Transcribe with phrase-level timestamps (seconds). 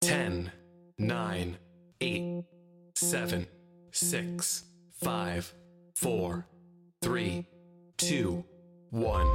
[0.00, 0.52] 10,
[0.98, 1.58] 9,
[2.00, 2.44] 8,
[2.94, 3.46] 7,
[3.90, 4.64] 6,
[5.02, 5.54] 5,
[5.96, 6.46] 4,
[7.02, 7.46] 3,
[7.96, 8.44] 2,
[8.90, 9.26] 1.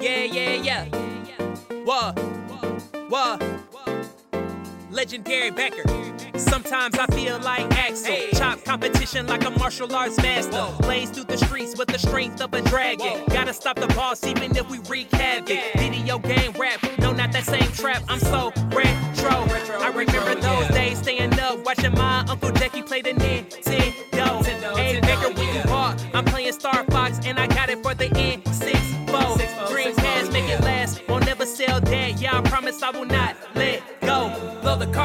[0.00, 0.84] Yeah, yeah, yeah.
[1.84, 2.18] What?
[3.08, 3.55] What?
[4.96, 5.82] Legendary Baker.
[6.38, 8.16] Sometimes I feel like Axel.
[8.32, 10.66] Chop competition like a martial arts master.
[10.80, 13.22] Blaze through the streets with the strength of a dragon.
[13.28, 15.60] Gotta stop the boss even if we wreak havoc.
[15.76, 18.04] Video game rap, no, not that same trap.
[18.08, 19.44] I'm so retro.
[19.80, 24.76] I remember those days staying up, watching my Uncle Jackie play the Nintendo.
[24.76, 28.08] Hey, Baker, when you bought, I'm playing Star Fox and I got it for the
[28.08, 29.36] N64.
[29.68, 31.06] Dreamcast, make it last.
[31.06, 32.18] Won't never sell that.
[32.18, 33.84] Yeah, I promise I will not let go.
[33.84, 33.95] Blow the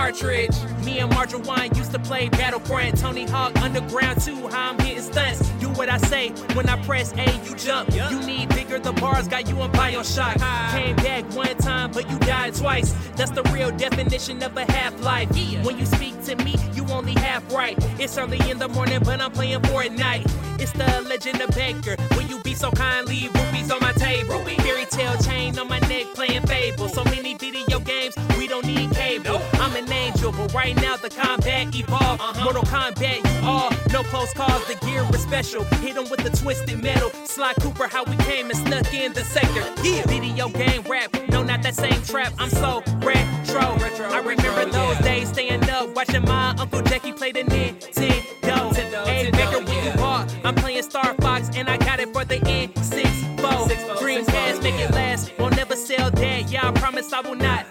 [0.01, 0.55] cartridge.
[0.83, 4.47] Me and Marjorie Wine used to play Battleground, Tony Hawk Underground 2.
[4.47, 5.47] How I'm hitting stunts.
[5.59, 6.29] Do what I say.
[6.55, 7.93] When I press A, you jump.
[7.93, 8.79] You need bigger.
[8.79, 10.37] The bars got you on Bioshock.
[10.71, 12.93] Came back one time, but you died twice.
[13.15, 15.29] That's the real definition of a half life.
[15.63, 17.77] When you speak to me, you only half right.
[17.99, 20.25] It's early in the morning, but I'm playing Fortnite.
[20.59, 21.95] It's the legend of Baker.
[22.15, 23.07] Will you be so kind?
[23.07, 24.39] Leave rupees on my table.
[24.61, 26.89] Fairy tale chain on my neck, playing Fable.
[26.89, 28.15] So many video games,
[28.51, 29.41] don't need cable.
[29.53, 32.21] I'm an angel, but right now the combat evolved.
[32.43, 34.65] Mortal Kombat, you all no close calls.
[34.67, 35.63] The gear was special.
[35.79, 37.09] Hit 'em with the twisted metal.
[37.23, 39.63] Sly Cooper, how we came and snuck in the sector.
[39.83, 42.33] Yeah, video game rap, no, not that same trap.
[42.37, 43.77] I'm so retro.
[44.17, 48.75] I remember those days staying up, watching my Uncle Jackie play the Nintendo.
[49.07, 52.39] Hey, Baker, when you bought, I'm playing Star Fox and I got it for the
[52.39, 53.71] N64.
[54.01, 55.31] Dreamcast, make it last.
[55.39, 56.51] Won't never sell that.
[56.51, 57.70] Yeah, I promise I will not let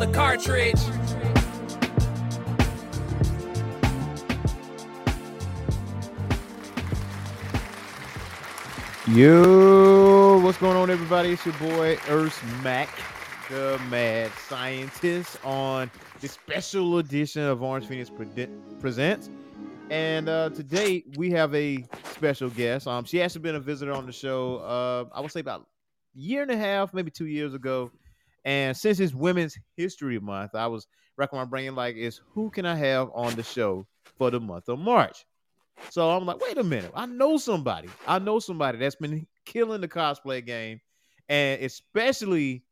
[0.00, 0.80] the cartridge.
[9.14, 11.32] Yo, what's going on, everybody?
[11.32, 12.88] It's your boy Earth Mac,
[13.50, 15.90] the mad scientist, on
[16.22, 18.48] the special edition of Orange Phoenix Prede-
[18.80, 19.28] Presents.
[19.90, 21.84] And uh, today we have a
[22.14, 22.86] special guest.
[22.86, 24.60] Um, she actually been a visitor on the show.
[24.60, 25.66] Uh, I would say about
[26.16, 27.90] a year and a half, maybe two years ago.
[28.44, 30.86] And since it's Women's History Month, I was
[31.16, 33.86] racking my brain like, is who can I have on the show
[34.16, 35.24] for the month of March?
[35.90, 37.88] So I'm like, wait a minute, I know somebody.
[38.06, 40.80] I know somebody that's been killing the cosplay game,
[41.28, 42.64] and especially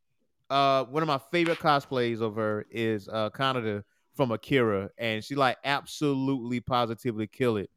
[0.51, 3.83] uh one of my favorite cosplays of her is uh Kaneda
[4.15, 7.71] from Akira, and she like absolutely positively kill it.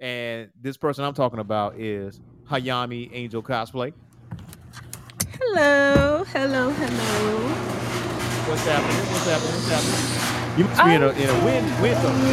[0.00, 3.92] And this person I'm talking about is Hayami Angel Cosplay.
[5.40, 7.58] Hello, hello, hello.
[8.44, 9.10] What's happening?
[9.12, 9.54] What's happening?
[9.54, 10.02] What's happening?
[10.54, 12.24] You must be in a in a wind wind zone.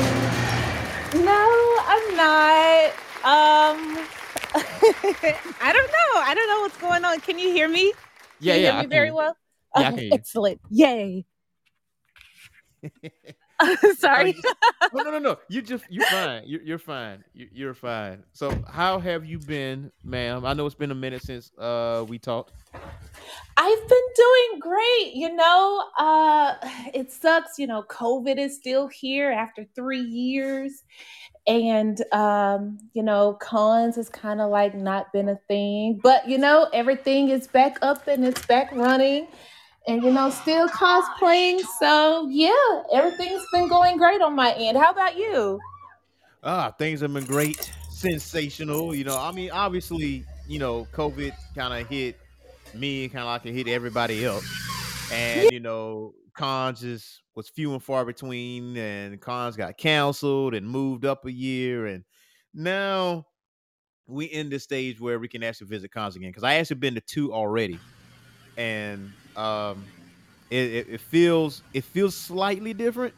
[1.13, 2.91] No, I'm not.
[3.23, 4.07] Um,
[4.55, 6.21] I don't know.
[6.21, 7.21] I don't know what's going on.
[7.21, 7.93] Can you hear me?
[8.39, 8.65] Yeah, Can you yeah.
[8.65, 9.37] hear I me very well.
[9.75, 10.61] Yeah, I Okay, can excellent.
[10.69, 11.25] Yay.
[13.97, 14.35] Sorry.
[14.93, 15.37] no, no, no, no.
[15.49, 16.43] You just you're fine.
[16.45, 17.23] You're, you're fine.
[17.33, 18.23] You're, you're fine.
[18.33, 20.45] So, how have you been, ma'am?
[20.45, 22.51] I know it's been a minute since uh we talked.
[23.57, 25.13] I've been doing great.
[25.13, 26.55] You know, uh,
[26.93, 27.57] it sucks.
[27.57, 30.83] You know, COVID is still here after three years.
[31.47, 35.99] And, um, you know, cons has kind of like not been a thing.
[36.01, 39.27] But, you know, everything is back up and it's back running.
[39.87, 41.61] And, you know, still cosplaying.
[41.79, 44.77] So, yeah, everything's been going great on my end.
[44.77, 45.59] How about you?
[46.43, 48.93] Ah, things have been great, sensational.
[48.93, 52.19] You know, I mean, obviously, you know, COVID kind of hit
[52.75, 54.45] me, kind of like it hit everybody else,
[55.11, 60.67] and you know, cons just was few and far between, and cons got canceled and
[60.67, 62.03] moved up a year, and
[62.53, 63.25] now
[64.05, 66.29] we in this stage where we can actually visit cons again.
[66.29, 67.79] Because I actually been to two already,
[68.55, 69.93] and um,
[70.49, 73.15] it, it, it feels it feels slightly different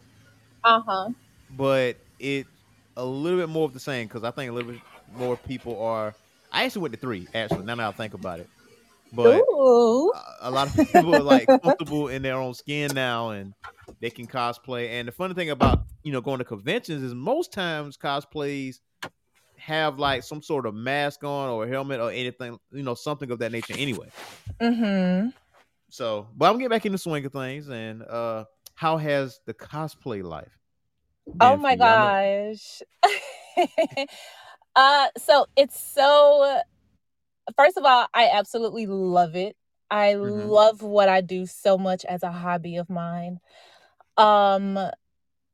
[0.64, 1.14] Uh huh.
[1.50, 2.48] but it
[2.96, 5.80] a little bit more of the same because I think a little bit more people
[5.82, 6.16] are.
[6.52, 7.66] I actually went to three actually.
[7.66, 8.50] Now that I think about it,
[9.12, 10.14] but Ooh.
[10.42, 13.56] a- lot of people are like comfortable in their own skin now, and
[14.02, 14.90] they can cosplay.
[14.90, 18.78] And the funny thing about you know going to conventions is most times cosplays
[19.58, 23.32] have like some sort of mask on or a helmet or anything, you know, something
[23.32, 24.12] of that nature anyway.
[24.62, 25.30] Mm-hmm.
[25.90, 27.70] So, but I'm getting back in the swing of things.
[27.70, 28.46] And uh
[28.76, 30.58] how has the cosplay life?
[31.40, 31.76] Oh my?
[31.76, 32.82] Gosh.
[34.76, 36.62] uh so it's so
[37.56, 39.56] first of all, I absolutely love it.
[39.90, 40.50] I Mhm.
[40.50, 43.40] love what I do so much as a hobby of mine.
[44.18, 44.78] Um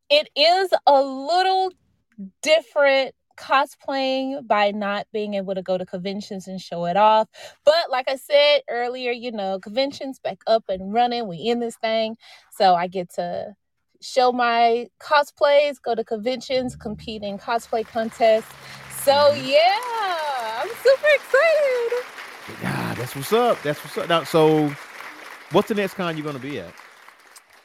[0.10, 1.72] it is a little
[2.44, 7.28] different cosplaying by not being able to go to conventions and show it off.
[7.66, 11.28] But like I said earlier, you know, conventions back up and running.
[11.28, 12.18] We in this thing.
[12.52, 13.56] So I get to
[14.02, 18.54] show my cosplays, go to conventions, compete in cosplay contests.
[19.04, 19.48] So Mhm.
[19.48, 22.62] yeah, I'm super excited.
[22.62, 23.62] Yeah, that's what's up.
[23.64, 24.10] That's what's up.
[24.10, 24.74] Now, so
[25.52, 26.74] what's the next con you're gonna be at?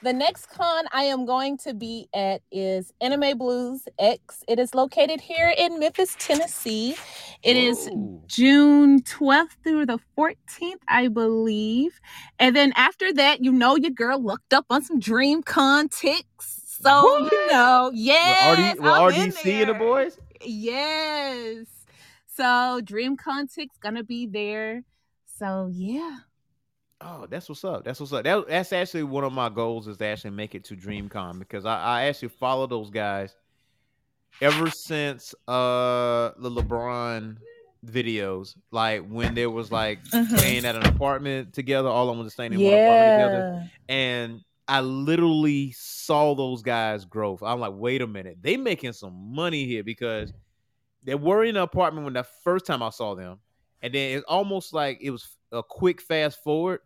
[0.00, 4.44] The next con I am going to be at is Anime Blues X.
[4.46, 6.94] It is located here in Memphis, Tennessee.
[7.42, 7.90] It is.
[8.28, 11.98] June 12th through the 14th, I believe.
[12.38, 16.62] And then after that, you know your girl looked up on some DreamCon ticks.
[16.80, 18.76] So, you know, Will yes.
[18.76, 20.16] RD, will in RDC and the boys?
[20.44, 21.66] Yes.
[22.36, 24.84] So DreamCon ticks gonna be there.
[25.38, 26.18] So yeah.
[27.00, 27.84] Oh, that's what's up.
[27.84, 28.24] That's what's up.
[28.24, 31.64] That, that's actually one of my goals is to actually make it to DreamCon because
[31.64, 33.36] I, I actually follow those guys
[34.40, 37.36] ever since uh the LeBron
[37.86, 38.56] videos.
[38.72, 40.38] Like when there was like Mhm.
[40.38, 43.68] staying at an apartment together, all of them was staying in one apartment together.
[43.88, 43.94] Yeah.
[43.94, 47.38] And I literally saw those guys grow.
[47.42, 50.32] I'm like, wait a minute, they making some money here because
[51.04, 53.38] they were in an apartment when the first time I saw them,
[53.82, 56.80] and then it's almost like it was a quick fast forward,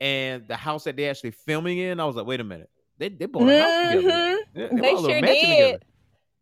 [0.00, 3.08] and the house that they actually filming in, I was like, wait a minute, they
[3.08, 4.02] they bought a house together.
[4.12, 4.36] Mhm.
[4.54, 5.40] They, They a sure did.
[5.40, 5.78] together.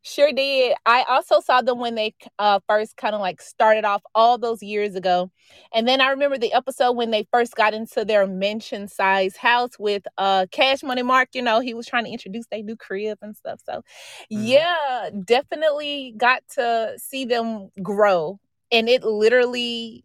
[0.07, 0.75] Sure did.
[0.85, 4.63] I also saw them when they uh, first kind of like started off all those
[4.63, 5.31] years ago.
[5.73, 9.79] And then I remember the episode when they first got into their mansion size house
[9.79, 11.31] with uh, Cash Money Mark.
[11.33, 13.61] You know, he was trying to introduce their new crib and stuff.
[13.65, 13.83] So,
[14.31, 14.49] Mhm.
[14.51, 18.39] yeah, definitely got to see them grow.
[18.71, 20.05] And it literally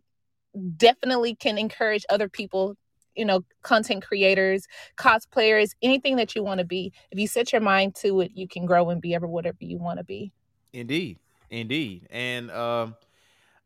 [0.77, 2.75] definitely can encourage other people
[3.15, 4.67] you know content creators
[4.97, 8.47] cosplayers anything that you want to be if you set your mind to it you
[8.47, 10.31] can grow and be ever whatever you want to be
[10.73, 11.17] Indeed,
[11.49, 12.95] indeed, and um,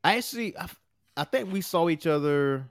[0.04, 0.68] I actually, I,
[1.18, 2.66] I think we saw each other,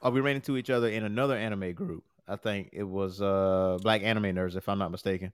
[0.00, 2.04] or we ran into each other in another anime group.
[2.28, 5.32] I think it was uh Black Anime Nerds, if I'm not mistaken.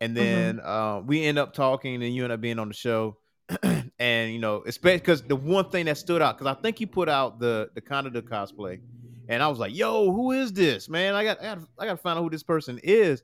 [0.00, 3.16] And then uh, we end up talking, and you end up being on the show.
[3.98, 6.86] and you know, especially because the one thing that stood out, because I think you
[6.86, 8.80] put out the the kind of the Kaneda cosplay,
[9.28, 11.14] and I was like, "Yo, who is this man?
[11.14, 13.22] I got I got I got to find out who this person is."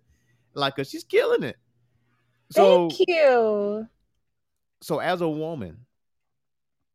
[0.57, 1.57] Like, cause she's killing it.
[2.51, 3.89] So thank you
[4.85, 5.79] so as a woman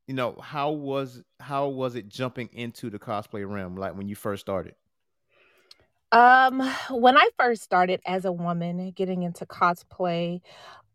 [0.06, 4.16] you know how was how was it jumping into the cosplay realm like when you
[4.16, 4.76] first started
[6.12, 6.62] um
[6.92, 10.40] when i first started as a woman getting into cosplay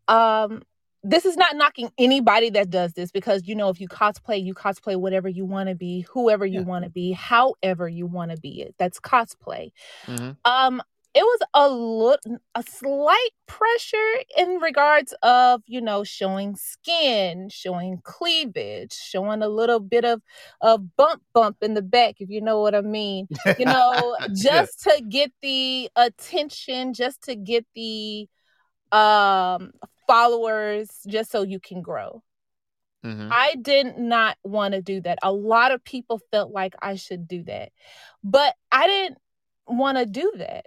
[0.07, 0.63] um
[1.07, 4.53] this is not knocking anybody that does this because you know if you cosplay you
[4.53, 6.65] cosplay whatever you want to be whoever you Yeah.
[6.65, 9.71] want to be however you want to be it that's cosplay
[10.07, 10.35] Mhm.
[10.45, 10.81] um
[11.13, 17.99] it was a little a slight pressure in regards of you know showing skin showing
[18.03, 20.21] cleavage showing a little bit of
[20.61, 23.27] a bump bump in the back if you know what i mean
[23.59, 24.65] you know Yeah.
[24.65, 28.27] just to get the attention just to get the
[28.91, 29.71] um
[30.07, 32.23] followers just so you can grow
[33.05, 33.29] Mhm.
[33.31, 35.19] I did not want to do that.
[35.21, 37.71] A lot of people felt like I should do that.
[38.23, 39.19] But I didn't
[39.67, 40.65] want to do that.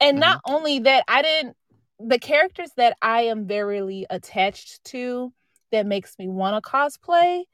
[0.00, 1.56] And not only that, I didn't
[1.98, 5.32] the characters that I am very attached to
[5.70, 7.44] that makes me want to cosplay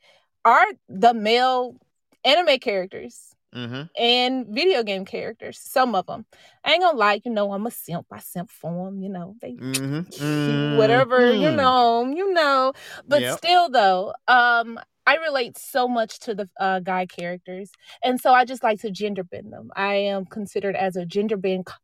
[0.44, 1.76] are the male
[2.24, 3.88] anime characters Mhm.
[3.98, 5.58] and video game characters.
[5.58, 6.26] Some of them.
[6.64, 8.06] I ain't gonna lie, you know, I'm a simp.
[8.12, 9.36] I simp for them, you know.
[9.40, 10.76] They Mhm.
[10.76, 11.56] whatever you Mhm.
[11.56, 12.72] know you know
[13.06, 13.38] but Yep.
[13.38, 17.70] still though um i relate so much to the uh, guy characters
[18.02, 21.36] and so i just like to gender bend them i am considered as a gender
[21.36, 21.76] bend co-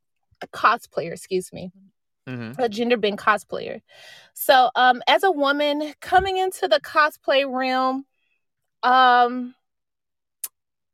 [0.52, 1.70] cosplayer excuse me
[2.28, 2.54] Mhm.
[2.58, 3.80] a gender bend cosplayer
[4.34, 8.06] so um as a woman coming into the cosplay realm
[8.82, 9.54] um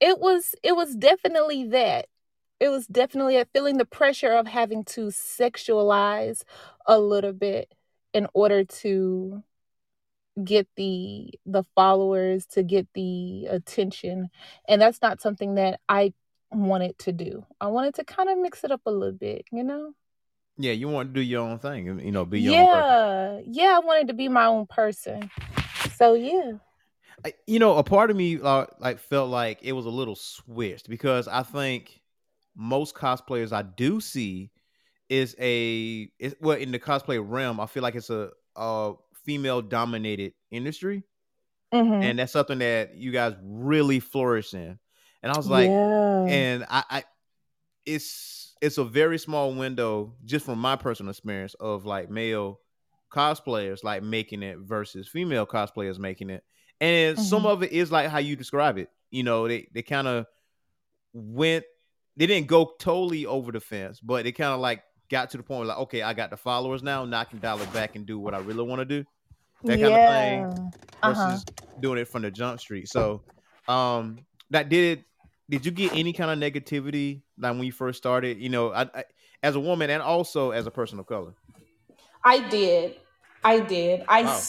[0.01, 2.07] it was it was definitely that.
[2.59, 6.43] It was definitely a feeling the pressure of having to sexualize
[6.87, 7.73] a little bit
[8.13, 9.43] in order to
[10.43, 14.31] get the the followers to get the attention.
[14.67, 16.13] And that's not something that i
[16.53, 17.47] wanted to do.
[17.61, 19.93] I wanted to kind of mix it up a little bit you know?
[20.59, 23.41] Yeah you want to do your own thing you know be your own yeah.
[23.47, 25.31] Yeah i wanted to be my own person.
[25.97, 26.53] So yeah
[27.25, 30.17] I- you know a part of me uh, like felt like it was a little
[30.17, 32.01] switched because i think
[32.57, 34.51] most cosplayers i do see
[35.09, 38.93] is a is well in the cosplay realm i feel like it's a, a
[39.25, 41.03] female dominated industry
[41.73, 42.03] Mhm.
[42.03, 44.79] and that's something that you guys really flourish in
[45.23, 46.27] and i was like yeah.
[46.29, 47.05] and I, I
[47.87, 52.61] it's it's a very small window just from my personal experience of like male
[53.11, 56.45] cosplayers like making it versus female cosplayers making it,
[56.81, 57.25] and mm-hmm.
[57.25, 58.91] some of it is like how you describe it.
[59.11, 60.27] You know, they they kind of
[61.13, 61.65] went,
[62.17, 65.43] they didn't go totally over the fence, but they kind of like got to the
[65.43, 67.97] point where like, okay, I got the followers now, now I can dial it back
[67.97, 69.05] and do what I really want to do.
[69.65, 69.89] That yeah.
[69.89, 70.73] kind of thing
[71.03, 71.77] versus uh-huh.
[71.81, 72.89] doing it from the jump street.
[72.89, 73.23] So,
[73.69, 74.21] um,
[74.51, 75.05] that did it
[75.51, 78.39] did you get any kind of negativity like when you first started?
[78.39, 79.05] You know, I, I,
[79.43, 81.35] as a woman and also as a person of color.
[82.25, 82.97] I did.
[83.43, 84.05] I did.
[84.09, 84.41] I wow.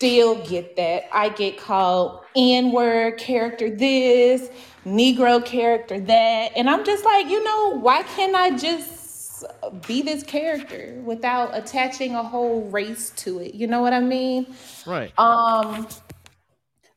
[0.00, 1.02] Still get that.
[1.14, 4.48] I get called N word character this,
[4.86, 6.52] Negro character that.
[6.56, 9.44] And I'm just like, you know, why can't I just
[9.86, 13.54] be this character without attaching a whole race to it?
[13.54, 14.46] You know what I mean?
[14.86, 15.12] Right.
[15.18, 15.86] Um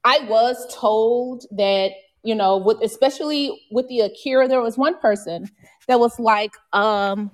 [0.05, 1.91] I was told that,
[2.24, 5.50] you know, with especially with the Akira, there was one person
[5.89, 7.31] that was like, um,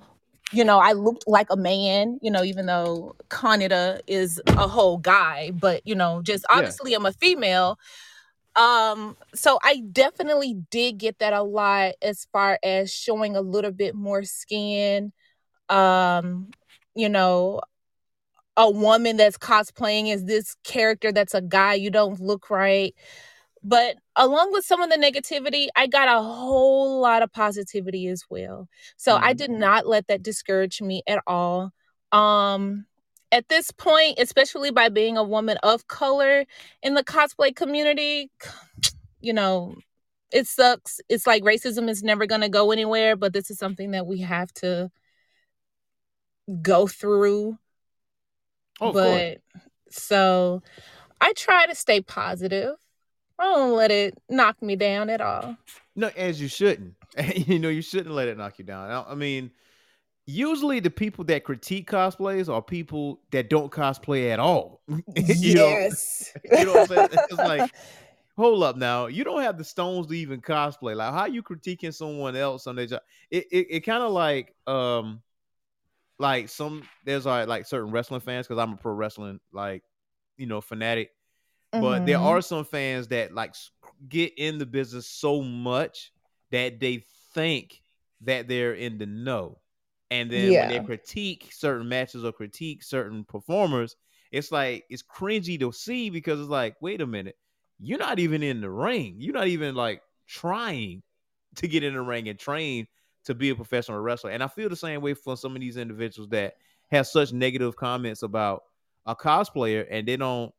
[0.52, 4.98] you know, I looked like a man, you know, even though Kaneda is a whole
[4.98, 6.96] guy, but you know, just obviously yeah.
[6.98, 7.78] I'm a female.
[8.56, 13.70] Um, so I definitely did get that a lot as far as showing a little
[13.70, 15.12] bit more skin.
[15.68, 16.50] Um,
[16.96, 17.60] you know,
[18.56, 22.94] a woman that's cosplaying as this character that's a guy, you don't look right.
[23.62, 28.24] But along with some of the negativity, I got a whole lot of positivity as
[28.30, 28.68] well.
[28.96, 29.24] So mm-hmm.
[29.24, 31.72] I did not let that discourage me at all.
[32.12, 32.86] Um
[33.32, 36.44] at this point, especially by being a woman of color
[36.82, 38.30] in the cosplay community,
[39.20, 39.76] you know,
[40.32, 41.00] it sucks.
[41.08, 44.20] It's like racism is never going to go anywhere, but this is something that we
[44.20, 44.90] have to
[46.62, 47.58] go through.
[48.80, 49.38] Oh, but
[49.90, 50.62] so
[51.20, 52.76] I try to stay positive.
[53.40, 55.56] I don't let it knock me down at all.
[55.96, 56.94] No, as you shouldn't.
[57.34, 59.04] you know, you shouldn't let it knock you down.
[59.08, 59.50] I mean,
[60.26, 64.82] usually the people that critique cosplays are people that don't cosplay at all.
[65.16, 66.32] yes.
[66.50, 67.08] Know, you know what I'm saying?
[67.30, 67.74] It's like,
[68.36, 69.06] hold up now.
[69.06, 70.94] You don't have the stones to even cosplay.
[70.94, 73.00] Like, how are you critiquing someone else on their job?
[73.30, 75.22] It it, it kind of like um
[76.18, 79.82] like some there's like like certain wrestling fans because I'm a pro wrestling like
[80.36, 81.10] you know fanatic
[81.72, 81.82] Mm-hmm.
[81.82, 82.26] But there mm-hmm.
[82.26, 83.54] are some fans that like
[84.08, 86.12] get in the business so much
[86.50, 87.82] that they think
[88.22, 89.58] that they're in the know.
[90.10, 90.62] And then yeah.
[90.62, 93.96] when they critique certain matches or critique certain performers,
[94.32, 97.36] it's like it's cringy to see because it's like, wait a minute,
[97.78, 99.16] you're not even in the ring.
[99.18, 101.02] You're not even like trying
[101.56, 102.86] to get in the ring and train
[103.24, 104.30] to be a professional wrestler.
[104.30, 106.54] And I feel the same way for some of these individuals that
[106.90, 108.64] have such negative comments about
[109.06, 110.52] a cosplayer and they don't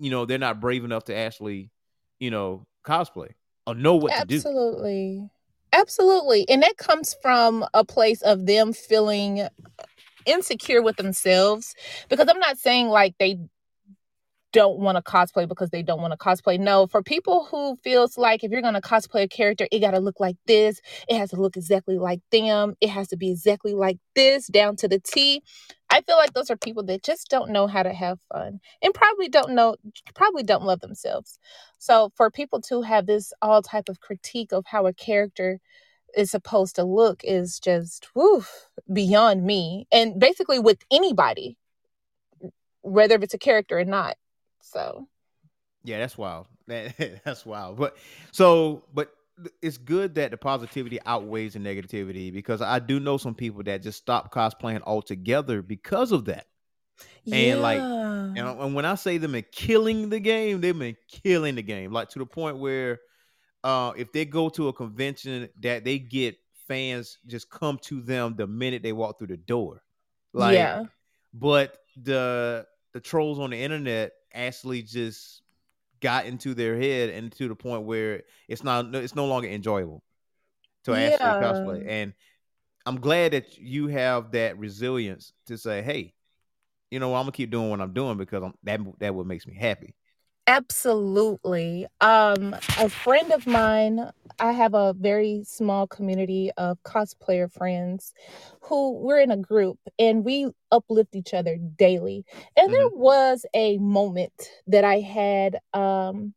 [0.00, 1.70] you know, they're not brave enough to actually,
[2.18, 3.30] you know, cosplay
[3.66, 4.22] or know what Absolutely.
[4.22, 4.48] to do.
[4.48, 5.30] Absolutely.
[5.72, 6.48] Absolutely.
[6.48, 9.46] And that comes from a place of them feeling
[10.26, 11.74] insecure with themselves
[12.08, 13.38] because I'm not saying like they
[14.52, 16.58] don't want to cosplay because they don't want to cosplay.
[16.58, 19.92] No, for people who feels like if you're going to cosplay a character, it got
[19.92, 20.80] to look like this.
[21.08, 22.74] It has to look exactly like them.
[22.80, 25.42] It has to be exactly like this down to the T.
[25.90, 28.94] I feel like those are people that just don't know how to have fun and
[28.94, 29.76] probably don't know
[30.14, 31.38] probably don't love themselves.
[31.78, 35.58] So for people to have this all type of critique of how a character
[36.16, 38.08] is supposed to look is just
[38.92, 41.56] beyond me and basically with anybody
[42.82, 44.16] whether if it's a character or not
[44.70, 45.06] so
[45.84, 46.46] yeah, that's wild.
[46.66, 47.76] That, that's wild.
[47.76, 47.96] But
[48.32, 49.12] so, but
[49.62, 53.82] it's good that the positivity outweighs the negativity because I do know some people that
[53.82, 56.46] just stop cosplaying altogether because of that.
[57.24, 57.36] Yeah.
[57.36, 61.54] And like, and, and when I say them in killing the game, they've been killing
[61.54, 63.00] the game, like to the point where,
[63.64, 66.36] uh, if they go to a convention, that they get
[66.68, 69.82] fans just come to them the minute they walk through the door.
[70.32, 70.84] Like, yeah.
[71.32, 75.42] But the the trolls on the internet actually just
[76.00, 80.02] got into their head and to the point where it's not it's no longer enjoyable
[80.84, 81.08] to yeah.
[81.08, 81.84] actually cosplay.
[81.86, 82.14] And
[82.86, 86.14] I'm glad that you have that resilience to say, hey,
[86.90, 89.46] you know, I'm gonna keep doing what I'm doing because I'm, that that what makes
[89.46, 89.94] me happy.
[90.50, 91.86] Absolutely.
[92.00, 98.12] Um, a friend of mine, I have a very small community of cosplayer friends
[98.62, 102.24] who we're in a group and we uplift each other daily.
[102.56, 102.98] And there mm-hmm.
[102.98, 104.32] was a moment
[104.66, 106.34] that I had um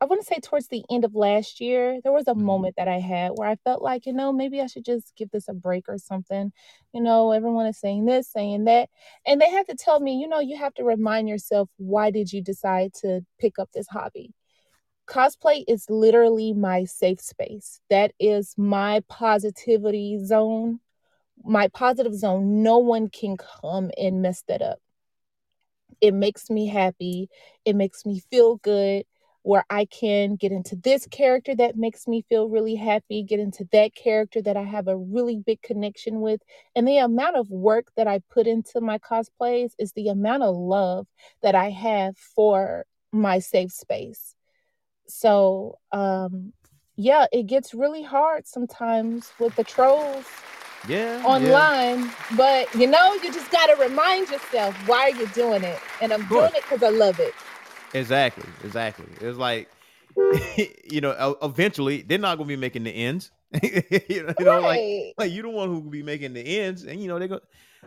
[0.00, 2.44] I want to say towards the end of last year, there was a mm-hmm.
[2.44, 5.30] moment that I had where I felt like, you know, maybe I should just give
[5.30, 6.52] this a break or something.
[6.92, 8.90] You know, everyone is saying this, saying that.
[9.26, 12.32] And they had to tell me, you know, you have to remind yourself, why did
[12.32, 14.32] you decide to pick up this hobby?
[15.08, 17.80] Cosplay is literally my safe space.
[17.90, 20.80] That is my positivity zone,
[21.44, 22.62] my positive zone.
[22.62, 24.78] No one can come and mess that up.
[26.00, 27.28] it makes me happy.
[27.64, 29.04] It makes me feel good
[29.48, 33.66] where I can get into this character that makes me feel really happy, get into
[33.72, 36.42] that character that I have a really big connection with.
[36.76, 40.54] And the amount of work that I put into my cosplays is the amount of
[40.54, 41.06] love
[41.40, 44.34] that I have for my safe space.
[45.06, 46.52] So, um,
[46.96, 50.26] yeah, it gets really hard sometimes with the trolls
[50.86, 51.20] Yeah.
[51.20, 51.24] yeah.
[51.24, 55.80] online, but you know, you just got to remind yourself why are you doing it?
[56.02, 57.32] And I'm doing it because I love it.
[57.94, 58.44] Exactly.
[58.64, 59.06] Exactly.
[59.20, 59.68] It's like
[60.90, 63.30] you know, eventually they're not gonna be making the ends.
[63.62, 66.84] you know, you know, like like you the one who will be making the ends,
[66.84, 67.40] and you know they go.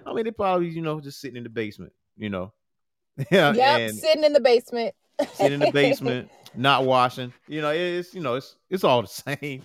[0.05, 1.93] I mean, they probably you know just sitting in the basement.
[2.17, 2.53] You know,
[3.31, 4.95] yeah, Yep, sitting in the basement.
[5.33, 7.33] sitting in the basement, not washing.
[7.47, 9.07] You know, it's you know it's it's all the
[9.39, 9.63] same.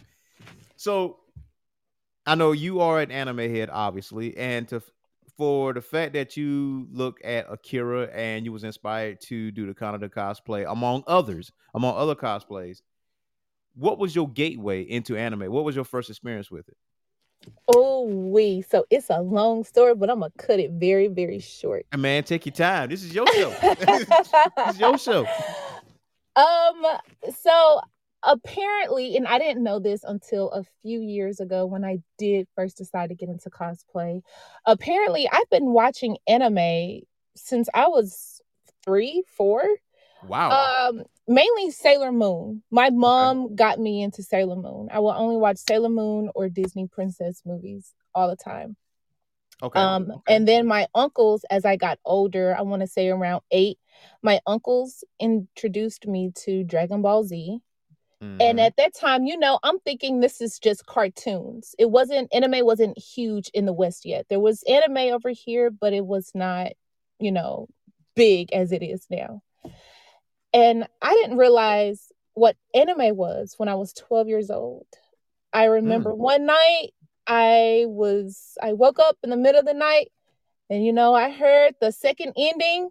[0.76, 1.20] So
[2.26, 4.82] I know you are an anime head, obviously, and to
[5.36, 9.74] for the fact that you look at Akira and you was inspired to do the
[9.74, 12.80] Kaneda cosplay, among others, among other cosplays.
[13.74, 15.52] What was your gateway into anime?
[15.52, 16.76] What was your first experience with it?
[17.68, 18.62] Oh, we.
[18.62, 21.86] So it's a long story, but I'm gonna cut it very, very short.
[21.92, 22.88] And man, take your time.
[22.88, 23.50] This is your show.
[23.78, 25.26] this is your show.
[26.36, 26.84] Um,
[27.34, 27.80] so
[28.22, 32.76] apparently, and I didn't know this until a few years ago when I did first
[32.76, 34.22] decide to get into cosplay.
[34.66, 37.00] Apparently, I've been watching anime
[37.34, 38.40] since I was
[38.84, 39.62] three, four.
[40.26, 40.88] Wow.
[40.90, 42.62] Um, mainly Sailor Moon.
[42.70, 44.88] My mom got me into Sailor Moon.
[44.90, 48.76] I will only watch Sailor Moon or Disney princess movies all the time.
[49.62, 49.78] okay.
[49.78, 50.34] Um, okay.
[50.34, 53.78] and then my uncles, as I got older, I want to say around eight,
[54.22, 57.60] my uncles introduced me to Dragon Ball Z.
[58.20, 58.66] And Mhm.
[58.66, 61.74] at that time, you know, I'm thinking this is just cartoons.
[61.78, 64.26] It wasn't anime wasn't huge in the West yet.
[64.28, 66.72] There was anime over here, but it was not,
[67.18, 67.68] you know,
[68.14, 69.42] big as it is now.
[70.52, 74.86] And I didn't realize what anime was when I was 12 years old.
[75.52, 76.90] I remember one night
[77.26, 80.12] I was I woke up in the middle of the night
[80.68, 82.90] and you know I heard the second ending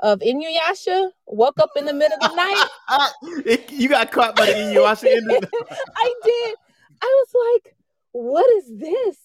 [0.00, 1.10] of Inuyasha.
[1.26, 2.66] Woke up in the middle of the night.
[3.46, 5.04] It- you got caught by the Inuyasha.
[5.96, 6.56] I did.
[7.02, 7.74] I was like,
[8.12, 9.16] what is this?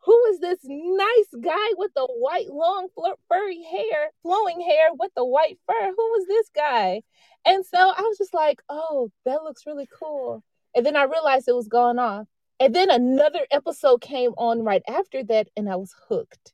[0.00, 2.88] Who is this nice guy with the white, long,
[3.28, 5.86] furry hair, flowing hair with the white fur?
[5.86, 7.02] Who was this guy?
[7.44, 10.44] And so I was just like, oh, that looks really cool.
[10.76, 12.28] And then I realized it was going off.
[12.60, 16.52] And then another episode came on right after that, and I was hooked.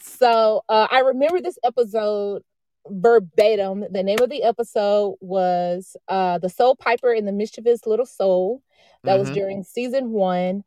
[0.00, 2.42] So uh, I remember this episode
[2.90, 3.84] verbatim.
[3.90, 8.62] The name of the episode was uh, The Soul Piper and the Mischievous Little Soul.
[9.04, 9.34] That was Mhm.
[9.34, 10.64] during season one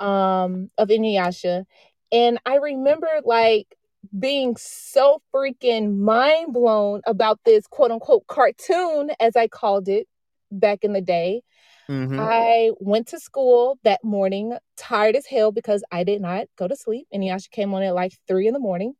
[0.00, 1.64] um, of Inuyasha.
[2.10, 3.76] And I remember like
[4.18, 10.08] being so freaking mind blown about this quote unquote cartoon, as I called it
[10.50, 11.42] back in the day.
[11.88, 12.18] Mhm.
[12.18, 16.76] I went to school that morning, tired as hell because I did not go to
[16.76, 17.06] sleep.
[17.14, 18.94] Inuyasha came on at like three in the morning.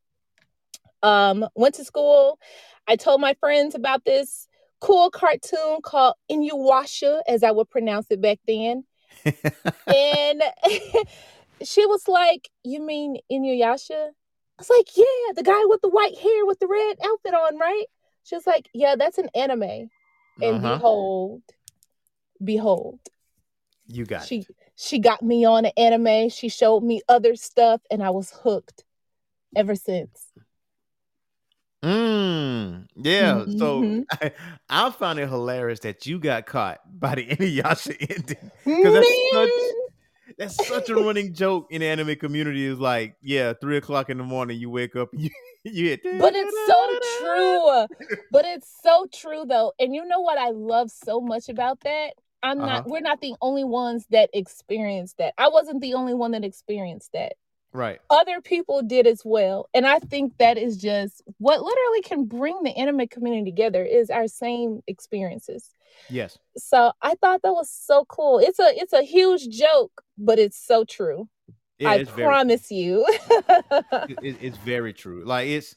[1.02, 2.38] Um, went to school.
[2.86, 4.48] I told my friends about this
[4.80, 8.84] cool cartoon called Inuyasha, as I would pronounce it back then.
[9.88, 10.42] And
[11.62, 14.08] she was like, You mean Inuyasha?
[14.08, 14.10] I
[14.58, 17.86] was like, Yeah, the guy with the white hair with the red outfit on, right?
[18.24, 19.62] She was like, Yeah, that's an anime.
[19.62, 19.90] And
[20.42, 20.74] Uh-huh.
[20.76, 21.42] behold,
[22.42, 23.00] behold,
[23.86, 24.56] You got she it.
[24.76, 26.28] she got me on an anime.
[26.30, 28.84] She showed me other stuff, and I was hooked
[29.54, 30.21] ever since.
[31.82, 33.44] Mm, yeah.
[33.58, 34.04] So Mhm.
[34.10, 34.32] I,
[34.68, 38.50] I found it hilarious that you got caught by the Inuyasha ending.
[38.92, 39.50] that's such-
[40.38, 42.64] That's such a running joke in the anime community.
[42.64, 45.28] Is like, yeah, three o'clock in the morning, you wake up, you
[45.64, 46.00] you hit.
[46.18, 48.16] but it's so true.
[48.30, 49.72] But it's so true though.
[49.78, 52.14] And you know what I love so much about that?
[52.42, 52.82] I'm not Uh-huh.
[52.86, 55.34] we're not the only ones that experienced that.
[55.36, 57.34] I wasn't the only one that experienced that.
[57.72, 58.00] Right.
[58.10, 59.68] Other people did as well.
[59.72, 64.10] And I think that is just what literally can bring the intimate community together is
[64.10, 65.70] our same experiences.
[66.10, 66.38] Yes.
[66.56, 68.38] So I thought that was so cool.
[68.38, 71.28] It's a it's a huge joke, but it's so true.
[71.78, 72.26] Yeah, I it's very.
[72.28, 73.04] promise you.
[74.08, 75.24] it- it- it's very true.
[75.24, 75.74] Like it's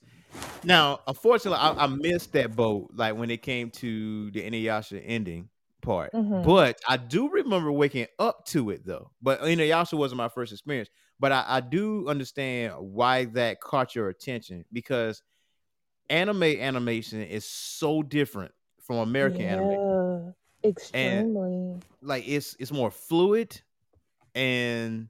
[0.64, 2.92] now, unfortunately, I, I missed that boat.
[2.94, 5.50] Like when it came to the Inuyasha ending
[5.82, 6.44] part, Mhm.
[6.44, 9.12] but I do remember waking up to it though.
[9.22, 10.90] But Inuyasha wasn't my first experience.
[11.20, 15.22] But I, I do understand why that caught your attention because
[16.10, 19.72] anime animation is so different from American anime.
[19.72, 20.32] Yeah,
[20.64, 21.82] extremely.
[22.02, 23.62] Like it's it's more fluid
[24.36, 25.10] and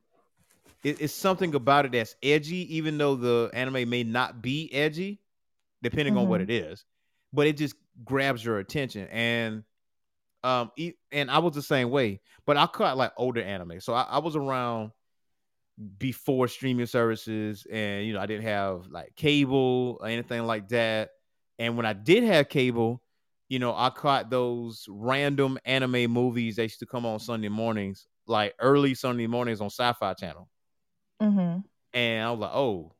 [0.84, 5.20] it, it's something about it that's edgy, even though the anime may not be edgy.
[5.84, 6.44] depending on what Mhm.
[6.44, 6.86] it is.
[7.34, 9.64] But it just grabs your attention, and
[10.44, 10.72] um,
[11.12, 12.22] and I was the same way.
[12.46, 14.92] But I caught like older anime, so I, I was around
[15.98, 21.12] before streaming services, and you know I didn't have like cable or anything like that.
[21.60, 23.02] And when I did have cable,
[23.50, 28.08] you know, I caught those random anime movies that used to come on Sunday mornings,
[28.28, 30.50] like early Sunday mornings on Sci-Fi Channel.
[31.22, 31.64] Mhm.
[31.94, 32.94] And I was like, oh,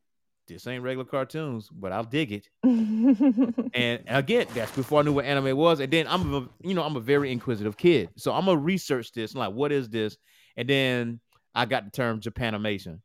[0.48, 2.48] this ain't regular cartoons, but I'll dig it.
[3.74, 5.80] And again, that's before I knew what anime was.
[5.80, 9.12] And then I'm, a, you know, I'm a very inquisitive kid, so I'm gonna research
[9.12, 9.34] this.
[9.34, 10.16] I'm like, what is this?
[10.56, 11.20] And then
[11.56, 13.00] I got the term Japanimation,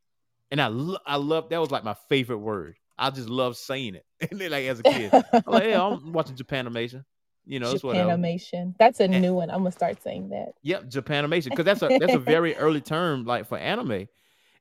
[0.51, 2.75] and I, lo- I love that was like my favorite word.
[2.97, 4.05] I just love saying it.
[4.29, 7.03] And then, like as a kid, I'm like, yeah, I'm watching Japanimation.
[7.45, 8.09] You know, it's whatever.
[8.11, 8.75] Japanimation.
[8.77, 9.49] That's a And- new one.
[9.49, 10.53] I'm gonna start saying that.
[10.61, 14.07] Yep, Japanimation, because that's a that's a very early term like for anime,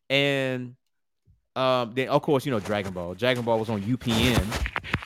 [0.09, 0.77] and
[1.57, 3.15] um then of course you know Dragon Ball.
[3.15, 4.47] Dragon Ball was on UPN,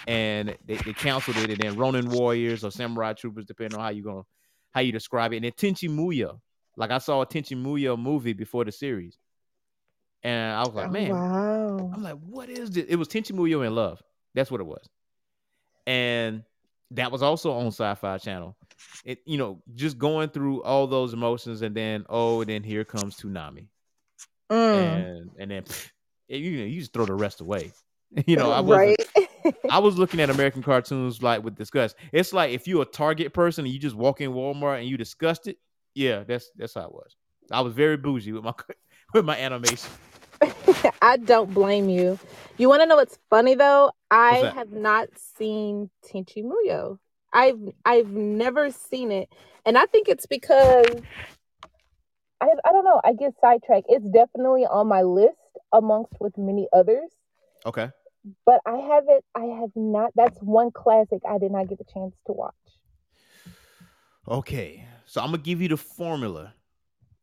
[0.07, 3.90] and they, they canceled it, and then Ronin Warriors or Samurai Troopers, depending on how
[3.90, 4.23] you gonna
[4.73, 6.40] how you describe it, and then Tenchi Muyo.
[6.77, 9.17] Like I saw a Tenchi Muyo movie before the series,
[10.23, 11.91] and I was like, Oh, man, wow.
[11.95, 12.87] I'm like, what is this?
[12.89, 14.03] It was Tenchi Muyo in Love.
[14.35, 14.89] That's what it was.
[15.87, 16.43] And
[16.93, 18.57] that was also on Sci-Fi Channel.
[19.05, 22.85] It, you know, just going through all those emotions, and then oh, and then here
[22.85, 23.69] comes Toonami,
[24.51, 24.75] Mm.
[24.75, 25.91] and and then pff,
[26.29, 27.73] you know, you just throw the rest away.
[28.29, 29.55] You know, I was right.
[29.71, 31.97] I was looking at American cartoons like with disgust.
[32.13, 34.97] It's like if you're a Target person and you just walk in Walmart and you
[34.97, 35.59] disgust it.
[35.94, 37.16] Yeah, that's that's how it was.
[37.50, 38.52] I was very bougie with my
[39.14, 39.90] with my animation.
[41.02, 42.18] I don't blame you.
[42.57, 43.92] You want to know what's funny though?
[44.11, 46.98] I have not seen Tenchi Muyo.
[47.33, 49.28] I've I've never seen it,
[49.66, 50.87] and I think it's because
[52.40, 53.00] I I don't know.
[53.04, 53.87] I get sidetracked.
[53.88, 55.37] It's definitely on my list
[55.72, 57.11] amongst with many others,
[57.66, 57.90] Okay.
[58.46, 59.24] but I haven't.
[59.35, 60.12] I have not.
[60.14, 62.54] That's one classic I did not get the chance to watch.
[64.28, 64.87] Okay.
[65.14, 66.53] So I'm gonna give you the formula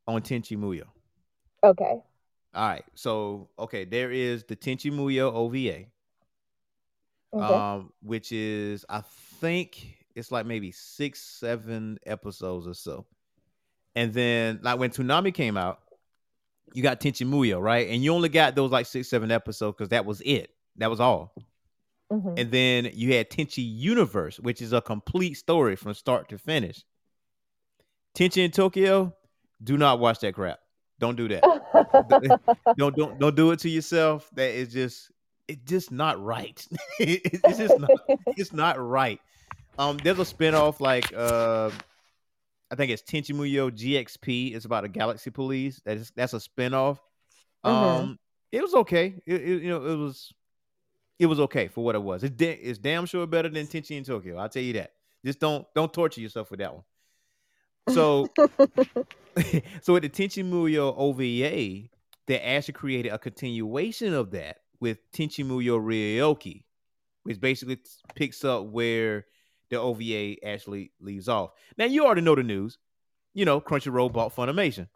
[0.08, 0.84] on Tenchi Muyo.
[1.62, 2.01] Okay.
[2.54, 2.86] All right.
[2.95, 5.88] So okay, there is the Tenchi Muyo OVA,
[7.34, 7.54] Okay.
[7.54, 9.01] um, which is I
[9.41, 13.06] think it's like maybe six, seven episodes or so.
[13.93, 15.82] And then like when Toonami came out,
[16.71, 17.89] you got Tenchi Muyo, right?
[17.89, 20.51] And you only got those like six, seven episodes because that was it.
[20.77, 21.36] That was all.
[22.10, 22.39] Mhm.
[22.39, 26.86] And then you had Tenchi Universe, which is a complete story from start to finish.
[28.15, 29.13] Tenchi in Tokyo,
[29.63, 30.60] do not watch that crap.
[31.00, 31.41] Don't do that.
[32.78, 34.30] don't don't don't do it to yourself.
[34.34, 35.12] That is just
[35.47, 36.65] it's just not right.
[37.00, 37.89] It's just not
[38.38, 39.19] it's not right.
[39.80, 41.71] Um, there's a spinoff like uh,
[42.69, 44.54] I think it's Tenchi Muyo GXP.
[44.56, 45.82] It's about a galaxy police.
[45.86, 47.00] That is that's a spinoff.
[47.63, 48.17] Um, Mhm.
[48.52, 49.15] it was okay.
[49.26, 50.32] It, it- you know it was
[51.17, 52.24] it was okay for what it was.
[52.24, 54.38] It's da- it's damn sure better than Tenchi in Tokyo.
[54.38, 54.91] I'll tell you that.
[55.26, 56.84] Just don't don't torture yourself with that one.
[57.89, 58.30] So
[59.82, 61.89] so with the Tenchi Muyo OVA,
[62.28, 66.63] they actually created a continuation of that with Tenchi Muyo Ryo-Ohki,
[67.24, 67.80] which basically
[68.15, 69.26] picks up where
[69.70, 71.52] the OVA actually leaves off.
[71.78, 72.78] Now you already know the news.
[73.34, 74.88] You know, Crunchyroll bought Funimation.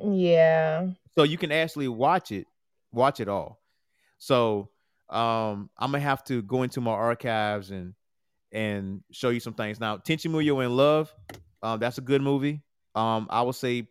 [0.00, 0.88] yeah.
[1.16, 2.46] So you can actually watch it,
[2.92, 3.60] watch it all.
[4.18, 4.70] So
[5.08, 7.94] um I'm gonna have to go into my archives and
[8.52, 9.80] and show you some things.
[9.80, 11.12] Now, Tenchi Muyo in Love,
[11.62, 12.62] um, that's a good movie.
[12.94, 13.88] Um, I would say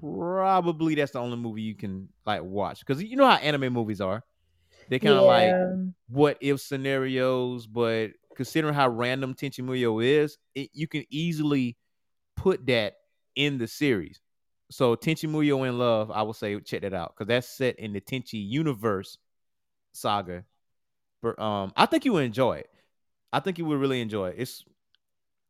[0.00, 4.00] probably that's the only movie you can like watch because you know how anime movies
[4.00, 4.22] are.
[4.88, 5.54] They kind of like
[6.08, 11.76] what if scenarios, but considering how random Tenchi Muyo is, it, you can easily
[12.36, 12.94] put that
[13.36, 14.20] in the series.
[14.70, 17.92] So Tenchi Muyo in Love, I will say check that out because that's set in
[17.92, 19.18] the Tenchi universe
[19.92, 20.44] saga.
[21.22, 22.70] But um, I think you would enjoy it.
[23.32, 24.36] I think you would really enjoy it.
[24.38, 24.64] It's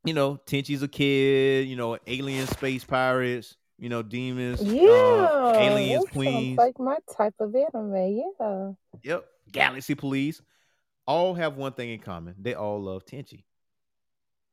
[0.04, 4.90] you know, Tenchi's a kid, you know, alien space pirates, you know, demons, Yeah.
[4.90, 6.56] uh, aliens, queens.
[6.58, 8.22] like my type of anime.
[8.40, 8.72] Yeah.
[9.02, 9.26] Yep.
[9.52, 10.40] Galaxy Police
[11.06, 12.34] all have one thing in common.
[12.38, 13.44] They all love Tenchi.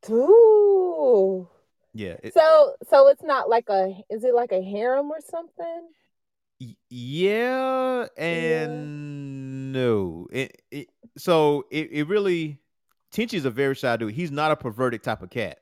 [0.09, 1.47] Ooh.
[1.93, 2.15] Yeah.
[2.23, 5.89] it- So so it's not like a is it like a harem or something?
[6.89, 10.27] yeah and no.
[10.31, 12.59] It, it so it, it really
[13.13, 14.13] Tenchi's a very shy dude.
[14.13, 15.59] He's not a perverted type of cat.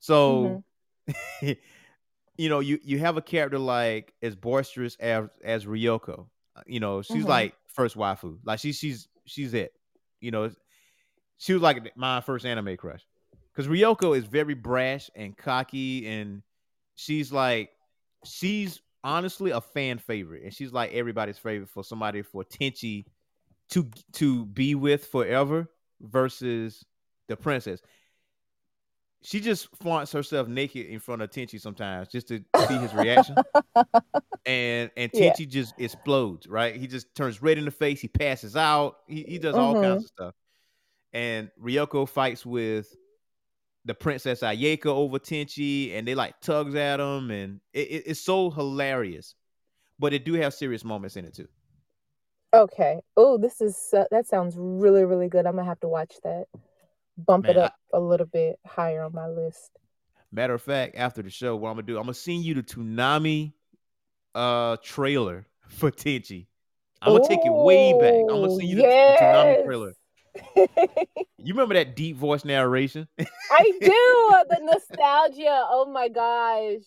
[0.00, 0.62] So
[1.40, 6.26] you know, you you have a character like as boisterous as as Ryoko.
[6.54, 7.28] Uh, You know, she's Mhm.
[7.28, 8.38] like first waifu.
[8.44, 9.72] Like she she's she's it.
[10.20, 10.50] You know,
[11.38, 13.06] she was like my first anime crush.
[13.52, 16.42] Because Ryoko is very brash and cocky, and
[16.94, 17.70] she's like
[18.24, 23.06] she's honestly a fan favorite, and she's like everybody's favorite for somebody for Tenchi
[23.70, 25.70] to to be with forever.
[26.00, 26.84] Versus
[27.28, 27.80] the princess.
[29.22, 33.34] She just flaunts herself naked in front of Tenchi sometimes just to see his reaction.
[34.46, 35.32] and and Yeah.
[35.32, 36.76] Tenchi just explodes, right?
[36.76, 39.82] He just turns red in the face, he passes out, he, he does all Mhm.
[39.82, 40.34] kinds of stuff.
[41.12, 42.94] And Ryoko fights with
[43.84, 48.20] the princess Ayeka over Tenchi, and they like tugs at him, and it, it- it's
[48.20, 49.34] so hilarious.
[49.98, 51.48] But it do have serious moments in it too.
[52.56, 53.00] Okay.
[53.16, 55.46] Oh, this is so- that sounds really really good.
[55.46, 56.46] I'm gonna have to watch that.
[57.18, 59.70] Bump it Man, I- up a little bit higher on my list.
[60.32, 62.62] Matter of fact, after the show, what I'm gonna do, I'm gonna send you the
[62.62, 63.52] Toonami
[64.34, 66.46] uh trailer for Tenchi.
[67.02, 68.14] I'm gonna take it way back.
[68.14, 69.64] I'm gonna send you the, the Toonami yes.
[69.64, 69.92] trailer.
[71.38, 73.06] You remember that deep voice narration?
[73.18, 73.88] I do
[74.50, 75.64] the nostalgia.
[75.70, 76.82] Oh my gosh,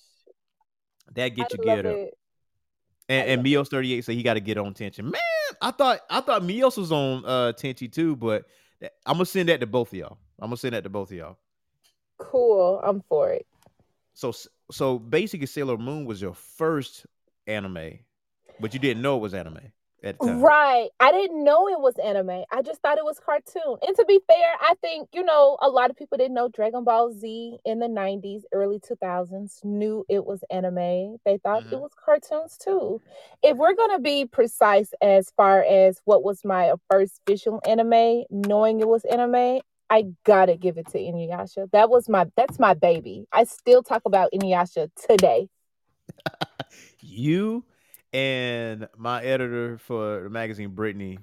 [1.15, 1.95] that I get you geared up.
[1.95, 2.13] it.
[3.09, 5.03] And, and Mios 38 said he got to get on Tenchi.
[5.03, 5.19] Man,
[5.61, 8.45] I thought I thought Mios was on uh Tenchi too, but
[9.05, 10.17] I'm gonna send that to both of y'all.
[10.39, 11.37] I'm gonna send that to both of y'all.
[12.17, 12.79] Cool.
[12.83, 13.47] I'm for it.
[14.13, 14.33] So
[14.71, 17.05] so basically, Sailor Moon was your first
[17.47, 17.99] anime,
[18.59, 19.71] but you didn't know it was anime at the time.
[20.21, 20.89] Right.
[20.99, 22.43] I didn't know it was anime.
[22.51, 23.77] I just thought it was cartoon.
[23.87, 26.83] And to be fair, I think, you know, a lot of people didn't know Dragon
[26.83, 31.17] Ball Z in the 90s, early 2000s, knew it was anime.
[31.25, 31.79] They thought it Mhm.
[31.79, 33.01] was cartoons too.
[33.41, 38.25] If we're going to be precise as far as what was my first visual anime,
[38.29, 41.71] knowing it was anime, I gotta give it to Inuyasha.
[41.71, 43.25] That was my that's my baby.
[43.31, 45.49] I still talk about Inuyasha today.
[47.01, 47.63] You
[48.13, 51.19] and my editor for the magazine, Brittany,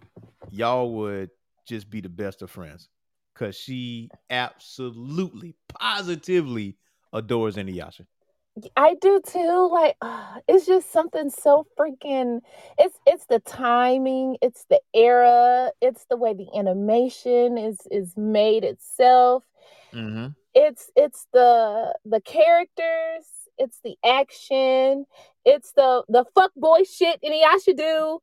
[0.50, 1.30] y'all would
[1.66, 2.88] just be the best of friends
[3.34, 6.76] because she absolutely, positively
[7.12, 8.06] adores Inuyasha.
[8.76, 9.68] I do too.
[9.72, 12.40] Like ah, it's just something so freaking
[12.78, 18.64] it's it's the timing, it's the era, it's the way the animation is is made
[18.64, 19.44] itself.
[19.92, 20.28] Mm-hmm.
[20.54, 23.26] It's it's the the characters,
[23.58, 25.06] it's the action,
[25.44, 28.20] it's the the fuck boy shit Inuyasha do.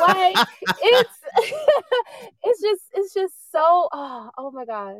[0.00, 0.36] Like
[0.80, 1.10] it's
[2.44, 4.94] it's just it's just so oh, oh my gosh.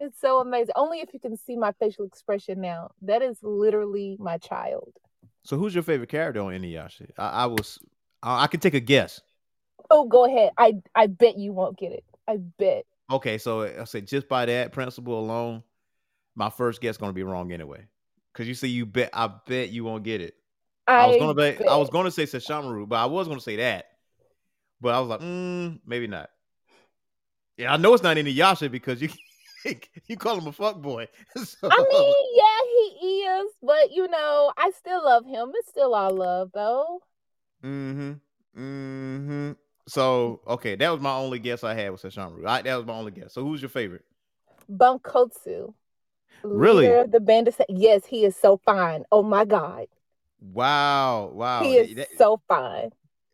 [0.00, 0.72] It's so amazing.
[0.76, 2.90] Only if you can see my facial expression now.
[3.02, 4.92] That is literally my child.
[5.44, 7.10] So, who's your favorite character on Inuyasha?
[7.16, 7.78] I, I was,
[8.22, 9.20] I, I can take a guess.
[9.90, 10.50] Oh, go ahead.
[10.56, 12.04] I I bet you won't get it.
[12.26, 12.86] I bet.
[13.10, 15.62] Okay, so I say just by that principle alone,
[16.34, 17.86] my first guess gonna be wrong anyway.
[18.34, 20.34] Cause you say you bet, I bet you won't get it.
[20.86, 23.86] I, was gonna bet, I was gonna say Sesshomaru, but I was gonna say that,
[24.80, 26.30] but I was like, mm, maybe not.
[27.56, 29.08] Yeah, I know it's not Inuyasha because you
[30.08, 31.08] you call him a fuck boy.
[31.36, 35.52] So, I mean, yeah, he is, but you know, I still love him.
[35.54, 37.00] It's still all love, though.
[37.64, 38.12] mm-hmm,
[38.60, 39.52] mm-hmm.
[39.86, 42.46] So okay, that was my only guess I had with Sesshomaru.
[42.46, 43.32] I, that was my only guess.
[43.32, 44.04] So who's your favorite?
[44.70, 45.74] Bankotsu.
[46.44, 46.86] Really?
[47.10, 47.48] the band.
[47.48, 49.04] of Yes, he is so fine.
[49.10, 49.86] Oh my god,
[50.40, 52.90] Wow, wow, he is that- so fine.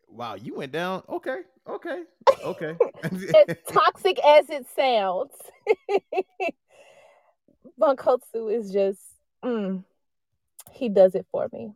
[0.07, 0.35] wow.
[0.35, 1.03] You went down.
[1.09, 2.03] Okay, okay,
[2.43, 2.77] okay.
[3.03, 3.23] as
[3.67, 5.33] toxic as it sounds.
[7.79, 9.01] Bankotsu is just,
[9.43, 9.83] mm,
[10.71, 11.73] he does it for me.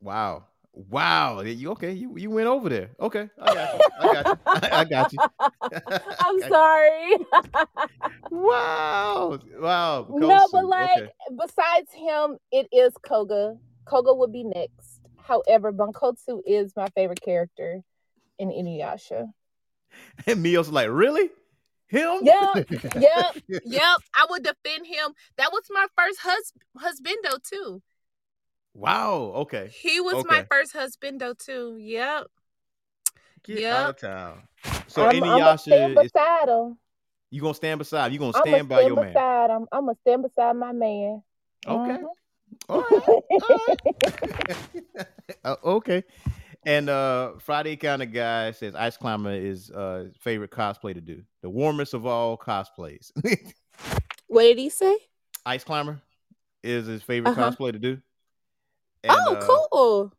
[0.00, 0.44] Wow.
[0.74, 1.40] Wow.
[1.42, 1.92] You okay?
[1.92, 2.90] You you went over there.
[2.98, 3.28] Okay.
[3.40, 3.90] I got you.
[4.00, 4.38] I got you.
[4.72, 5.18] I got you.
[6.20, 6.48] I'm Okay.
[6.48, 7.16] sorry.
[8.30, 9.38] Wow.
[9.58, 10.06] Wow.
[10.10, 11.12] no, but like, Okay.
[11.38, 13.56] besides him, it is Koga.
[13.84, 15.00] Koga would be next.
[15.18, 17.82] However, Bankotsu is my favorite character
[18.38, 19.28] in Inuyasha.
[20.26, 21.30] And Mio's like, really?
[21.88, 22.20] Him?
[22.22, 23.36] Yep, Yep.
[23.48, 25.12] Yep, I would defend him.
[25.36, 27.82] That was my first hus- husbando too.
[28.74, 29.32] Wow.
[29.36, 29.70] Okay.
[29.72, 30.46] He was my Okay.
[30.50, 31.76] first husbando too.
[31.78, 32.26] Yep.
[33.44, 33.72] Get Yep.
[33.72, 34.42] out of town.
[34.86, 36.78] So I'm, I'ma stand Inuyasha is beside him.
[37.30, 38.12] you gonna stand beside?
[38.12, 39.14] You gonna I'm stand by stand your man?
[39.50, 39.66] him.
[39.72, 41.22] I'm gonna stand beside my man.
[41.66, 41.98] Okay.
[41.98, 42.04] Mhm.
[42.68, 43.22] All right.
[43.42, 44.58] All right.
[45.44, 46.04] Uh, okay.
[46.64, 51.22] And uh Friday kind of guy says Ice Climber is uh favorite cosplay to do.
[51.42, 53.10] The warmest of all cosplays.
[54.28, 54.96] What did he say?
[55.44, 56.00] Ice Climber
[56.62, 57.50] is his favorite Uh-huh.
[57.50, 58.00] cosplay to do.
[59.04, 60.12] And, oh, uh, cool.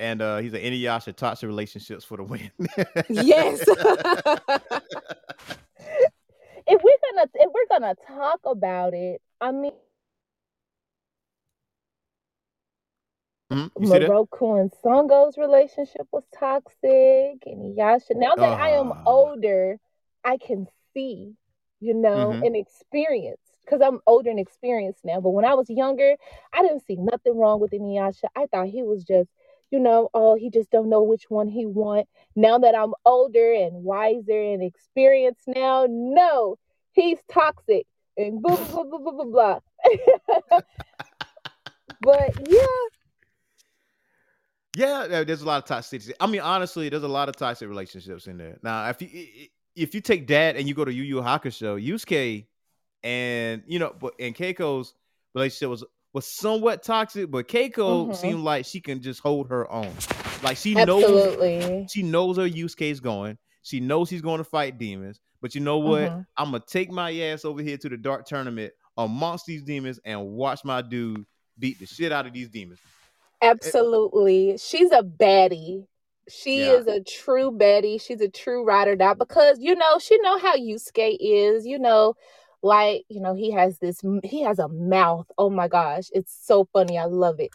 [0.00, 2.50] And uh he's an Inuyasha toxic relationships for the win.
[3.08, 3.60] Yes.
[3.68, 3.78] if
[6.82, 9.72] we're gonna if we're gonna talk about it, I mean
[13.52, 13.70] Mhm.
[13.78, 18.14] Miroku and Sango's relationship was toxic and Yasha.
[18.14, 19.02] Now that I am Ah.
[19.06, 19.78] older,
[20.24, 21.34] I can see,
[21.80, 22.46] you know, Mhm.
[22.46, 23.41] and experience.
[23.64, 25.20] Because I'm older and experienced now.
[25.20, 26.16] But when I was younger,
[26.52, 28.24] I didn't see nothing wrong with Inuyasha.
[28.36, 29.30] I thought he was just,
[29.70, 32.08] you know, oh, he just don't know which one he want.
[32.36, 36.58] Now that I'm older and wiser and experienced now, no,
[36.92, 39.58] he's toxic and blah blah blah blah blah blah.
[42.00, 42.66] but yeah,
[44.76, 46.12] Yeah, there's a lot of toxicity.
[46.20, 48.58] I mean, honestly, there's a lot of toxic relationships in there.
[48.62, 49.08] Now, if you
[49.76, 52.46] if you take that and you go to Yu Yu Hakusho, Yusuke
[53.04, 54.94] and you know, but and Keiko's
[55.34, 58.16] relationship was was somewhat toxic, but Keiko Mhm.
[58.16, 59.92] seemed like she can just hold her own.
[60.42, 63.38] Like she knows she knows her Yusuke's going.
[63.62, 65.20] She knows she's going to fight demons.
[65.40, 66.10] But you know what?
[66.10, 66.26] Mhm.
[66.36, 70.32] I'm gonna take my ass over here to the dark tournament amongst these demons and
[70.32, 71.24] watch my dude
[71.58, 72.78] beat the shit out of these demons.
[73.40, 74.56] Absolutely.
[74.58, 75.86] She's a baddie.
[76.28, 76.74] She Yeah.
[76.74, 78.00] is a true baddie.
[78.00, 82.14] She's a true rider now because you know, she know how Yusuke is, you know,
[82.62, 85.26] like, you know, he has this he has a mouth.
[85.38, 86.98] Oh my gosh, it's so funny.
[86.98, 87.50] I love it.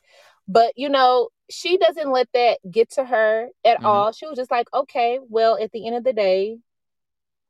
[0.47, 3.85] But you know, she doesn't let that get to her at Mhm.
[3.85, 4.11] all.
[4.11, 6.59] She was just like, "Okay, well, at the end of the day,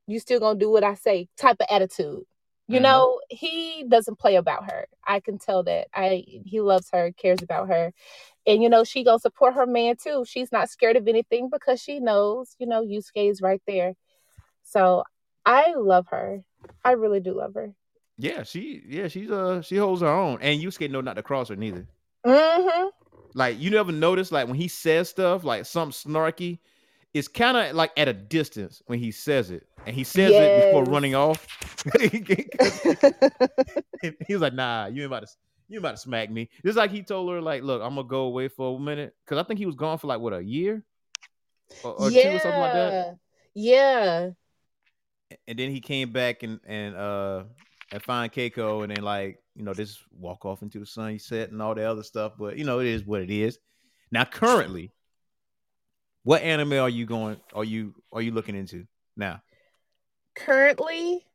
[0.08, 2.24] you still to do what I say." type of attitude.
[2.68, 2.84] You Mhm.
[2.84, 4.88] know, he doesn't play about her.
[5.06, 5.88] I can tell that.
[5.94, 7.94] I he loves her, cares about her.
[8.48, 10.26] And you know, she gonna support her man too.
[10.26, 13.96] She's not scared of anything because she knows, you know, Yusuke is right there.
[14.64, 15.04] So
[15.46, 16.44] I love her.
[16.84, 17.74] I really do love her.
[18.18, 20.40] Yeah, she yeah, she's uh she holds her own.
[20.42, 21.86] And Yusuke know not to cross her neither.
[22.26, 22.88] Mm-hmm.
[23.34, 26.60] Like you never notice, like when he says stuff like something snarky,
[27.14, 30.66] it's kind of like at a distance when he says it, and he says it
[30.66, 31.46] before running off.
[32.00, 32.24] he
[34.34, 35.30] was like, "Nah, you ain't about to,
[35.68, 38.22] you about to smack me." Just like he told her, like, "Look, I'm gonna go
[38.22, 40.84] away for a minute," because I think he was gone for like what a year
[41.84, 43.18] or, or two or something like that.
[43.54, 44.30] Yeah.
[45.48, 47.44] And then he came back and and uh
[47.92, 51.52] and find Keiko, and then like you know just walk off into the sun sunset
[51.52, 52.34] and all the other stuff.
[52.38, 53.60] But you know it is what it is.
[54.12, 54.92] Now currently,
[56.24, 57.40] what anime are you going?
[57.54, 58.86] Are you are you looking into
[59.16, 59.42] now?
[60.36, 61.26] Currently,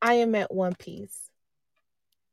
[0.00, 1.30] I am at One Piece.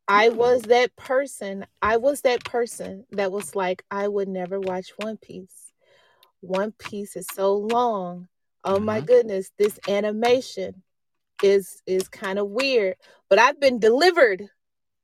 [0.08, 1.66] I was that person.
[1.82, 5.72] I was that person that was like, I would never watch One Piece.
[6.42, 8.28] One Piece is so long.
[8.64, 9.08] Oh my Mhm.
[9.08, 10.84] goodness, this animation
[11.44, 12.96] is is kind of weird.
[13.30, 14.50] But I've been delivered.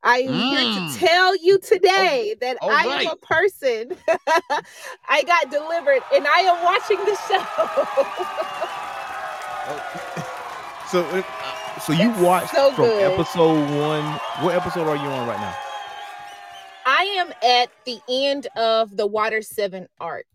[0.04, 0.92] I am here Mm.
[0.92, 3.08] to tell you today that I right.
[3.08, 3.92] am a person.
[5.10, 7.44] I got delivered and I am watching the show.
[10.88, 11.22] So uh,
[11.82, 13.12] so you It's watched so from good.
[13.12, 14.06] episode one.
[14.42, 15.54] What episode are you on right now?
[16.86, 20.26] I am at the end of the Water 7 arc.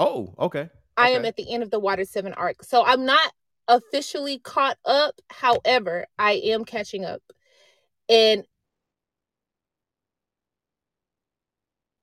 [0.00, 0.68] Oh, okay.
[0.96, 2.64] I am at the end of the Water 7 arc.
[2.64, 3.32] So I'm not
[3.68, 5.20] officially caught up.
[5.30, 7.22] However, I am catching up.
[8.08, 8.44] And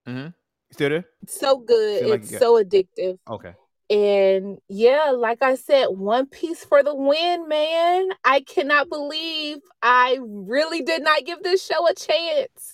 [0.07, 0.29] Mm-hmm.
[0.71, 1.05] Still there?
[1.27, 2.07] so good.
[2.09, 3.17] Like it's got- so addictive.
[3.29, 3.53] Okay.
[3.89, 8.07] And yeah, like I said, One Piece for the win, man.
[8.23, 12.70] I cannot believe I really did not give this show a chance.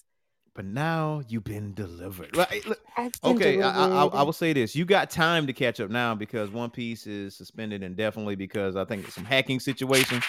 [0.57, 2.35] But now you've been delivered.
[2.35, 4.05] Right, look, been Okay, I, I, I.
[4.07, 7.35] I will say this: you got time to catch up now because One Piece is
[7.35, 10.19] suspended indefinitely because I think there's some hacking situation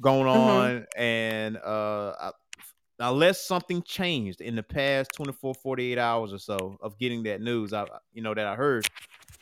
[0.00, 0.28] going Mhm.
[0.28, 2.32] on, and uh, I-
[2.98, 7.72] unless something changed in the past 24, 48 hours or so of getting that news,
[7.72, 8.86] I you know that I heard,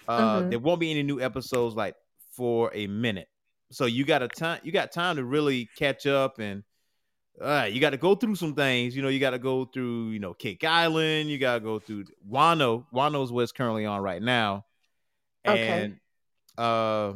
[0.09, 0.51] uh, Mhm.
[0.51, 1.95] there won't be any new episodes like
[2.33, 3.29] for a minute.
[3.71, 6.65] So you got a time, you got time to really catch up and.
[7.41, 8.95] Uh, you got to go through some things.
[8.95, 11.31] You know, you got to go through, you know, Cake Island.
[11.31, 12.85] You got to go through Wano.
[12.95, 14.65] Wano's what's currently on right now.
[15.47, 15.69] Okay.
[15.69, 16.01] And
[16.59, 17.15] uh,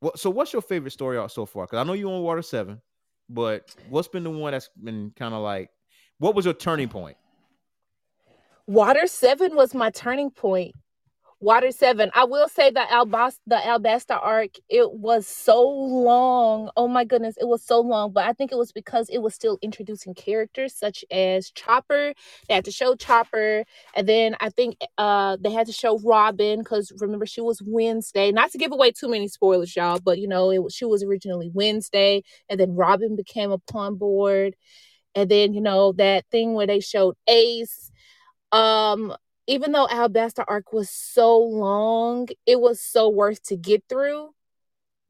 [0.00, 0.18] what?
[0.18, 1.66] So, what's your favorite story arc so far?
[1.66, 2.80] Because I know you on Water Seven,
[3.28, 5.70] but what's been the one that's been kind of like,
[6.18, 7.16] what was your turning point?
[8.66, 10.74] Water Seven was my turning point.
[11.42, 12.12] Water Seven.
[12.14, 14.50] I will say the Albas the Alabasta arc.
[14.68, 16.70] It was so long.
[16.76, 18.12] Oh my goodness, it was so long.
[18.12, 22.14] But I think it was because it was still introducing characters such as Chopper.
[22.48, 23.64] They had to show Chopper,
[23.96, 28.30] and then I think uh they had to show Robin because remember she was Wednesday.
[28.30, 31.50] Not to give away too many spoilers, y'all, but you know it she was originally
[31.52, 34.54] Wednesday, and then Robin became a pawn board,
[35.16, 37.90] and then you know that thing where they showed Ace
[38.52, 39.14] um
[39.52, 44.30] even though Alabasta arc was so long, it was so worth to get through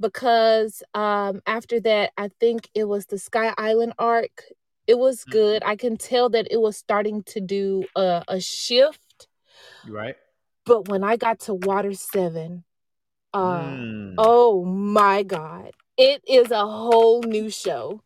[0.00, 4.42] because um after that I think it was the Sky Island arc.
[4.88, 5.30] It was Mhm.
[5.30, 5.62] good.
[5.64, 9.28] I can tell that it was starting to do a, a shift,
[9.86, 10.16] right?
[10.66, 12.64] but when I got to Water 7,
[13.32, 14.14] uh Mm.
[14.18, 15.70] oh my god.
[15.96, 18.02] It is a whole new show.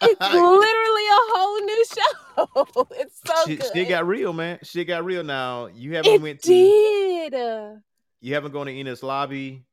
[0.00, 2.86] It's literally a whole new show.
[3.00, 3.72] It's so shit, good.
[3.72, 4.58] shit got real, man.
[4.62, 5.24] Shit got real.
[5.24, 7.32] Now you haven't It went to did.
[7.32, 7.82] God.
[8.20, 9.64] You haven't gone to Enies Lobby,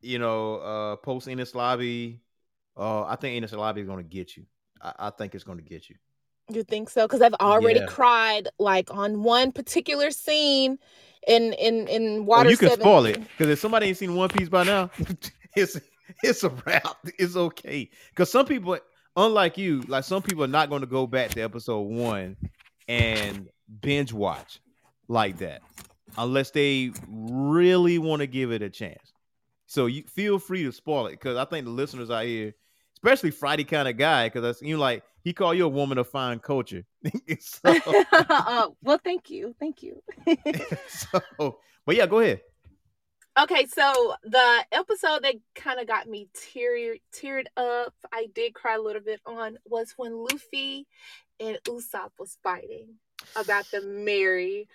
[0.00, 2.20] you know, uh post Enies Lobby.
[2.76, 4.44] Uh, I think Enies Lobby is gonna get you.
[4.80, 5.96] I, I think it's gonna get you.
[6.50, 7.06] You think so?
[7.06, 7.86] Because I've already Yeah.
[7.86, 10.78] cried like on one particular scene
[11.26, 12.50] in in in Oh, Water.
[12.50, 12.80] you can 7.
[12.82, 14.90] spoil it because if somebody ain't seen One Piece by now,
[15.56, 15.80] it's
[16.22, 16.98] it's a wrap.
[17.18, 18.78] It's okay because some people,
[19.16, 22.36] unlike you, like some people are not going to go back to episode one
[22.88, 23.48] and
[23.80, 24.60] binge watch
[25.08, 25.62] like that
[26.18, 29.12] unless they really want to give it a chance.
[29.66, 32.54] So you feel free to spoil it because I think the listeners out here,
[32.94, 36.08] especially Friday kind of guy, because that's you like he called you a woman of
[36.08, 36.84] fine culture.
[37.40, 37.60] so,
[38.12, 40.00] uh, well, thank you, thank you.
[40.88, 42.42] so, but yeah, go ahead.
[43.38, 48.76] Okay, so the episode that kind of got me tear teared up, I did cry
[48.76, 50.86] a little bit on, was when Luffy
[51.38, 52.94] and Usopp was fighting
[53.34, 54.68] about the Merry.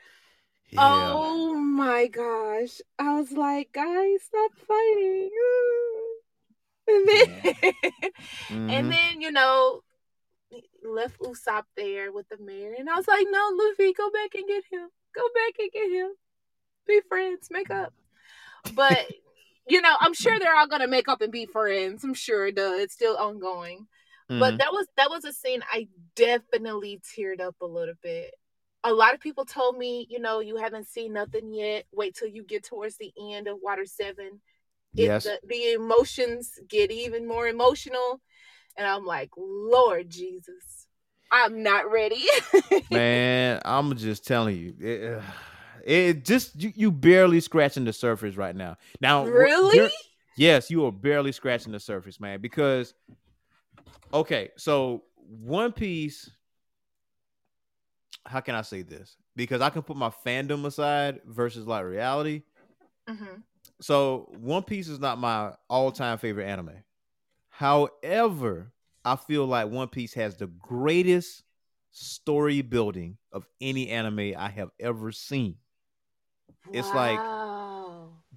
[0.78, 2.82] Oh my gosh.
[3.00, 5.30] I was like, guys, stop fighting.
[6.88, 8.12] And then, Mhm.
[8.50, 9.82] and then, you know,
[10.84, 12.78] left Usopp there with the Merry.
[12.78, 14.90] And I was like, no, Luffy, go back and get him.
[15.16, 16.10] Go back and get him.
[16.88, 17.94] Be friends, make up.
[18.74, 19.06] But
[19.68, 22.04] you know, I'm sure they're all gonna make up and be friends.
[22.04, 23.88] I'm sure duh, it's still ongoing.
[24.28, 24.58] But Mhm.
[24.60, 28.34] that was that was a scene I definitely teared up a little bit.
[28.84, 31.86] A lot of people told me, you know, you haven't seen nothing yet.
[31.92, 34.42] Wait till you get towards the end of Water Seven.
[34.96, 38.20] It- yes, the, the emotions get even more emotional.
[38.78, 40.88] And I'm like, Lord Jesus,
[41.32, 42.26] I'm not ready.
[42.90, 45.22] man, I'm just telling you, it, uh,
[45.86, 48.78] it just you, you barely scratching the surface right now.
[49.00, 49.92] Now, really?
[50.38, 52.42] Yes, you are barely scratching the surface, man.
[52.42, 52.94] Because
[54.14, 56.30] okay, so One Piece.
[58.26, 59.18] How can I say this?
[59.36, 62.44] Because I can put my fandom aside versus like reality.
[63.10, 63.44] Mhm.
[63.82, 66.84] So One Piece is not my all-time favorite anime.
[67.50, 68.72] However,
[69.04, 71.44] I feel like One Piece has the greatest
[71.92, 75.58] story building of any anime I have ever seen.
[76.72, 77.20] It's like-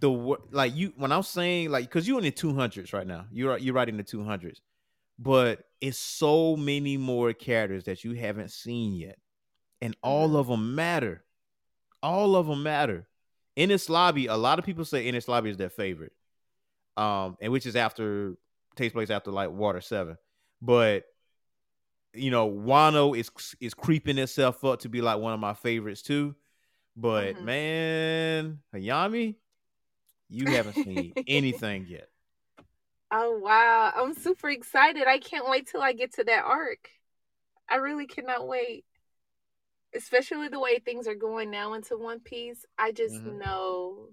[0.00, 0.10] The
[0.50, 3.26] like you when I'm saying like because you're in the 200s right now.
[3.30, 4.60] You're you're right in the 200s,
[5.18, 9.18] but it's so many more characters that you haven't seen yet,
[9.80, 10.36] and all Mhm.
[10.40, 11.24] of them matter.
[12.02, 13.06] All of them matter.
[13.56, 16.12] Enies Lobby, a lot of people say Enies Lobby is their favorite,
[16.96, 18.36] um, and which is after
[18.74, 20.18] takes place after like Water Seven,
[20.60, 21.04] but
[22.12, 26.02] you know Wano is is creeping itself up to be like one of my favorites
[26.02, 26.34] too.
[26.96, 27.44] But Mhm.
[27.44, 29.36] man, Hayami,
[30.28, 32.08] you haven't seen anything yet.
[33.10, 35.06] Oh wow, I'm super excited.
[35.06, 36.90] I can't wait till I get to that arc.
[37.68, 38.84] I really cannot wait.
[39.94, 42.66] Especially the way things are going now into One Piece.
[42.78, 43.40] I just Mhm.
[43.40, 44.08] know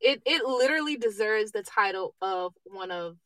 [0.00, 3.18] it it literally deserves the title of one of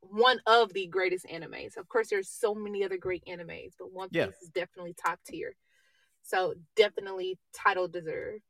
[0.00, 1.76] one of the greatest animes.
[1.76, 4.42] Of course there's so many other great animes, but One Piece Yeah.
[4.42, 5.54] is definitely top tier.
[6.22, 8.42] So definitely title deserved.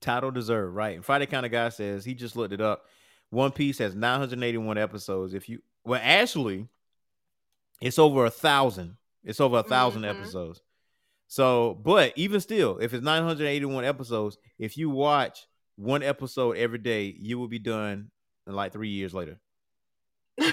[0.00, 0.94] Title deserved, right?
[0.96, 2.84] And Friday kind of guy says he just looked it up.
[3.30, 5.34] One Piece has 981 episodes.
[5.34, 6.68] If you well, actually,
[7.80, 8.96] it's over a thousand.
[9.24, 10.08] It's over a 1000 Mhm.
[10.10, 10.62] episodes.
[11.28, 17.16] So, but even still, if it's 981 episodes, if you watch one episode every day,
[17.18, 18.10] you will be done
[18.46, 19.40] in like three years later.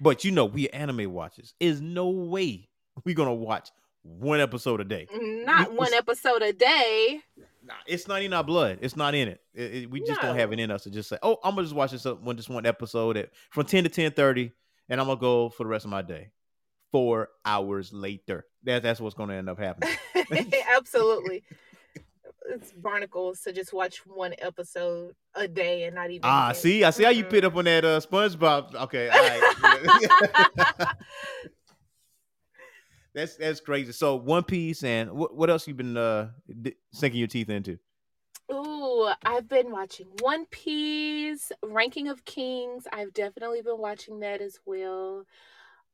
[0.00, 1.54] But you know, we anime watchers.
[1.60, 2.68] Is no way
[3.04, 3.70] we're gonna watch
[4.02, 5.06] one episode a day.
[5.12, 7.20] Not one episode a day.
[7.64, 8.78] Nah, it's not in our blood.
[8.80, 9.40] It's not in it.
[9.54, 11.64] It- it- we just don't have it in us to just say, "Oh, I'm gonna
[11.66, 14.52] just watch this up one just one episode at from 10 to 10:30,
[14.88, 16.30] and I'm gonna go for the rest of my day."
[16.90, 19.94] Four hours later, that, that's what's gonna end up happening.
[20.76, 21.44] Absolutely.
[22.48, 26.22] It's barnacles to just watch one episode a day and not even.
[26.24, 28.74] ah, see, I see how you picked up on that uh, SpongeBob.
[28.74, 30.86] Okay, all right.
[33.14, 33.92] that's that's crazy.
[33.92, 36.30] So One Piece and what what else you been uh
[36.62, 37.78] d- sinking your teeth into?
[38.52, 42.86] Ooh, I've been watching One Piece, Ranking of Kings.
[42.92, 45.24] I've definitely been watching that as well.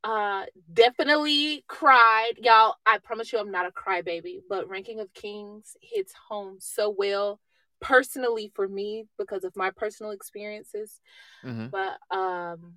[0.03, 2.75] Uh, definitely cried, y'all.
[2.85, 7.39] I promise you, I'm not a crybaby, but Ranking of Kings hits home so well,
[7.79, 10.99] personally for me because of my personal experiences.
[11.43, 11.69] Mhm.
[11.71, 12.75] But um,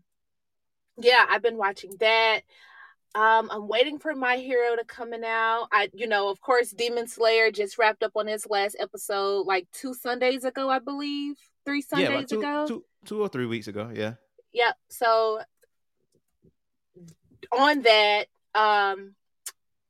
[0.99, 2.43] yeah, I've been watching that.
[3.15, 5.69] Um, I'm waiting for My Hero to coming out.
[5.73, 9.67] I, you know, of course, Demon Slayer just wrapped up on its last episode like
[9.73, 12.67] two Sundays ago, I believe, three Sundays yeah, like two, ago.
[12.69, 13.91] two two or three weeks ago.
[13.93, 14.15] Yeah.
[14.53, 14.77] Yep.
[14.91, 15.41] So
[17.53, 19.15] on that, um,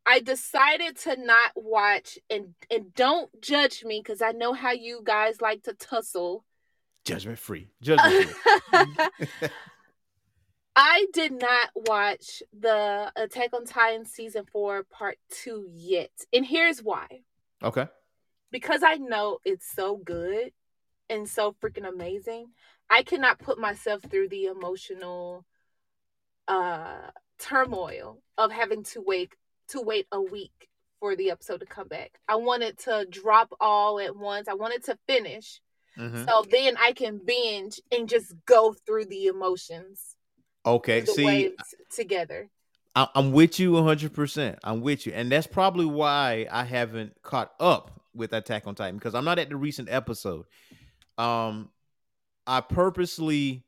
[0.07, 5.03] I decided to not watch and and don't judge me because I know how you
[5.05, 6.45] guys like to tussle.
[7.05, 7.69] Judgment free.
[7.83, 9.29] Judgment free.
[10.83, 16.11] I did not watch the Attack on Titan season four part two yet.
[16.33, 17.21] And here's why.
[17.63, 17.87] okay.
[18.51, 20.53] Because I know it's so good
[21.11, 22.47] and so freaking amazing.
[22.89, 25.45] I cannot put myself through the emotional
[26.49, 29.35] uh turmoil of having to wait
[29.69, 30.69] to wait a week
[30.99, 32.19] for the episode to come back.
[32.27, 34.49] I wanted to drop all at once.
[34.49, 35.61] I wanted to finish.
[35.99, 36.27] Mhm.
[36.27, 40.17] So then I can binge and just go through the emotions.
[40.65, 41.05] Okay.
[41.05, 41.53] See,
[41.95, 42.49] together.
[42.95, 44.59] I, I'm with you 100%.
[44.65, 45.13] I'm with you.
[45.13, 49.39] And that's probably why I haven't caught up with Attack on Titan because I'm not
[49.39, 50.47] at the recent episode.
[51.17, 51.71] Um,
[52.47, 53.65] I purposely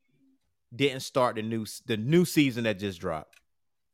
[0.75, 3.39] didn't start the new the new season that just dropped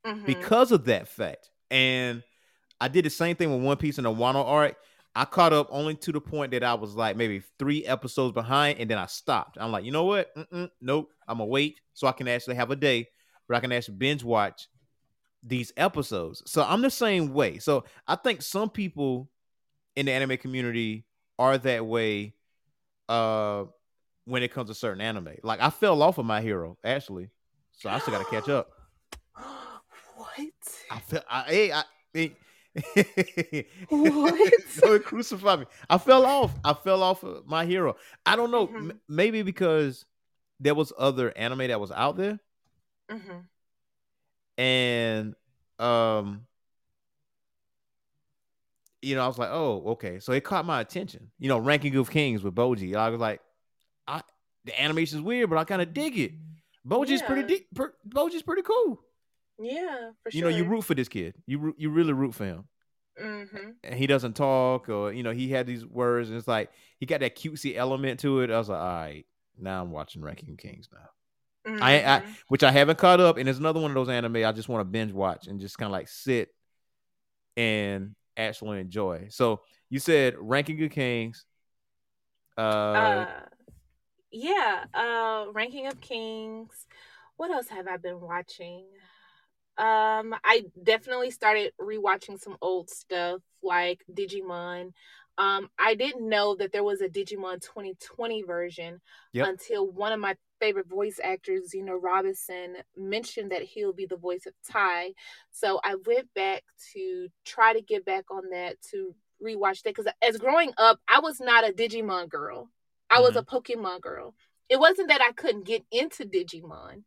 [0.07, 0.25] Mhm.
[0.25, 1.51] because of that fact.
[1.71, 2.23] And
[2.81, 4.77] I did the same thing with One Piece and the Wano arc.
[5.19, 8.79] I caught up only to the point that I was like maybe three episodes behind,
[8.79, 9.59] and then I stopped.
[9.61, 10.33] I'm like, you know what?
[10.37, 11.11] Mm-mm, nope.
[11.27, 13.09] I'm gonna wait so I can actually have a day
[13.49, 14.69] where I can actually binge watch
[15.43, 16.45] these episodes.
[16.47, 17.59] So I'm the same way.
[17.59, 19.29] So I think some people
[19.97, 21.05] in the anime community
[21.37, 22.35] are that way
[23.09, 23.65] uh
[24.25, 25.35] when it comes to certain anime.
[25.43, 27.31] Like I fell off of my hero, actually.
[27.73, 28.71] So I still gotta catch up.
[30.15, 30.39] what?
[30.93, 31.83] I fell I hey I,
[32.15, 32.37] hey,
[33.89, 34.53] What?
[34.81, 35.67] Don't crucify me.
[35.91, 36.53] I fell off.
[36.65, 37.97] I fell off of my hero.
[38.27, 38.67] I don't know.
[38.69, 38.91] Mhm.
[38.91, 40.05] m- maybe because
[40.61, 42.39] there was other anime that was out there,
[43.11, 43.39] hmm
[44.57, 45.35] and
[45.79, 46.47] um,
[49.03, 50.19] you know, I was like, oh, okay.
[50.19, 51.31] So it caught my attention.
[51.39, 52.97] You know, Ranking of Kings with Bojji.
[52.97, 53.41] I was like,
[54.07, 54.23] I
[54.65, 56.33] the animation's weird, but I kind of dig it.
[56.87, 57.59] Bojji's pretty Yeah.
[57.59, 59.01] di- per, Bojji's pretty cool.
[59.59, 60.51] Yeah, for You sure.
[60.51, 61.35] You know, you root for this kid.
[61.47, 62.65] You you really root for him.
[63.19, 66.71] hmm and he doesn't talk or you know he had these words and it's like
[66.99, 69.27] he got that cutesy element to it i was like all right
[69.59, 71.09] now i'm watching ranking kings now
[71.81, 72.37] I- I- Mhm.
[72.49, 74.81] which i haven't caught up and it's another one of those anime i just want
[74.81, 76.49] to binge watch and just kind of like sit
[77.57, 81.45] and actually enjoy so you said ranking of kings
[82.57, 83.27] uh, uh
[84.31, 86.87] yeah uh ranking of kings
[87.37, 88.85] what else have i been watching
[89.79, 94.93] um i definitely started rewatching some old stuff like digimon
[95.39, 99.01] um i didn't know that there was a digimon 2020 version
[99.33, 99.49] Yep.
[99.49, 104.47] until one of my favorite voice actors zeno robinson mentioned that he'll be the voice
[104.47, 105.13] of Tai
[105.53, 106.65] so i went back
[106.95, 111.21] to try to get back on that to rewatch that because as growing up i
[111.21, 112.69] was not a digimon girl
[113.11, 114.35] I was a Pokemon girl.
[114.69, 117.05] It wasn't that I couldn't get into Digimon.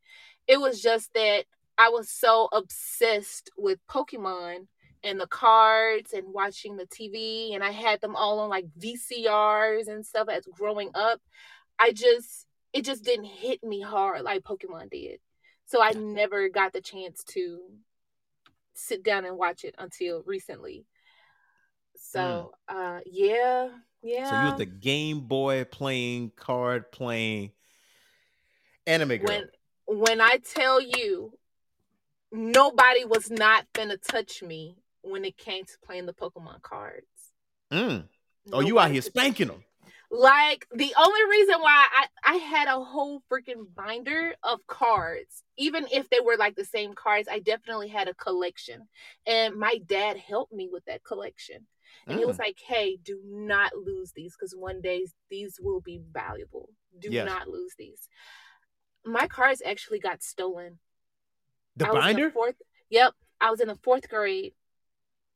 [0.48, 1.46] It was just that
[1.82, 4.68] I was so obsessed with Pokemon
[5.04, 9.88] and the cards and watching the TV and I had them all on like VCRs
[9.88, 11.20] and stuff as growing up.
[11.80, 15.22] I just it just didn't hit me hard like Pokemon did.
[15.66, 17.62] So I never got the chance to
[18.76, 20.86] sit down and watch it until recently.
[21.96, 23.70] So uh yeah,
[24.04, 24.30] yeah.
[24.30, 27.54] so you're the game boy playing card playing
[28.86, 29.26] anime girl
[29.88, 31.34] when when I tell you
[32.32, 37.06] nobody was not gonna touch me when it came to playing the Pokemon cards.
[37.72, 38.04] Mm.
[38.52, 39.64] oh you out here spanking them
[40.10, 45.88] Like the only reason why I I had a whole freaking binder of cards, even
[45.92, 48.88] if they were like the same cards, I definitely had a collection.
[49.26, 51.66] And my dad helped me with that collection.
[52.08, 52.40] And he was Mm.
[52.40, 56.70] like, "Hey, do not lose these because one day these will be valuable.
[57.00, 57.26] Do Yes.
[57.26, 58.10] not lose these."
[59.06, 60.80] My cards actually got stolen.
[61.76, 62.56] The I binder fourth.
[62.90, 64.54] Yep, I was in the fourth grade,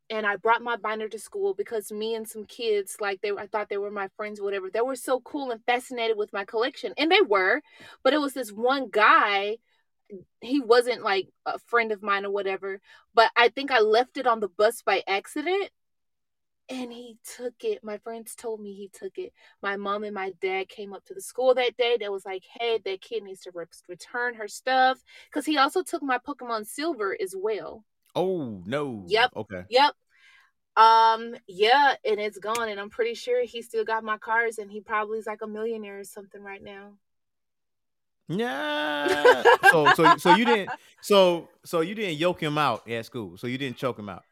[0.09, 3.47] and I brought my binder to school because me and some kids, like they, I
[3.47, 4.69] thought they were my friends, or whatever.
[4.69, 7.61] They were so cool and fascinated with my collection, and they were.
[8.03, 9.57] But it was this one guy.
[10.41, 12.79] He wasn't like a friend of mine or whatever,
[13.15, 15.69] but I think I left it on the bus by accident.
[16.68, 17.84] And he took it.
[17.84, 19.34] My friends told me he took it.
[19.61, 21.97] My mom and my dad came up to the school that day.
[21.99, 24.99] They was like, "Hey, that kid needs to re- return her stuff."
[25.30, 27.84] Because he also took my Pokemon Silver as well.
[28.16, 29.32] oh no Yep.
[29.36, 29.93] okay Yep.
[30.78, 32.70] Um, yeah, and it's gone.
[32.70, 35.47] And I'm pretty sure he still got my cards and he probably is like a
[35.47, 36.93] millionaire or something right now.
[38.28, 39.43] Yeah.
[39.70, 43.38] so so so you didn't so so you didn't yoke him out at school.
[43.38, 44.24] So you didn't choke him out.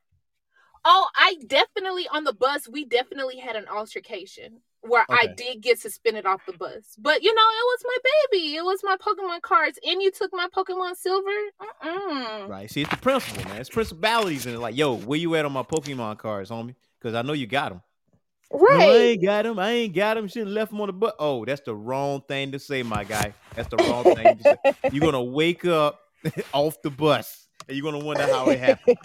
[0.85, 4.59] Oh, I definitely on the bus, we definitely had an altercation.
[4.81, 6.95] where I did get suspended off the bus.
[6.97, 7.97] But you know, it was my
[8.31, 8.55] baby.
[8.55, 11.29] It was my Pokemon cards, and you took my Pokemon Silver.
[11.85, 12.49] Mm-mm.
[12.49, 12.69] Right.
[12.69, 13.61] See, it's the principle, man.
[13.61, 16.75] It's principalities, and it's like, yo, where you at on my Pokemon cards, homie?
[16.99, 17.81] Because I know you got them.
[18.51, 19.57] No, I ain't got him.
[19.57, 20.27] I ain't got him.
[20.27, 21.15] Shouldn't left him on the butt.
[21.17, 23.33] Oh, that's the wrong thing to say, my guy.
[23.55, 24.73] That's the wrong thing to say.
[24.91, 26.01] You're gonna wake up
[26.53, 28.97] off the bus, and you're gonna wonder how it happened.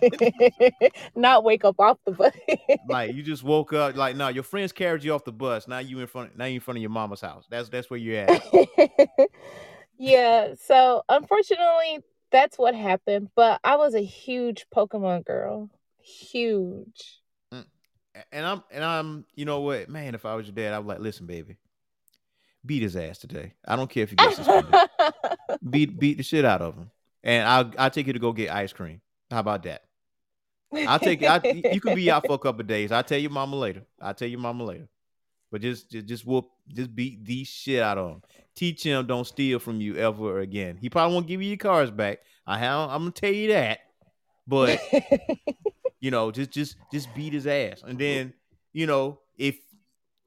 [1.14, 2.32] Not wake up off the bus.
[2.88, 3.96] like you just woke up.
[3.96, 5.68] Like, no, your friends carried you off the bus.
[5.68, 6.36] Now you in front.
[6.36, 7.46] Now you in front of your mama's house.
[7.50, 8.42] That's that's where you're at.
[9.98, 10.54] yeah.
[10.60, 12.00] So unfortunately,
[12.30, 13.28] that's what happened.
[13.34, 15.70] But I was a huge Pokemon girl.
[15.98, 17.20] Huge.
[17.52, 17.66] Mm.
[18.32, 19.24] And I'm and I'm.
[19.34, 20.14] You know what, man?
[20.14, 21.56] If I was your dad, I would like, listen, baby,
[22.64, 23.54] beat his ass today.
[23.66, 24.74] I don't care if you get suspended.
[25.68, 26.90] beat beat the shit out of him,
[27.22, 29.00] and I'll I'll take you to go get ice cream.
[29.30, 29.82] How about that?
[30.72, 31.40] I'll take you I,
[31.72, 32.92] you can be out for a couple of days.
[32.92, 33.82] I'll tell your mama later.
[34.00, 34.88] I'll tell your mama later.
[35.50, 38.22] But just just just whoop just beat the shit out of him.
[38.54, 40.76] Teach him don't steal from you ever again.
[40.80, 42.20] He probably won't give you your cars back.
[42.46, 43.80] I have I'm gonna tell you that.
[44.46, 44.80] But
[46.00, 47.82] you know, just just just beat his ass.
[47.86, 48.34] And then,
[48.72, 49.58] you know, if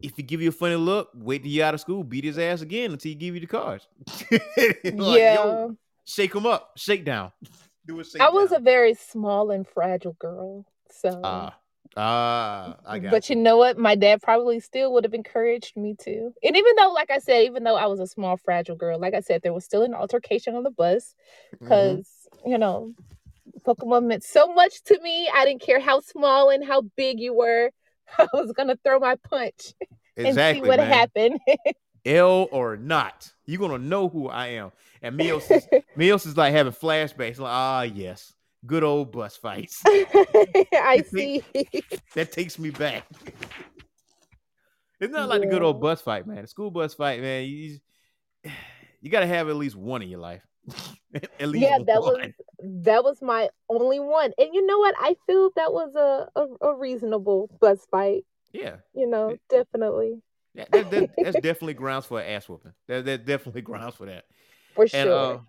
[0.02, 2.38] if he give you a funny look, wait till you out of school, beat his
[2.38, 3.88] ass again until he give you the cars.
[4.84, 5.36] Like, yeah.
[5.36, 7.32] yo, shake him up, shake down.
[7.86, 10.66] Do a shake I was a very small and fragile girl.
[10.92, 11.58] So ah
[11.98, 13.78] ah I got but you know what?
[13.78, 16.32] My dad probably still would have encouraged me to.
[16.44, 19.16] And even though, like I said, even though I was a small, fragile girl, like
[19.16, 21.16] I said, there was still an altercation on the bus
[21.60, 22.08] because,
[22.46, 22.94] you know,
[23.66, 25.30] Pokemon meant so much to me.
[25.34, 27.72] I didn't care how small and how big you were.
[28.18, 29.74] I was going to throw my punch
[30.18, 30.92] and exactly see what man.
[30.92, 31.40] happened.
[32.04, 34.72] Ill or not, you're gonna know who I am.
[35.02, 38.34] And Mios is Mios is like having flashbacks, like, ah yes,
[38.66, 39.82] good old bus fights.
[39.86, 41.44] I see.
[42.16, 43.06] that takes me back.
[45.00, 46.44] It's not like the good old bus fight, man.
[46.44, 47.46] The school bus fight, man.
[47.46, 47.80] You,
[49.02, 50.46] you got to have at least one in your life.
[51.40, 52.20] at least yeah, that was
[52.60, 54.32] that was my only one.
[54.38, 54.94] And you know what?
[55.00, 58.26] I feel that was a, a, a reasonable bus fight.
[58.54, 58.76] yeah.
[58.94, 60.22] You know, definitely.
[60.54, 62.74] Yeah, that, that, that's definitely grounds for an ass whooping.
[62.88, 64.26] That, that definitely grounds for that.
[64.76, 65.14] For And sure.
[65.36, 65.40] uh,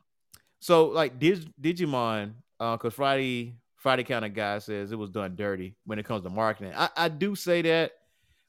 [0.60, 5.34] so like Dig- Digimon, uh, because Friday Friday kind of guy says it was done
[5.34, 6.72] dirty when it comes to marketing.
[6.76, 7.92] I, I do say that,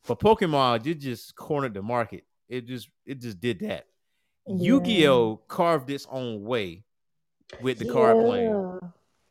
[0.08, 2.24] but Pokemon it just cornered the market.
[2.50, 3.88] It just it just did that.
[4.48, 6.84] Yu-Gi-Oh carved its own way
[7.62, 8.80] with the card playing,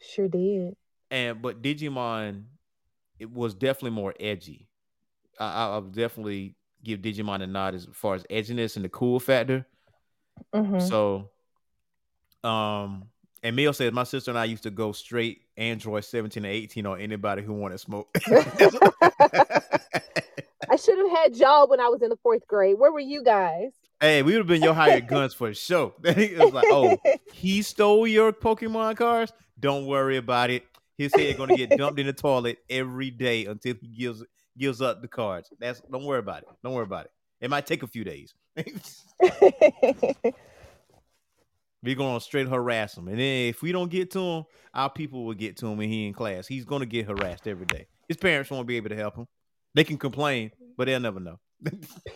[0.00, 0.74] Sure did.
[1.10, 2.44] and but Digimon
[3.18, 4.68] it was definitely more edgy.
[5.38, 9.20] I, I, I'll definitely give Digimon a nod as far as edginess and the cool
[9.20, 9.66] factor.
[10.54, 10.80] Mhm.
[10.82, 11.30] So,
[12.44, 13.04] um,
[13.42, 16.86] and Mel says my sister and I used to go straight Android 17 and 18
[16.86, 18.08] on anybody who wanted smoke.
[20.70, 22.78] I should have had y'all when I was in the fourth grade.
[22.78, 23.72] Where were you guys?
[24.02, 25.94] hey, we would have been your hired guns for sure.
[26.02, 26.98] it was like, oh,
[27.32, 29.32] he stole your Pokemon cards.
[29.58, 30.64] Don't worry about it.
[30.98, 34.22] His head gonna get dumped in the toilet every day until he gives
[34.58, 35.50] gives up the cards.
[35.58, 36.48] That's don't worry about it.
[36.62, 37.12] Don't worry about it.
[37.40, 38.34] It might take a few days.
[41.82, 45.24] We're gonna straight harass him, and then if we don't get to him, our people
[45.24, 46.46] will get to him when he in class.
[46.46, 47.86] He's gonna get harassed every day.
[48.06, 49.26] His parents won't be able to help him.
[49.74, 51.40] They can complain, but they'll never know.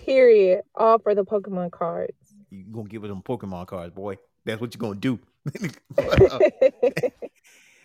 [0.05, 0.63] Period.
[0.75, 2.13] All for the Pokemon cards.
[2.51, 4.19] you gonna give them Pokemon cards, boy.
[4.45, 5.19] That's what you're gonna do.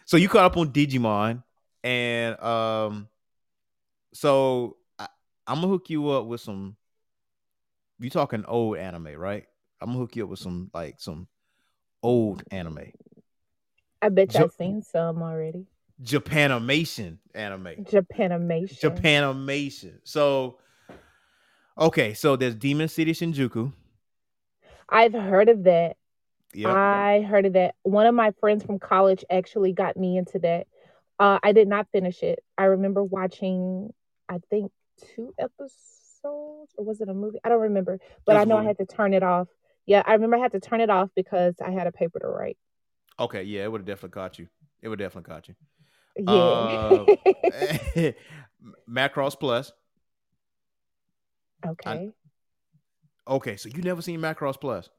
[0.06, 1.44] so you caught up on Digimon,
[1.84, 3.08] and um,
[4.14, 5.08] so I,
[5.48, 6.76] I'm gonna hook you up with some.
[8.00, 9.46] You talking old anime, right?
[9.80, 11.28] I'm gonna hook you up with some like some
[12.04, 12.92] old anime,
[14.02, 15.66] I bet Jo- y'all seen some already.
[16.04, 17.84] Japanimation anime.
[17.84, 18.80] Japanimation.
[18.80, 20.00] Japanimation.
[20.04, 20.58] So,
[21.78, 23.72] okay, so there's Demon City Shinjuku.
[24.90, 25.98] I've heard of that.
[26.54, 26.76] Yep.
[26.76, 27.76] I heard of that.
[27.84, 30.68] One of my friends from college actually got me into that.
[31.20, 32.44] Uh, I did not finish it.
[32.58, 33.94] I remember watching,
[34.28, 34.72] I think,
[35.16, 37.40] two episodes, or was it a movie?
[37.44, 38.00] I don't remember.
[38.26, 39.48] But I know I had to turn it off.
[39.92, 42.28] Yeah, I remember I had to turn it off because I had a paper to
[42.28, 42.58] write.
[43.20, 44.48] okay, yeah, it would have definitely caught you.
[44.82, 45.56] It would definitely caught you.
[47.94, 48.12] Yeah.
[48.90, 49.74] Macross Plus.
[51.68, 52.12] okay.
[53.28, 54.90] Okay, so you never seen Macross Plus.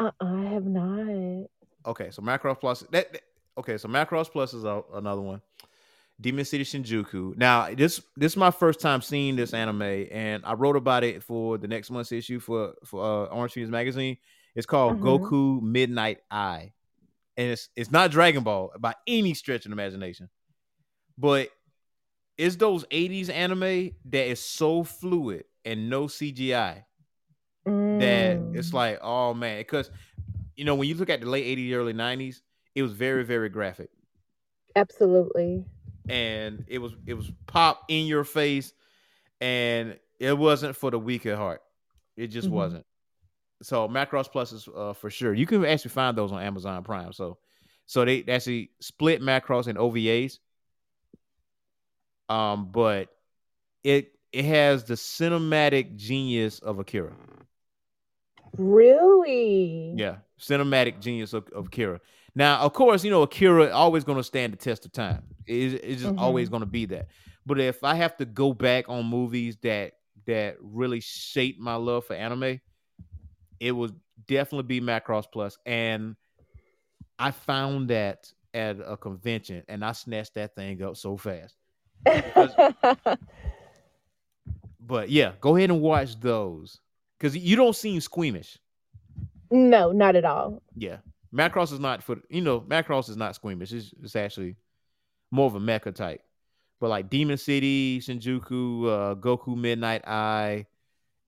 [0.00, 1.46] Uh, I have not.
[1.86, 2.80] Okay, so Macross Plus.
[2.90, 3.22] That, that-
[3.56, 5.40] okay, so Macross Plus is a, another one.
[6.20, 7.36] Demon City Shinjuku.
[7.36, 11.22] Now, this this is my first time seeing this anime, and I wrote about it
[11.22, 14.16] for the next month's issue for for uh, Orange Phoenix magazine.
[14.54, 15.00] It's called Mhm.
[15.00, 16.72] Goku Midnight Eye,
[17.36, 20.30] and it's it's not Dragon Ball by any stretch of the imagination,
[21.18, 21.50] but
[22.38, 26.86] it's those '80s anime that is so fluid and no CGI
[27.98, 29.90] that it's Mm, like, oh man, because
[30.56, 32.42] you know when you look at the late '80s, early '90s,
[32.74, 33.90] it was very, very graphic,
[34.74, 35.64] absolutely.
[36.08, 38.72] and it was it was pop in your face,
[39.40, 41.62] and it wasn't for the weak at heart.
[42.16, 42.50] It just Mhm.
[42.50, 42.86] wasn't.
[43.62, 45.34] So Macross Plus is uh, for sure.
[45.34, 47.12] You can actually find those on Amazon Prime.
[47.12, 47.38] So,
[47.86, 50.38] so they actually split Macross and OVAs.
[52.28, 53.08] Um, but
[53.82, 57.12] it it has the cinematic genius of Akira.
[58.56, 59.94] Really?
[59.96, 62.00] Yeah, cinematic genius of, of Akira.
[62.34, 65.22] Now, of course, you know Akira always going to stand the test of time.
[65.46, 67.08] It's, it's just always going to be that.
[67.44, 69.94] But if I have to go back on movies that
[70.26, 72.60] that really shaped my love for anime,
[73.60, 73.94] it would
[74.26, 75.58] definitely be Macross Plus.
[75.64, 76.16] And
[77.18, 81.54] I found that at a convention, and I snatched that thing up so fast.
[84.90, 86.80] But yeah, go ahead and watch those
[87.16, 88.58] because you don't seem squeamish.
[89.50, 90.62] no, not at all.
[90.74, 90.96] Yeah,
[91.32, 93.72] Macross is not for you know Macross is not squeamish.
[93.72, 94.56] It's, it's actually
[95.30, 96.22] more of a mecha type.
[96.80, 100.66] But like Demon City, Shinjuku, uh, Goku Midnight Eye,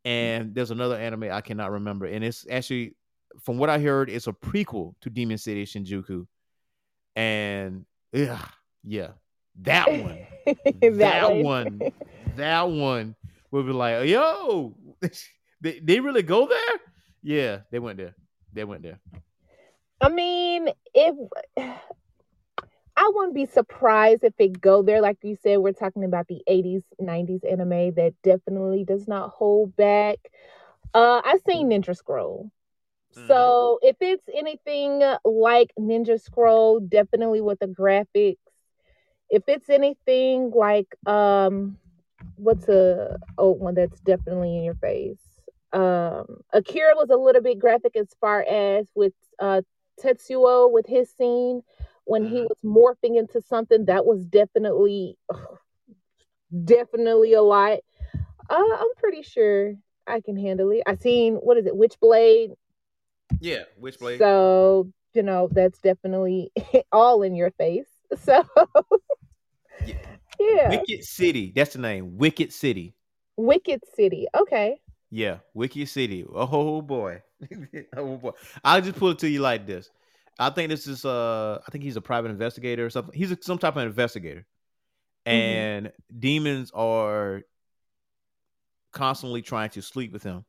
[0.05, 2.97] and there's another anime I cannot remember, and it's actually
[3.41, 6.27] from what I heard, it's a prequel to Demon City Shinjuku,
[7.17, 8.45] and yeah,
[8.85, 9.09] yeah,
[9.63, 10.19] that one,
[10.99, 11.43] that, way.
[11.43, 11.81] one,
[12.37, 13.17] that one
[13.51, 14.75] will be like, yo,
[15.61, 16.79] they, they really go there?
[17.23, 18.15] Yeah, they went there.
[18.53, 19.01] They went there.
[20.01, 21.15] I mean, if
[23.03, 26.41] I wouldn't be surprised if it go there, like you said, we're talking about the
[26.47, 30.19] 80s, 90s anime that definitely does not hold back.
[30.95, 32.53] Uh, I've seen Ninja Scroll.
[33.17, 33.27] Mhm.
[33.27, 38.37] So if it's anything like Ninja Scroll, definitely with the graphics.
[39.31, 41.79] If it's anything like um
[42.37, 45.19] what's a old one that's definitely in your face?
[45.73, 49.63] Um Akira was a little bit graphic as far as with uh
[50.01, 51.63] Tetsuo with his scene
[52.05, 52.49] when he Mhm.
[52.49, 55.17] was morphing into something that was definitely
[56.65, 57.79] definitely a lot.
[58.51, 59.75] Uh, I'm pretty sure
[60.07, 60.83] I can handle it.
[60.87, 62.55] I seen what is it, Witchblade?
[63.41, 64.19] Yeah, Witchblade.
[64.19, 66.51] So, you know, that's definitely
[66.93, 67.87] all in your face.
[68.19, 68.45] So,
[69.87, 69.95] Yeah.
[70.39, 70.69] yeah.
[70.69, 71.53] Wicked City.
[71.55, 72.19] That's the name.
[72.19, 72.95] Wicked City.
[73.37, 74.27] Wicked City.
[74.35, 74.81] Okay.
[75.11, 76.25] Yeah, Wicked City.
[76.33, 77.23] Oh boy.
[77.97, 78.33] oh boy.
[78.65, 79.91] I'll just put it to you like this.
[80.39, 83.15] I think this is uh I think he's a private investigator or something.
[83.15, 84.47] He's a, some type of investigator.
[85.25, 87.43] And demons are
[88.91, 90.45] constantly trying to sleep with him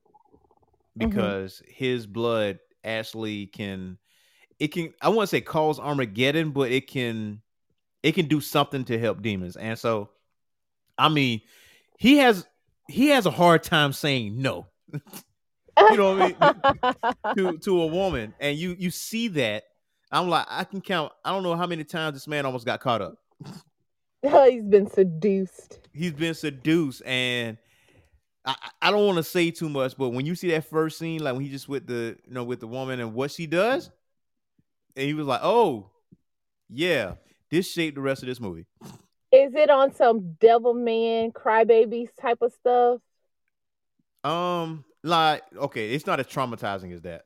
[0.97, 3.97] because his blood actually can
[4.59, 7.41] it can I want to say cause Armageddon, but it can
[8.01, 9.55] it can do something to help demons.
[9.55, 10.09] And so
[10.97, 11.41] I mean,
[11.97, 12.47] he has
[12.87, 14.67] he has a hard time saying no
[15.89, 16.93] You know what I
[17.35, 17.35] mean?
[17.53, 19.63] to to a woman, and you you see that.
[20.13, 21.11] I'm like, I can count.
[21.25, 23.17] I don't know how many times this man almost got caught up.
[24.25, 25.79] Oh, he's been seduced.
[25.91, 27.57] He's been seduced, and
[28.45, 30.97] I I I don't want to say too much, but when you see that first
[30.97, 33.47] scene, like when he just with the you know with the woman and what she
[33.47, 33.91] does,
[34.95, 35.89] and he was like, oh
[36.69, 37.15] yeah,
[37.49, 38.65] this shaped the rest of this movie.
[39.33, 43.01] Is it on some devil man crybabies type of stuff?
[44.23, 47.25] Um, like okay, it's not as traumatizing as that.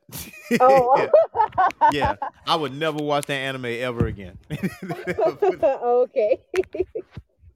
[0.60, 2.14] Oh, yeah, yeah.
[2.46, 4.36] I would never watch that anime ever again.
[4.50, 6.40] okay.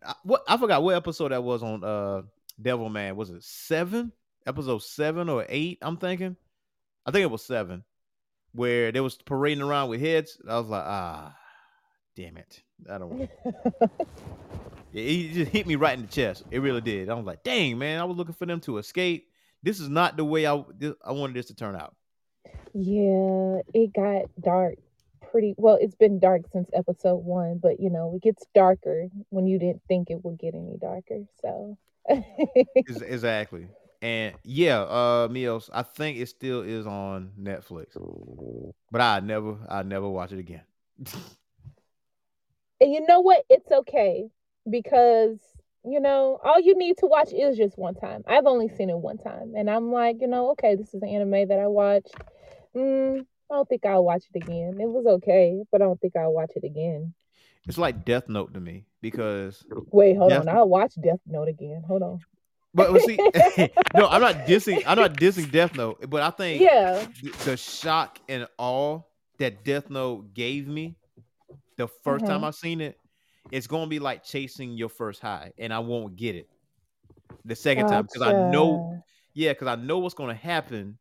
[0.06, 2.22] I- what I forgot what episode that was on uh
[2.60, 3.16] Devil Man.
[3.16, 4.12] Was it seven?
[4.46, 5.78] Episode seven or eight?
[5.82, 6.36] I'm thinking.
[7.06, 7.82] I think it was seven,
[8.52, 10.38] where they was parading around with heads.
[10.48, 11.34] I was like, ah,
[12.16, 13.10] damn it, I don't.
[13.10, 13.30] want
[14.92, 16.44] Yeah, it just hit me right in the chest.
[16.50, 17.08] It really did.
[17.08, 19.28] I was like, dang man, I was looking for them to escape.
[19.62, 21.94] This is not the way I this, I wanted this to turn out.
[22.74, 24.74] Yeah, it got dark
[25.30, 25.78] pretty well.
[25.80, 29.82] It's been dark since episode one, but you know, it gets darker when you didn't
[29.88, 31.24] think it would get any darker.
[31.40, 31.78] So,
[32.76, 33.68] exactly.
[34.00, 37.96] And yeah, uh Meals, I think it still is on Netflix.
[38.90, 40.62] But I never I never watch it again.
[42.80, 43.44] and you know what?
[43.48, 44.28] It's okay
[44.68, 45.38] because
[45.84, 48.22] you know all you need to watch is just one time.
[48.26, 51.08] I've only seen it one time, and I'm like, you know, okay, this is an
[51.08, 52.14] anime that I watched.
[52.76, 53.20] Mm,
[53.50, 54.78] I don't think I'll watch it again.
[54.80, 57.14] It was okay, but I don't think I'll watch it again.
[57.68, 60.48] It's like Death Note to me because Wait, hold Death- on.
[60.48, 61.82] I'll watch Death Note again.
[61.86, 62.18] Hold on.
[62.74, 63.16] but, but see
[63.94, 67.06] no, I'm not dissing I'm not dissing Death Note, but I think Yeah.
[67.20, 69.00] th- the shock and awe
[69.38, 70.96] that Death Note gave me
[71.76, 72.26] the 1st Mhm.
[72.26, 72.98] time I seen it,
[73.52, 76.48] it's gonna be like chasing your first high, and I won't get it.
[77.44, 79.02] the second time because I know,
[79.34, 80.98] yeah, because I know what's going to happen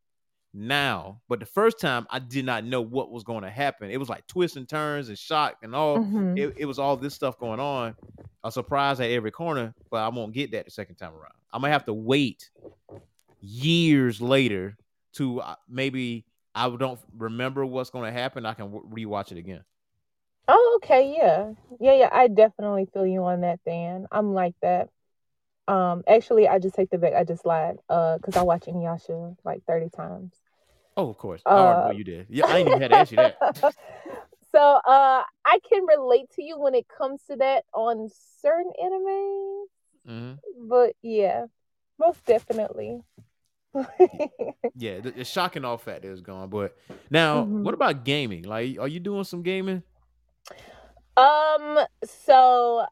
[0.54, 1.22] now.
[1.28, 3.90] But the first time, I did not know what was going to happen.
[3.92, 5.98] It was like twists and turns and shock and all.
[6.00, 6.38] Mhm.
[6.40, 7.96] It, it was all this stuff going on.
[8.44, 11.34] A surprise at every corner, but I won't get that the second time around.
[11.54, 12.50] I'm gonna have to wait
[13.40, 14.78] years later
[15.14, 16.26] to uh, maybe
[16.56, 18.46] I don't remember what's going to happen.
[18.46, 19.64] I can w- rewatch it again.
[20.84, 21.52] Okay, yeah.
[21.80, 22.10] Yeah, yeah.
[22.12, 24.08] I definitely feel you on that, Dan.
[24.12, 24.90] I'm like that.
[25.68, 27.78] Um, actually I just take the back, I just lied.
[27.88, 30.34] Uh, because I watch Inuyasha like 30 times.
[30.98, 31.42] Oh, of course.
[31.46, 32.28] I already know Uh, you did.
[32.30, 33.38] Yeah, I ain't even had to ask you that.
[34.52, 38.10] so uh I can relate to you when it comes to that on
[38.42, 39.66] certain anime.
[40.06, 40.32] hmm
[40.68, 41.46] But yeah,
[42.00, 43.02] most definitely.
[44.76, 46.50] Yeah, the, the shocking all factor is gone.
[46.50, 46.78] But
[47.10, 47.64] now, Mhm.
[47.64, 48.44] what about gaming?
[48.44, 49.84] Like, are you doing some gaming?
[51.18, 52.86] Um, so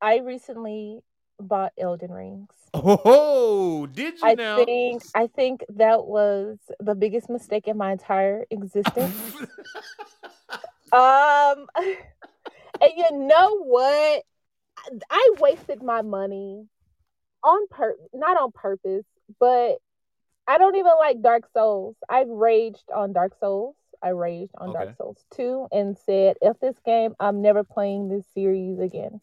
[0.00, 1.00] I recently
[1.40, 2.50] bought Elden Rings.
[2.74, 4.64] Oh, did you I now?
[4.64, 9.36] think I think that was the biggest mistake in my entire existence.
[10.92, 14.22] um and you know what?
[15.10, 16.66] I wasted my money
[17.42, 19.06] on pur not on purpose,
[19.38, 19.76] but
[20.46, 21.96] I don't even like Dark Souls.
[22.08, 23.74] I've raged on Dark Souls.
[24.04, 24.84] I raged on Okay.
[24.84, 29.20] Dark Souls 2 and said, if this game, I'm never playing this series again.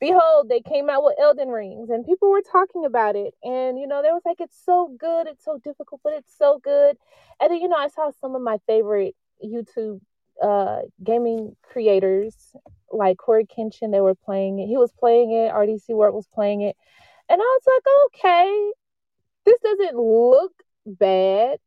[0.00, 3.34] Behold, they came out with Elden Rings and people were talking about it.
[3.44, 5.26] And, you know, they was like, it's so good.
[5.26, 6.96] It's so difficult, but it's so good.
[7.40, 10.00] And then, you know, I saw some of my favorite YouTube
[10.42, 12.56] uh, gaming creators
[12.92, 14.66] like Cory Kenshin, they were playing it.
[14.66, 15.52] He was playing it.
[15.52, 16.76] RDC World was playing it.
[17.28, 18.72] And I was like, okay,
[19.44, 20.52] this doesn't look
[20.86, 21.58] bad,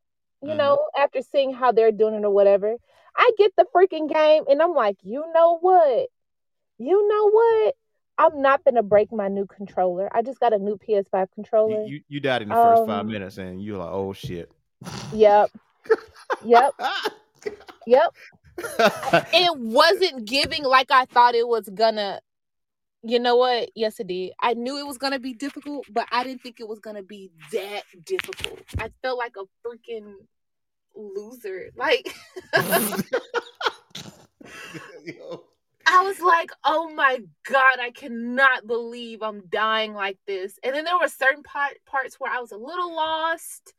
[0.43, 0.57] you Mhm.
[0.57, 2.75] know, after seeing how they're doing it or whatever.
[3.15, 6.09] I get the freaking game and I'm like, you know what?
[6.79, 7.75] You know what?
[8.17, 10.09] I'm not gonna break my new controller.
[10.15, 11.81] I just got a new PS5 controller.
[11.83, 14.51] You, you you died in the first five Um, minutes, and you're like, oh shit.
[15.13, 15.51] Yep.
[16.45, 16.73] Yep.
[17.85, 18.13] Yep.
[19.33, 22.21] It wasn't giving like I thought it was gonna.
[23.05, 23.69] You know what?
[23.75, 24.31] Yes, it did.
[24.39, 27.31] I knew it was gonna be difficult, but I didn't think it was gonna be
[27.51, 28.59] that difficult.
[28.79, 30.13] I felt like a freaking
[30.95, 31.69] loser.
[31.75, 32.15] Like
[35.85, 40.57] I was like, oh my god, I cannot believe I'm dying like this.
[40.63, 43.73] And then there were certain part, parts where I was a little lost,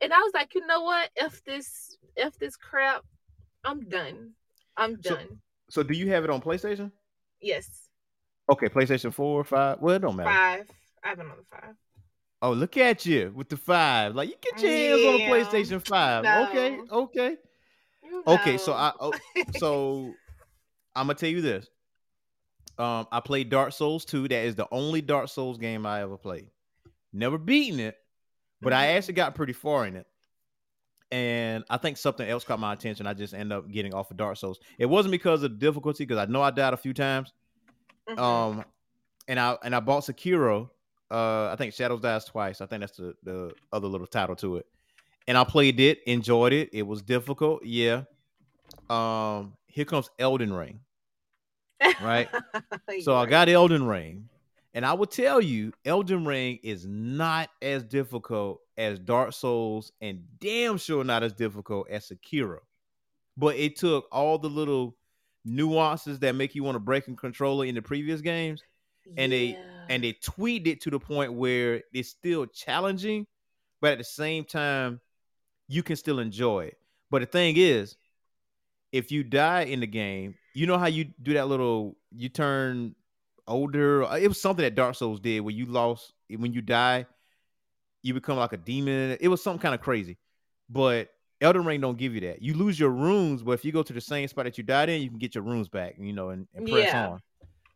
[0.00, 1.10] and I was like, you know what?
[1.14, 3.04] If this, if this crap,
[3.64, 4.30] I'm done.
[4.76, 5.40] I'm So- done.
[5.68, 6.90] so, do you have it on PlayStation?
[7.40, 7.81] yes,
[8.52, 9.78] Okay, PlayStation four or five.
[9.80, 10.28] Well, it don't matter.
[10.30, 10.66] five.
[11.02, 11.74] I have another five.
[12.42, 14.14] Oh, look at you with the five.
[14.14, 16.24] Like you get your hands on a PlayStation Five.
[16.48, 16.86] Okay, No.
[17.04, 17.36] okay,
[18.04, 18.58] You okay.
[18.58, 18.72] So.
[18.74, 19.12] I oh,
[19.58, 20.12] so
[20.94, 21.66] I'm gonna tell you this.
[22.78, 24.28] Um, I played Dark Souls 2.
[24.28, 26.48] That is the only Dark Souls game I ever played.
[27.12, 27.96] Never beaten it,
[28.60, 28.96] but I Mhm.
[28.96, 30.06] actually got pretty far in it.
[31.10, 33.06] And I think something else caught my attention.
[33.06, 34.58] I just ended up getting off of Dark Souls.
[34.78, 37.32] It wasn't because of difficulty, because I know I died a few times.
[38.08, 38.18] Mhm.
[38.18, 38.64] Um,
[39.28, 40.70] and I and I bought Sekiro.
[41.10, 42.60] Uh, I think Shadows Dies twice.
[42.60, 44.66] I think that's the the other little title to it.
[45.28, 46.70] And I played it, enjoyed it.
[46.72, 48.02] It was difficult, yeah.
[48.90, 50.80] Um, here comes Elden Ring.
[52.02, 52.28] right?
[53.02, 54.28] So I got Elden Ring,
[54.74, 60.24] and I will tell you, Elden Ring is not as difficult as Dark Souls, and
[60.38, 62.58] damn sure not as difficult as Sekiro.
[63.36, 64.96] But it took all the little
[65.44, 68.62] nuances that make you want to break a controller in the previous games,
[69.16, 73.26] and they- and they tweaked it to the point where it's still challenging,
[73.80, 75.00] but at the same time,
[75.68, 76.78] you can still enjoy it.
[77.10, 77.96] But the thing is,
[78.92, 82.94] if you die in the game, you know how you do that little you turn
[83.46, 84.02] older.
[84.16, 87.06] It was something that Dark Souls did where you lost when you die,
[88.02, 89.16] you become like a demon.
[89.20, 90.18] It was something kind of crazy.
[90.68, 91.10] But
[91.42, 92.40] Elden Ring don't give you that.
[92.40, 94.88] You lose your runes, but if you go to the same spot that you died
[94.88, 97.08] in, you can get your runes back, you know, and, and press Yeah.
[97.08, 97.20] on.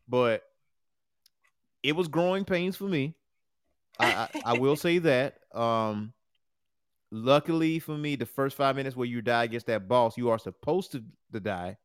[0.07, 0.43] But
[1.83, 3.13] it was growing pains for me.
[3.99, 5.39] I, I, I will say that.
[5.53, 6.13] Um
[7.11, 10.39] luckily for me, the first five minutes where you die against that boss, you are
[10.39, 11.77] supposed to, to die.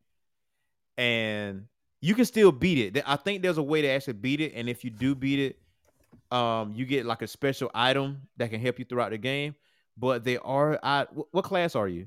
[0.99, 1.67] And
[2.01, 3.03] you can still beat it.
[3.07, 4.53] I think there's a way to actually beat it.
[4.55, 8.61] And if you do beat it, um, you get like a special item that can
[8.61, 9.55] help you throughout the game.
[9.97, 12.07] But they are I wh- what class are you?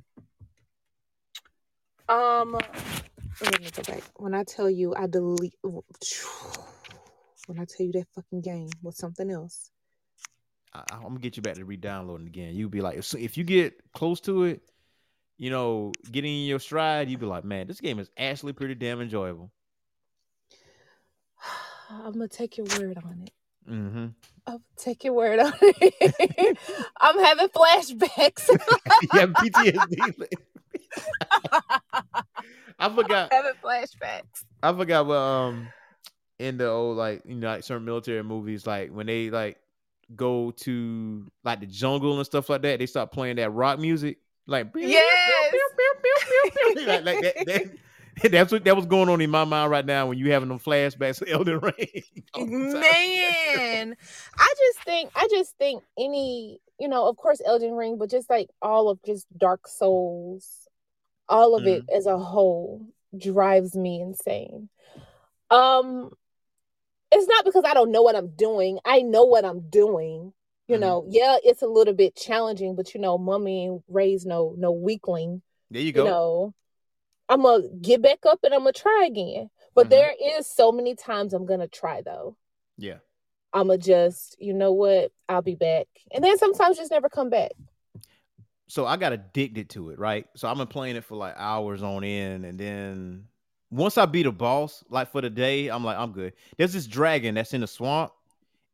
[2.08, 2.58] Um,
[3.42, 4.04] let me go back.
[4.16, 9.30] When I tell you I delete, when I tell you that fucking game was something
[9.30, 9.72] else.
[10.74, 12.56] I, I'm gonna get you back to re-downloading again.
[12.56, 14.62] You'll be like, if, if you get close to it,
[15.38, 18.76] you know, getting in your stride, you'll be like, man, this game is actually pretty
[18.76, 19.52] damn enjoyable.
[21.90, 23.32] I'm gonna take your word on it.
[23.70, 24.08] Mm-hmm.
[24.48, 26.58] I'll take your word on it.
[27.02, 28.50] I'm having flashbacks.
[29.14, 30.28] yeah, PTSD.
[32.80, 33.32] I forgot.
[33.34, 34.44] having flashbacks.
[34.62, 35.68] I forgot what um
[36.40, 39.58] in the old like you know like certain military movies like when they like
[40.16, 44.18] go to like the jungle and stuff like that they start playing that rock music
[44.46, 45.54] like Yes.
[46.86, 47.72] like, like that, that-
[48.30, 50.60] that's what that was going on in my mind right now when you having them
[50.60, 52.04] flashbacks of Elden Ring.
[52.38, 53.96] Man,
[54.38, 58.30] I just think I just think any you know, of course, Elden Ring, but just
[58.30, 60.68] like all of just Dark Souls,
[61.30, 62.86] all of it as a whole
[63.18, 64.70] drives me insane.
[65.52, 66.12] Um,
[67.12, 68.80] it's not because I don't know what I'm doing.
[68.86, 70.34] I know what I'm doing.
[70.68, 70.82] You Mhm.
[70.82, 74.72] know, yeah, it's a little bit challenging, but you know, mommy ain't raised no no
[74.72, 75.42] weakling.
[75.70, 76.06] There you You go.
[76.06, 76.54] know,
[77.30, 79.50] I'm gonna get back up and I'm gonna try again.
[79.74, 79.90] But Mhm.
[79.92, 82.36] there is so many times I'm gonna try though.
[82.78, 82.98] yeah.
[83.54, 85.88] I'm gonna just, you know what, I'll be back.
[86.12, 87.52] And then sometimes just never come back.
[88.68, 90.28] so I got addicted to it, right?
[90.36, 93.28] So I've been playing it for like hours on end, and then
[93.72, 96.34] once I beat a boss, like for the day, I'm like, I'm good.
[96.58, 98.12] There's this dragon that's in the swamp.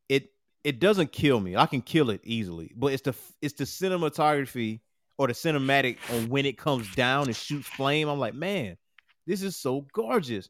[0.08, 0.32] It
[0.64, 1.56] it doesn't kill me.
[1.56, 4.80] I can kill it easily, but it's the it's the cinematography
[5.18, 8.08] or the cinematic on when it comes down and shoots flame.
[8.08, 8.76] I'm like, man,
[9.26, 10.48] this is so gorgeous.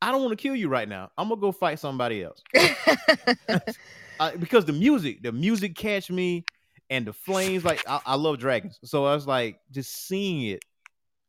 [0.00, 1.10] I don't want to kill you right now.
[1.16, 2.42] I'm gonna go fight somebody else
[4.18, 6.46] uh, because the music, the music catch me,
[6.90, 7.64] and the flames.
[7.64, 10.62] Like I, I love dragons, so I was like just seeing it,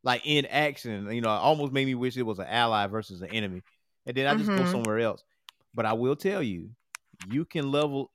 [0.03, 1.09] like in action.
[1.11, 3.61] You know, almost made me wish it was an ally versus an enemy,
[4.05, 4.67] and then I just go Mhm.
[4.71, 5.23] somewhere else.
[5.73, 6.69] But I will tell you,
[7.27, 8.11] you can level,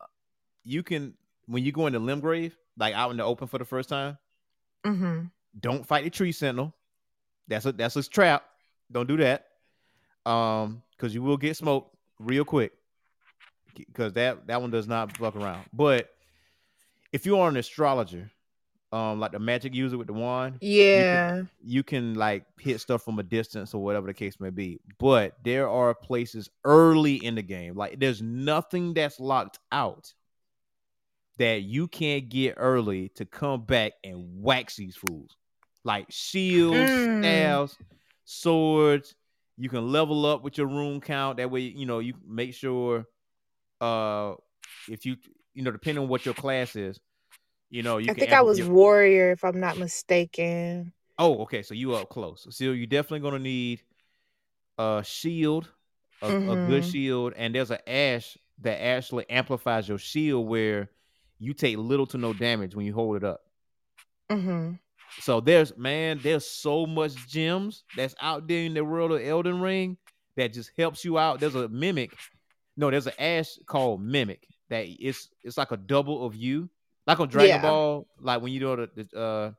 [0.64, 1.14] you can
[1.46, 4.18] when you go into Limgrave, like out in the open for the first time.
[4.84, 5.24] Mm-hmm.
[5.58, 6.72] Don't fight the tree sentinel.
[7.48, 8.44] That's a that's a trap.
[8.90, 9.46] Don't do that.
[10.24, 12.72] Um, because you will get smoked real quick.
[13.74, 15.64] Because that that one does not fuck around.
[15.72, 16.10] But
[17.12, 18.30] if you are an astrologer,
[18.92, 21.42] um, like the magic user with the wand, Yeah.
[21.64, 24.80] you can like hit stuff from a distance or whatever the case may be.
[24.98, 30.12] But there are places early in the game, like there's nothing that's locked out
[31.40, 35.34] that you can't get early to come back and wax these fools.
[35.84, 37.18] Like shields, Mm.
[37.18, 37.78] staves,
[38.26, 39.14] swords.
[39.56, 41.38] You can level up with your rune count.
[41.38, 43.06] That way, you know, you make sure
[43.80, 44.34] uh
[44.90, 45.16] if you
[45.54, 47.00] you know, depending on what your class is,
[47.70, 50.92] you know, you I think I was your- warrior, if I'm not mistaken.
[51.18, 51.62] Oh, okay.
[51.62, 52.46] So you up close.
[52.50, 53.80] So you're definitely gonna need
[54.76, 55.70] a shield,
[56.20, 56.92] a, a good Mhm.
[56.92, 60.90] shield, and there's an ash that actually amplifies your shield where
[61.40, 63.40] you take little to no damage when you hold it up.
[64.30, 64.74] Mm-hmm.
[65.20, 69.60] So there's man, there's so much gems that's out there in the world of Elden
[69.60, 69.96] Ring
[70.36, 71.40] that just helps you out.
[71.40, 72.12] There's a mimic.
[72.76, 76.68] No, there's an ash called mimic that it's it's like a double of you.
[77.06, 77.62] Like on Dragon Yeah.
[77.62, 79.52] Ball, like when you do the, the uh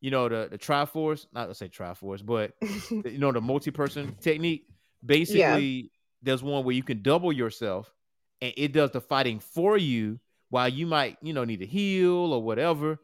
[0.00, 2.52] you know the the Triforce, not to say Triforce, but
[2.90, 4.66] you know the multi-person technique.
[5.04, 5.90] Basically,
[6.22, 7.92] there's one where you can double yourself
[8.40, 10.20] and it does the fighting for you
[10.50, 12.98] while you might, you know, need to heal or whatever.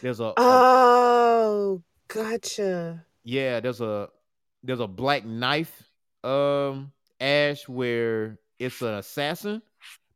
[0.00, 3.06] There's a, a oh, gotcha.
[3.24, 4.08] yeah, there's a
[4.62, 5.82] there's a black knife
[6.24, 9.62] um ash where it's an assassin,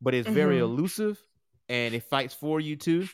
[0.01, 0.61] but it's very Mhm.
[0.61, 1.21] elusive
[1.69, 3.09] and it fights for you too.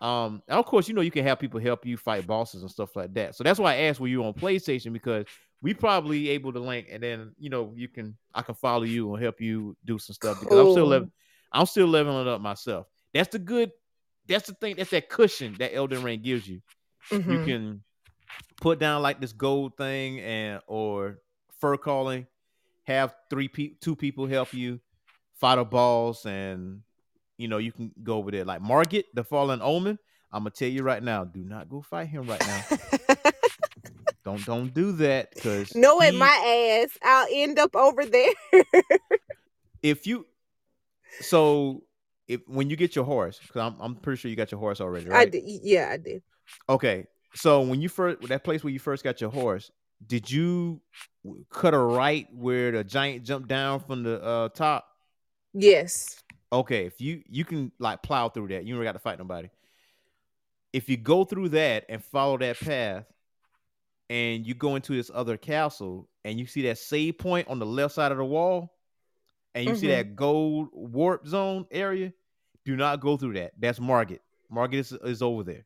[0.00, 2.70] Um, and of course, you know you can have people help you fight bosses and
[2.70, 3.34] stuff like that.
[3.34, 5.26] So that's why I asked were you on PlayStation because
[5.62, 9.14] we probably able to link, and then you know you can I can follow you
[9.14, 11.10] and help you do some stuff because I'm still Cool.
[11.52, 12.86] I'm still leveling it up myself.
[13.12, 13.72] That's the good.
[14.28, 14.76] That's the thing.
[14.76, 16.60] That's that cushion that Elden Ring gives you
[17.10, 17.44] you Mhm.
[17.44, 17.82] can
[18.60, 21.18] put down like this gold thing and or
[21.60, 22.26] Furlcalling
[22.84, 24.80] have three pe- two people help you
[25.34, 26.82] fight a boss and
[27.38, 29.98] you know you can go over there like Margit the fallen omen
[30.30, 32.64] i'm gonna tell you right now do not go fight him right now
[34.24, 38.32] don't don't do that because Knowing my ass, I'll end up over there.
[39.82, 40.26] if you
[41.20, 41.82] so
[42.28, 44.80] if when you get your horse because I'm, I'm pretty sure you got your horse
[44.80, 45.42] already right I did.
[45.44, 46.22] Yeah, I did.
[46.68, 49.70] Okay, so when you first that place where you first got your horse,
[50.06, 50.80] did you
[51.50, 54.86] cut a right where the giant jumped down from the uh top?
[55.52, 56.22] Yes.
[56.52, 59.48] Okay, if you you can like plow through that, you don't got to fight nobody.
[60.72, 63.04] If you go through that and follow that path,
[64.08, 67.66] and you go into this other castle, and you see that save point on the
[67.66, 68.72] left side of the wall,
[69.54, 69.90] and you see Mhm.
[69.96, 72.12] that gold warp zone area,
[72.64, 73.52] do not go through that.
[73.58, 74.20] That's Margit.
[74.50, 75.64] Margit is, is over there.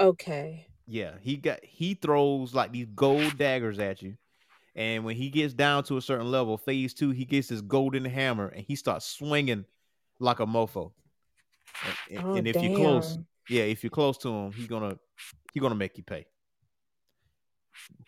[0.00, 0.66] Okay.
[0.86, 4.16] Yeah, he got he throws like these gold daggers at you,
[4.74, 8.04] And when he gets down to a certain level, phase two, he gets his golden
[8.04, 9.64] hammer and he starts swinging
[10.18, 10.92] like a mofo.
[11.84, 14.98] And, and- Oh, and if you're close, yeah, if you're close to him, he's gonna
[15.52, 16.26] he's gonna make you pay.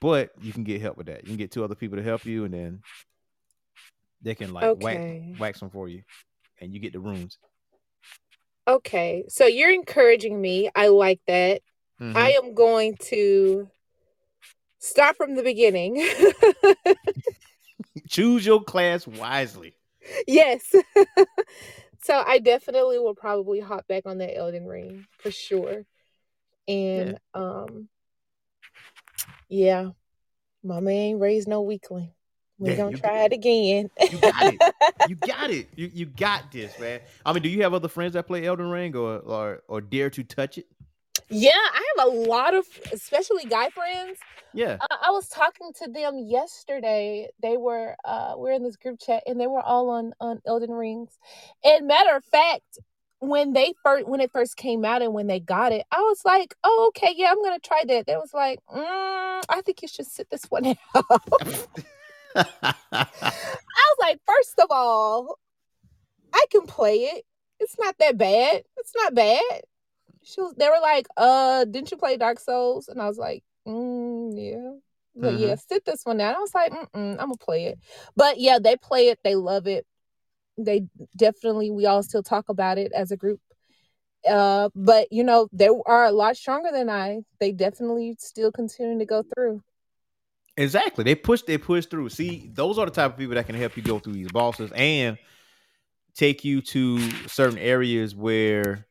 [0.00, 1.22] But you can get help with that.
[1.22, 2.82] You can get two other people to help you, and then
[4.22, 5.30] they can like Okay.
[5.34, 6.02] wax wax them for you,
[6.60, 7.38] and you get the runes.
[8.66, 10.70] Okay, so you're encouraging me.
[10.74, 11.62] I like that.
[12.00, 12.16] Mhm.
[12.16, 13.68] I am going to
[14.78, 15.96] start from the beginning.
[18.08, 19.74] Choose your class wisely.
[20.26, 20.74] yes.
[22.02, 25.84] so I definitely will probably hop back on that Elden Ring for sure.
[26.68, 27.88] And um
[29.48, 29.90] yeah,
[30.62, 32.12] mama ain't raised no weakling.
[32.62, 33.90] We're Yeah, gonna try it again.
[34.08, 34.62] You got it.
[35.04, 35.68] you got it.
[35.76, 37.00] You you got this, man.
[37.24, 40.10] I mean, do you have other friends that play Elden Ring or or or dare
[40.10, 40.66] to touch it?
[41.30, 44.18] yeah, I have a lot of especially guy friends
[44.52, 44.80] Yeah.
[44.80, 47.28] I, I was talking to them yesterday.
[47.42, 50.72] They were uh we're in this group chat and they were all on on Elden
[50.72, 51.18] Rings.
[51.64, 52.78] And matter of fact,
[53.20, 56.22] when they first when it first came out and when they got it, I was
[56.24, 59.88] like, "Oh, okay, yeah, I'm gonna try that." They was like, mm, "I think you
[59.88, 61.22] should sit this one out."
[62.34, 65.38] I was like, first of all,
[66.32, 67.24] I can play it.
[67.60, 68.62] It's not that bad.
[68.76, 69.62] It's not bad."
[70.22, 70.54] She was.
[70.56, 74.78] They were like, "Uh, didn't you play Dark Souls?" And I was like, mm, "Yeah."
[75.14, 76.34] But yeah, sit this one down.
[76.34, 77.78] I was like, Mm-mm, I'm gonna play it.
[78.16, 79.18] But yeah, they play it.
[79.22, 79.86] They love it.
[80.56, 81.70] They definitely.
[81.70, 83.40] We all still talk about it as a group.
[84.28, 87.20] Uh, but you know, they are a lot stronger than I.
[87.40, 89.62] They definitely still continue to go through.
[90.56, 91.04] Exactly.
[91.04, 92.10] They push they push through.
[92.10, 94.70] See, those are the type of people that can help you go through these bosses
[94.74, 95.18] and
[96.14, 96.98] take you to
[97.28, 98.86] certain areas where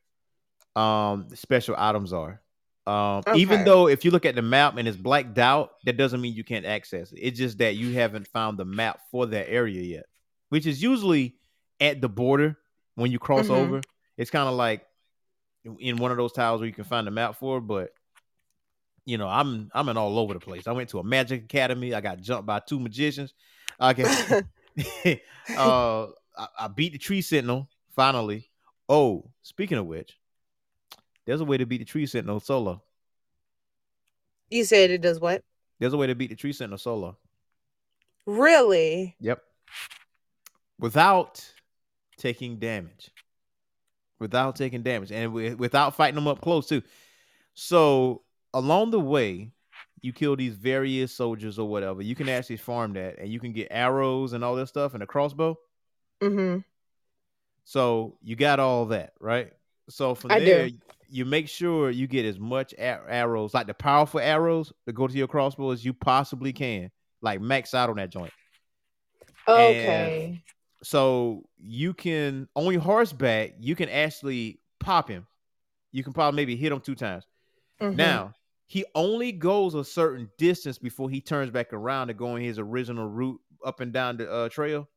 [0.74, 2.40] um special items are.
[2.86, 6.20] Um even though if you look at the map and it's blacked out, that doesn't
[6.20, 7.18] mean you can't access it.
[7.22, 10.06] It's just that you haven't found the map for that area yet,
[10.48, 11.36] which is usually
[11.80, 12.58] at the border
[12.96, 13.50] when you cross Mhm.
[13.56, 13.80] over.
[14.16, 14.84] It's kind of like
[15.78, 17.92] in one of those tiles where you can find the map for, but
[19.04, 20.66] you know, I'm I'm in all over the place.
[20.66, 21.94] I went to a magic academy.
[21.94, 23.34] I got jumped by two magicians.
[23.78, 24.06] I can
[25.56, 28.48] uh I, I beat the tree sentinel finally.
[28.88, 30.18] Oh, speaking of which,
[31.24, 32.82] there's a way to beat the tree sentinel solo.
[34.50, 35.42] You said it does what?
[35.78, 37.16] There's a way to beat the tree sentinel solo.
[38.26, 39.16] Really?
[39.20, 39.42] Yep.
[40.78, 41.44] Without
[42.18, 43.10] taking damage.
[44.20, 45.10] Without taking damage.
[45.10, 46.82] And wi- without fighting them up close too.
[47.54, 48.21] So
[48.54, 49.52] along the way,
[50.02, 52.02] you kill these various soldiers or whatever.
[52.02, 55.02] You can actually farm that and you can get arrows and all that stuff and
[55.02, 55.56] a crossbow.
[56.20, 56.58] Mm-hmm.
[57.64, 59.52] So you got all that, right?
[59.88, 60.44] So from I do.
[60.44, 60.68] there,
[61.08, 65.16] you make sure you get as much arrows, like the powerful arrows, that go to
[65.16, 66.90] your crossbow as you possibly can.
[67.20, 68.32] Like max out on that joint.
[69.46, 70.42] Okay.
[70.82, 75.28] So you can on your horseback, you can actually pop him.
[75.92, 77.24] You can probably maybe hit him two times.
[77.80, 77.94] Mhm.
[77.94, 78.34] Now
[78.72, 82.58] he only goes a certain distance before he turns back around to go on his
[82.58, 84.88] original route up and down the uh, trail.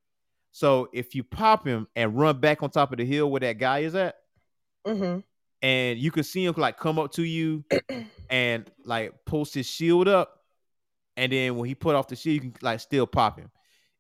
[0.53, 3.57] So if you pop him and run back on top of the hill where that
[3.57, 4.15] guy is at,
[4.88, 5.26] Mhm.
[5.61, 7.65] and you can see him like come up to you
[8.30, 10.39] and like post his shield up,
[11.17, 13.51] and then when he put off the shield, you can like still pop him.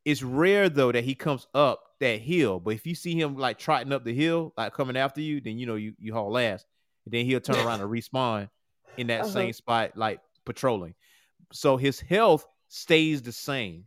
[0.05, 3.59] It's rare though that he comes up that hill, but if you see him like
[3.59, 6.63] trotting up the hill, like coming after you, then you know you you haul ass.
[7.03, 8.49] And then he'll turn around and respawn
[8.97, 9.31] in that Uh-huh.
[9.31, 10.95] same spot, like patrolling.
[11.53, 13.85] So his health stays the same.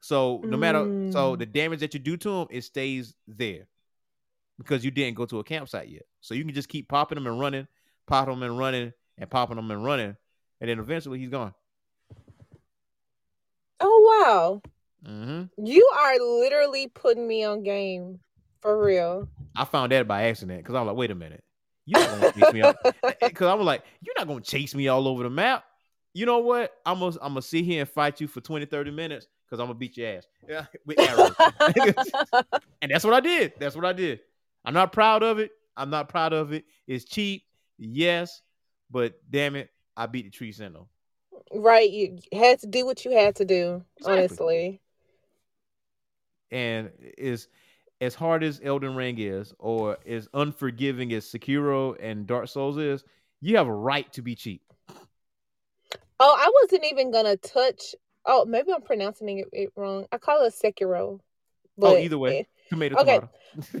[0.00, 1.38] So no matter so Mm.
[1.38, 3.66] the damage that you do to him, it stays there
[4.58, 6.02] because you didn't go to a campsite yet.
[6.20, 7.66] So you can just keep popping them and running,
[8.06, 10.16] popping them and running, and popping them and running,
[10.60, 11.54] and then eventually he's gone.
[13.80, 14.62] Oh wow.
[15.04, 18.20] hmm You are literally putting me on game
[18.60, 19.28] for real.
[19.56, 21.42] I found that by accident because I was like, wait a minute,
[21.86, 22.76] you're not gonna chase me out
[23.22, 25.64] because eh, I was like, you're not gonna chase me all over the map.
[26.12, 26.72] You know what?
[26.84, 29.66] I'm gonna I'm gonna sit here and fight you for 20, 30 minutes because I'm
[29.66, 30.26] gonna beat your ass.
[30.48, 31.34] Yeah, with arrows.
[32.82, 33.52] and that's what I did.
[33.58, 34.20] That's what I did.
[34.64, 35.52] I'm not proud of it.
[35.76, 36.64] I'm not proud of it.
[36.86, 37.44] It's cheap,
[37.78, 38.42] yes,
[38.90, 40.88] but damn it, I beat the tree sentinel.
[41.52, 41.88] right.
[41.88, 44.18] You had to do what you had to do, Exactly.
[44.18, 44.80] honestly.
[46.50, 47.48] And is
[48.00, 53.04] as hard as Elden Ring is, or as unforgiving as Sekiro and Dark Souls is,
[53.40, 54.62] you have a right to be cheap.
[56.18, 57.94] Oh, I wasn't even gonna touch.
[58.24, 60.06] Oh, maybe I'm pronouncing it, it wrong.
[60.10, 61.20] I call it Sekiro.
[61.82, 63.20] oh, either way, tomato, Okay.
[63.20, 63.30] tomato.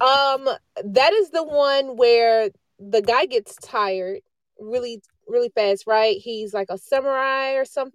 [0.06, 0.48] um,
[0.84, 4.20] that is the one where the guy gets tired
[4.58, 6.16] really, really fast, right?
[6.16, 7.92] He's like a samurai or something.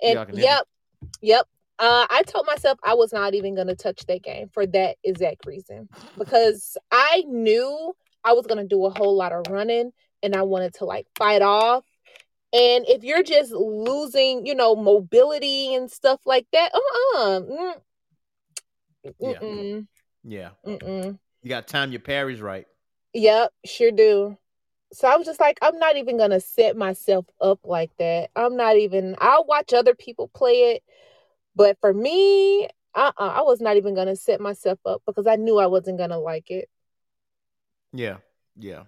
[0.00, 0.66] Yeah, And yep,
[1.20, 1.46] Yep.
[1.82, 4.98] Uh, I told myself I was not even going to touch that game for that
[5.02, 7.92] exact reason because I knew
[8.22, 9.92] I was going to do a whole lot of running
[10.22, 11.84] and I wanted to like fight off.
[12.52, 17.40] And if you're just losing, you know, mobility and stuff like that, uh-uh.
[17.40, 17.80] Mm,
[19.18, 19.40] Yeah.
[19.40, 19.86] mm-mm,
[20.22, 20.50] Yeah.
[20.64, 21.18] mm-mm.
[21.42, 22.66] You got to time your parries right.
[23.12, 24.38] Yep, sure do.
[24.92, 28.30] So I was just like, I'm not even gonna set myself up like that.
[28.36, 29.16] I'm not even.
[29.18, 30.84] I'll watch other people play it,
[31.54, 35.36] but for me, uh, uh I was not even gonna set myself up because I
[35.36, 36.68] knew I wasn't gonna like it.
[37.92, 38.18] Yeah.
[38.56, 38.84] Yeah.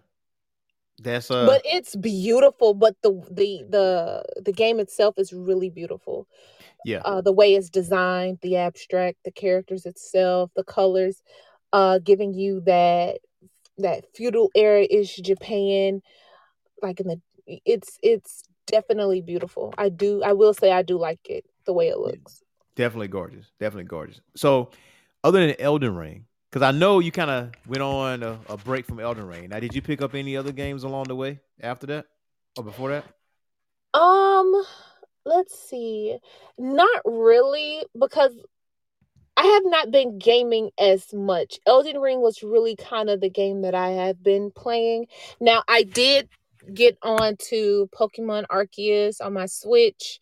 [0.98, 2.74] That's uh but it's beautiful.
[2.74, 6.28] But the the the the game itself is really beautiful.
[6.84, 7.00] yeah.
[7.04, 11.22] Uh, the way it's designed, the abstract, the characters itself, the colors,
[11.72, 13.18] uh, giving you that
[13.78, 16.00] that feudal era ish Japan,
[16.80, 17.20] like in the
[17.66, 19.74] it's it's definitely beautiful.
[19.76, 22.43] I do I will say I do like it the way it looks.
[22.76, 23.46] Definitely gorgeous.
[23.60, 24.20] Definitely gorgeous.
[24.36, 24.70] So,
[25.22, 28.86] other than Elden Ring, because I know you kind of went on a, a break
[28.86, 29.48] from Elden Ring.
[29.48, 32.06] Now, did you pick up any other games along the way after that
[32.56, 33.04] or before that?
[33.98, 34.64] Um,
[35.24, 36.16] let's see.
[36.58, 38.32] Not really because
[39.36, 41.58] I have not been gaming as much.
[41.66, 45.06] Elden Ring was really kind of the game that I have been playing.
[45.40, 46.28] Now, I did
[46.72, 50.20] get on to Pokemon Arceus on my Switch.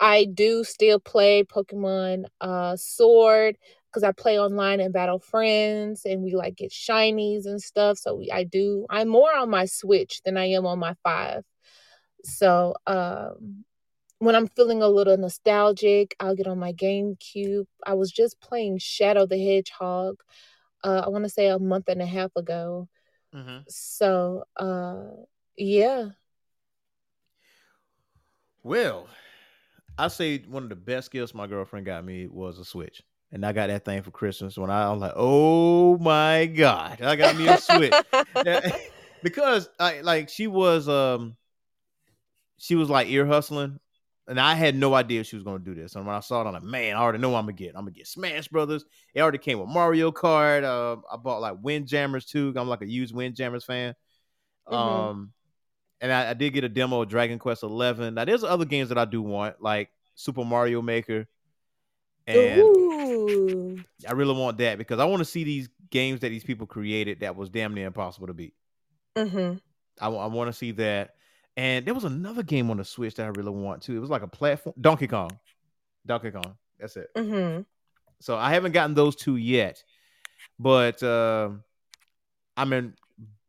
[0.00, 3.58] I do still play Pokemon uh Sword
[3.90, 7.98] because I play online and battle friends and we like get shinies and stuff.
[7.98, 11.44] So we, I do I'm more on my Switch than I am on my 5.
[12.24, 13.64] So, um
[14.18, 17.66] when I'm feeling a little nostalgic, I'll get on my GameCube.
[17.86, 20.20] I was just playing Shadow the Hedgehog.
[20.82, 22.88] Uh, I want to say a month and a half ago.
[23.34, 23.58] Mm-hmm.
[23.68, 25.04] So, uh,
[25.56, 26.10] yeah.
[28.62, 29.08] Well,
[29.98, 33.02] I say one of the best gifts my girlfriend got me was a Switch.
[33.32, 37.16] And I got that thing for Christmas when I was like, oh my God, I
[37.16, 37.92] got me a Switch.
[39.22, 41.36] because I like she was um
[42.56, 43.80] she was like ear hustling
[44.28, 45.96] and I had no idea she was gonna do this.
[45.96, 47.74] And when I saw it, I'm like, man, I already know what I'm gonna get.
[47.74, 48.84] I'm gonna get Smash Brothers.
[49.14, 50.64] It already came with Mario Kart.
[50.64, 52.52] Uh, I bought like Windjammers too.
[52.56, 53.94] I'm like a used Windjammers fan.
[54.70, 54.74] Mhm.
[54.74, 55.32] Um,
[56.00, 58.14] and I, I did get a demo of Dragon Quest Eleven.
[58.14, 61.26] Now there's other games that I do want, like Super Mario Maker,
[62.26, 63.84] and Ooh.
[64.06, 67.20] I really want that because I want to see these games that these people created
[67.20, 68.54] that was damn near impossible to beat.
[69.16, 69.56] Mm-hmm.
[70.00, 71.14] I, want to see that.
[71.56, 73.96] And there was another game on the Switch that I really want to.
[73.96, 75.30] It was like a platform, Donkey Kong.
[76.06, 76.56] Donkey Kong.
[76.78, 77.08] That's it.
[77.16, 77.62] Mm-hmm.
[78.20, 79.82] So I haven't gotten those two yet,
[80.58, 81.50] but uh,
[82.56, 82.94] I'm in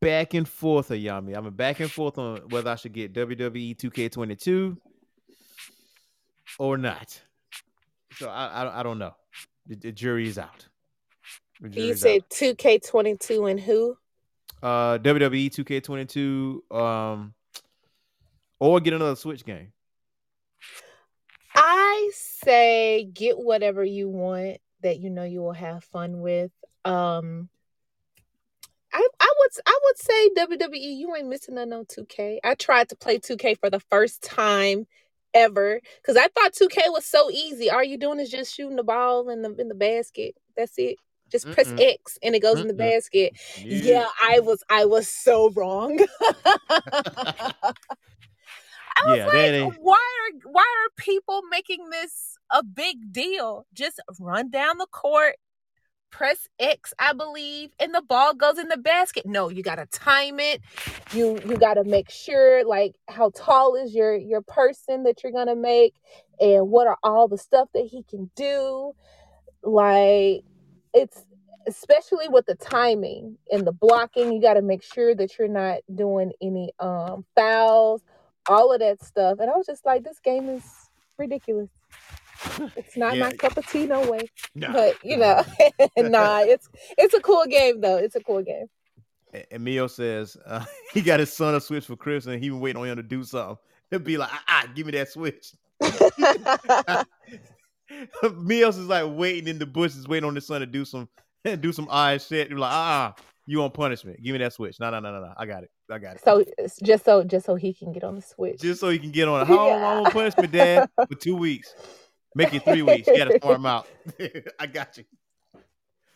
[0.02, 1.36] back and forth, Hayami.
[1.36, 4.78] I'm back and forth on whether I should get WWE 2K22
[6.58, 7.22] or not.
[8.14, 9.16] So I I, I don't know.
[9.68, 10.68] The, the jury is out.
[11.62, 13.98] You said 2K22 and who?
[14.62, 17.34] uh, WWE 2K22, um,
[18.60, 19.72] or get another Switch game.
[21.56, 26.52] I say get whatever you want that you know you will have fun with.
[26.86, 27.50] Um
[28.92, 32.40] I, I would I would say WWE, you ain't missing nothing on 2K.
[32.44, 34.88] I tried to play 2K for the first time
[35.34, 37.70] ever because I thought 2K was so easy.
[37.70, 40.36] All you doing is just shooting the ball in the in the basket.
[40.58, 41.00] That's it.
[41.32, 41.78] Just press Mm-mm.
[41.78, 43.34] X and it goes in the basket.
[43.70, 46.00] Yeah, I was I was so wrong.
[48.98, 53.66] I was Yeah, like, why are why are people making this a big deal?
[53.74, 55.36] Just run down the court,
[56.12, 59.26] press X, I believe, and the ball goes in the basket.
[59.26, 60.62] No, you gotta time it.
[61.14, 65.56] You you gotta make sure like how tall is your your person that you're gonna
[65.56, 65.96] make,
[66.40, 68.94] and what are all the stuff that he can do.
[69.64, 70.44] Like
[70.94, 71.24] it's
[71.68, 76.32] especially with the timing and the blocking, you gotta make sure that you're not doing
[76.42, 78.02] any um fouls
[78.50, 79.40] all of that stuff.
[79.40, 80.64] And I was just like, this game is
[81.18, 81.70] ridiculous.
[82.76, 84.22] It's not my cup of tea, no way.
[84.56, 84.72] Nah.
[84.72, 85.44] But you know,
[85.98, 87.98] nah, it's it's a cool game though.
[87.98, 88.68] It's a cool game.
[89.34, 90.64] And Emil says uh,
[90.94, 93.04] he got his son a Switch for Christmas and he been waiting on him to
[93.04, 93.58] do something.
[93.90, 95.54] He'll be like, ah, ah, give me that Switch.
[98.38, 101.10] Meals is like waiting in the bushes, waiting on his son to do some
[101.60, 102.50] do some odd shit.
[102.50, 104.22] You're like, ah, ah, you on punishment.
[104.22, 104.80] Give me that Switch.
[104.80, 105.34] No, no, no, no, no.
[105.36, 105.72] I got it.
[105.90, 106.24] I got it.
[106.24, 106.46] so
[106.84, 108.62] just so just so he can get on the switch.
[108.62, 109.48] Just so he can get on it.
[109.48, 110.88] How long I on punishment, Dad?
[111.08, 111.74] For two weeks.
[112.36, 113.08] Make it three weeks.
[113.08, 113.88] You gotta farm out.
[114.60, 115.04] I got you.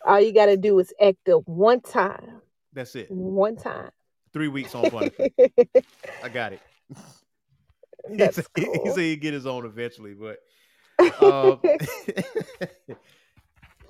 [0.06, 2.42] All you gotta do is act up one time.
[2.74, 3.10] That's it.
[3.10, 3.90] One time.
[4.34, 5.34] Three weeks on punishment.
[6.24, 6.62] I got it.
[8.10, 8.86] He That's said, he cool.
[8.94, 10.40] said he'd get his own eventually, but
[11.22, 11.60] Um,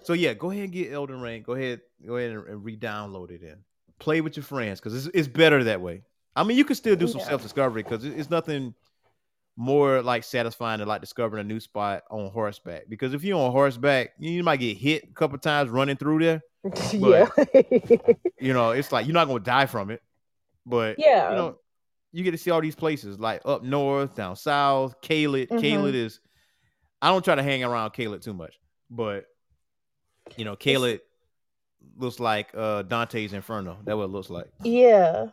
[0.02, 1.44] so yeah, go ahead and get Elden Ring.
[1.44, 3.58] Go ahead, go ahead and, and re-download it and
[4.00, 6.04] play with your friends because it's, it's better that way.
[6.36, 7.28] I mean, you can still do some Yeah.
[7.30, 8.74] self discovery because it's nothing
[9.56, 12.84] more like satisfying than like discovering a new spot on horseback.
[12.90, 16.42] Because if you're on horseback, you might get hit a couple times running through there.
[16.92, 17.28] yeah.
[18.40, 20.02] You know, it's like you're not gonna die from it,
[20.66, 21.30] but Yeah.
[21.32, 21.58] you know,
[22.12, 25.00] you get to see all these places like up north, down south.
[25.02, 25.60] Caelid, Mhm.
[25.62, 26.20] Caelid is.
[27.02, 28.58] I don't try to hang around Caelid too much,
[28.90, 29.26] but
[30.38, 31.02] you know, Caelid
[31.98, 33.78] looks like uh Dante's Inferno.
[33.84, 34.48] That's what it looks like.
[34.64, 35.28] Yeah.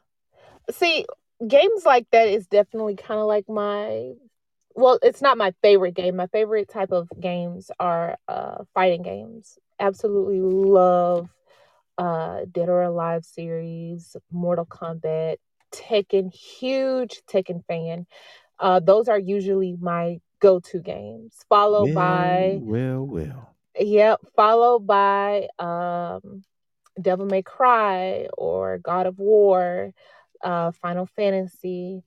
[0.70, 1.06] See,
[1.46, 4.12] games like that is definitely kind of like my
[4.76, 6.16] well, it's not my favorite game.
[6.16, 9.58] My favorite type of games are uh fighting games.
[9.78, 11.28] Absolutely love
[11.98, 15.36] uh Dead or Alive series, Mortal Kombat,
[15.72, 18.06] Tekken, huge Tekken fan.
[18.58, 21.34] Uh those are usually my go-to games.
[21.48, 23.54] Followed by well, well.
[23.78, 26.44] Yep, followed by um
[27.00, 29.92] Devil May Cry or God of War,
[30.42, 32.02] uh Final Fantasy.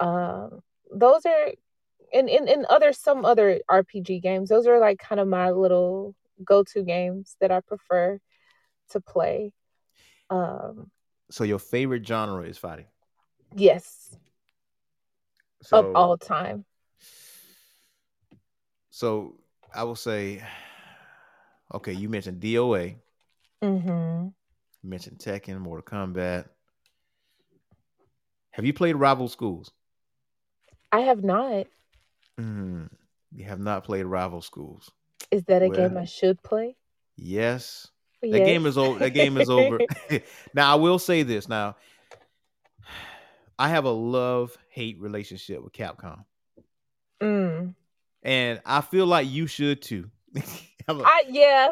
[0.00, 0.60] Um
[0.94, 1.52] those are
[2.12, 4.50] and, and, and other some other RPG games.
[4.50, 6.14] Those are like kind of my little
[6.44, 8.18] go-to games that I prefer
[8.90, 9.52] to play.
[10.30, 10.90] Um
[11.30, 12.86] So your favorite genre is fighting.
[13.56, 14.16] yes,
[15.62, 16.64] So, of all time.
[18.90, 19.36] so
[19.74, 20.42] I will say,
[21.72, 22.96] okay, you mentioned DOA,
[23.62, 24.34] Mm Mhm.
[24.82, 26.48] you mentioned Tekken, Mortal Kombat.
[28.52, 29.72] Have you played Rival Schools?
[30.92, 31.66] I have not.
[32.38, 32.88] Mm,
[33.34, 34.90] you have not played Rival Schools.
[35.30, 36.76] Is that a game I should play?
[37.16, 37.88] Yes.
[38.20, 38.98] That game is over.
[38.98, 39.80] That game is over.
[40.54, 41.48] now I will say this.
[41.48, 41.76] Now,
[43.58, 46.24] I have a love hate relationship with Capcom,
[47.20, 47.74] Mm.
[48.22, 50.10] and I feel like you should too.
[50.88, 51.68] I'm a- I yeah.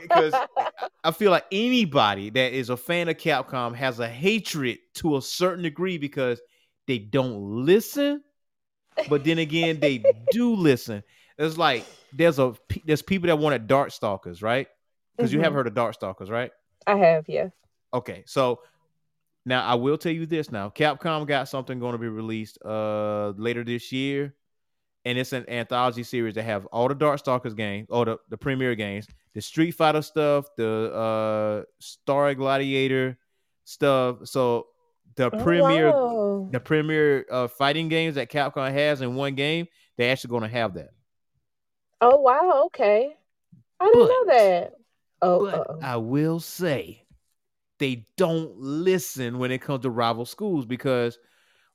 [0.00, 0.34] because
[1.04, 5.22] I feel like anybody that is a fan of Capcom has a hatred to a
[5.22, 6.40] certain degree because
[6.86, 8.22] they don't listen,
[9.08, 11.02] but then again they do listen.
[11.38, 12.54] It's like there's a
[12.84, 14.66] there's people that wanted Darkstalkers, right?
[15.16, 15.56] Because you have Mhm.
[15.56, 16.50] heard of Darkstalkers, right?
[16.86, 17.48] I have, yeah.
[17.92, 18.60] Okay, so
[19.46, 20.50] now I will tell you this.
[20.50, 24.34] Now, Capcom got something going to be released uh later this year,
[25.08, 28.76] and it's an anthology series that have all the Darkstalkers games, or the the premier
[28.76, 33.18] games, the Street Fighter stuff, the uh Star Gladiator
[33.64, 34.18] stuff.
[34.26, 34.68] So
[35.16, 35.94] the Oh, premier
[36.50, 40.48] the premier uh fighting games that Capcom has in one game, they're actually going to
[40.48, 40.90] have that.
[42.00, 43.16] Oh wow, okay.
[43.80, 44.74] I didn't know that.
[45.22, 45.80] Oh, But uh-oh.
[45.80, 47.06] I will say
[47.78, 51.18] they don't listen when it comes to rival schools because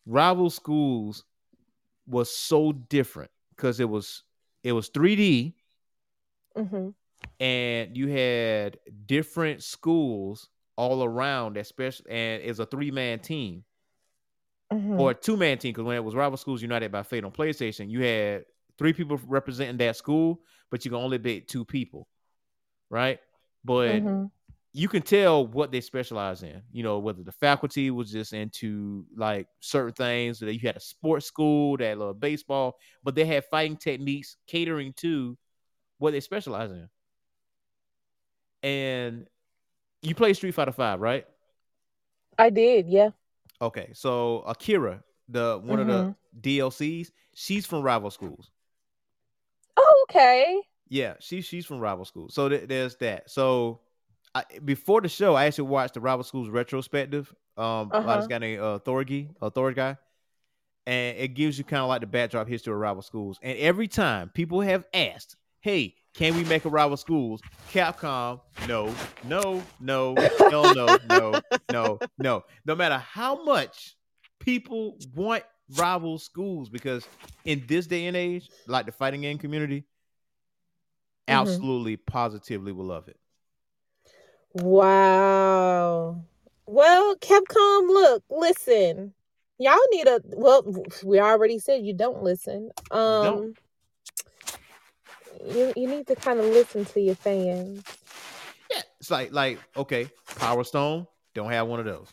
[0.06, 1.26] rival schools
[2.08, 4.24] was so different because it was
[4.64, 5.56] it was 3D
[6.58, 6.94] Mhm.
[7.40, 13.64] and you had different schools all around especially and it's a three-man team
[14.72, 15.00] Mhm.
[15.00, 17.90] or a two-man team because when it was rival schools united by fate on playstation
[17.90, 18.46] you had
[18.78, 22.08] three people representing that school but you can only beat two people
[22.90, 23.20] right
[23.64, 24.32] but Mhm.
[24.74, 26.62] You can tell what they specialize in.
[26.72, 30.82] You know, whether the faculty was just into like certain things, that you had a
[30.82, 35.38] sports school that loved baseball, but they had fighting techniques catering to
[36.00, 36.90] what they specialize in.
[38.64, 39.28] And
[40.02, 41.26] you play Street Fighter Five, right?
[42.40, 43.10] I did, yeah.
[43.62, 46.40] Okay, so Akira, the one of the mm-hmm.
[46.42, 48.50] DLCs, she's from rival schools.
[49.78, 50.62] Oh, okay.
[50.90, 52.34] Yeah, she she's from rival schools.
[52.34, 53.30] So th- there's that.
[53.30, 53.82] So
[54.36, 57.34] I, before the show, I actually watched the rival schools retrospective.
[57.56, 58.18] Um, by Uh-huh.
[58.18, 59.96] this guy named uh, Thorgy, a Thor guy,
[60.88, 63.38] and it gives you kind of like the backdrop history of rival schools.
[63.44, 67.42] And every time people have asked, "Hey, can we make a rival schools?"
[67.72, 70.16] Capcom, no, no, no,
[70.50, 72.44] no, no, no, no, no.
[72.66, 73.96] No matter how much
[74.40, 75.44] people want
[75.78, 77.08] rival schools, because
[77.46, 79.82] in this day and age, like the fighting game community,
[81.30, 81.40] Mhm.
[81.40, 83.18] absolutely positively will love it.
[84.54, 86.22] Wow.
[86.66, 89.14] Well, Capcom, look, listen.
[89.60, 92.72] Y'all need a well, we already said you don't listen.
[92.92, 93.58] Um don't.
[95.46, 97.84] you, you need to kind of listen to your fans.
[98.72, 102.08] Yeah, it's like like okay, Power Stone don't have one of those.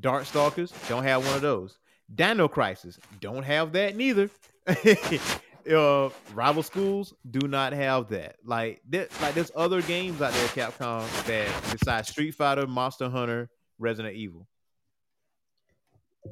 [0.00, 1.78] Darkstalkers, don't have one of those.
[2.14, 4.30] Dino Crisis don't have that neither.
[5.70, 8.36] uh, rival schools do not have that.
[8.44, 13.50] Like there, like there's other games out there, Capcom, that besides Street Fighter, Monster Hunter,
[13.78, 14.46] Resident Evil.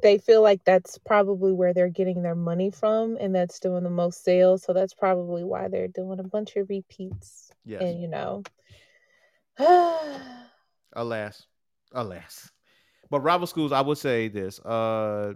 [0.03, 3.91] they feel like that's probably where they're getting their money from and that's doing the
[3.91, 4.63] most sales.
[4.63, 7.51] So that's probably why they're doing a bunch of repeats.
[7.65, 7.83] Yes.
[7.83, 8.43] And you know.
[10.93, 11.47] alas,
[11.93, 12.51] alas.
[13.11, 15.35] But rival schools, I would say this, uh,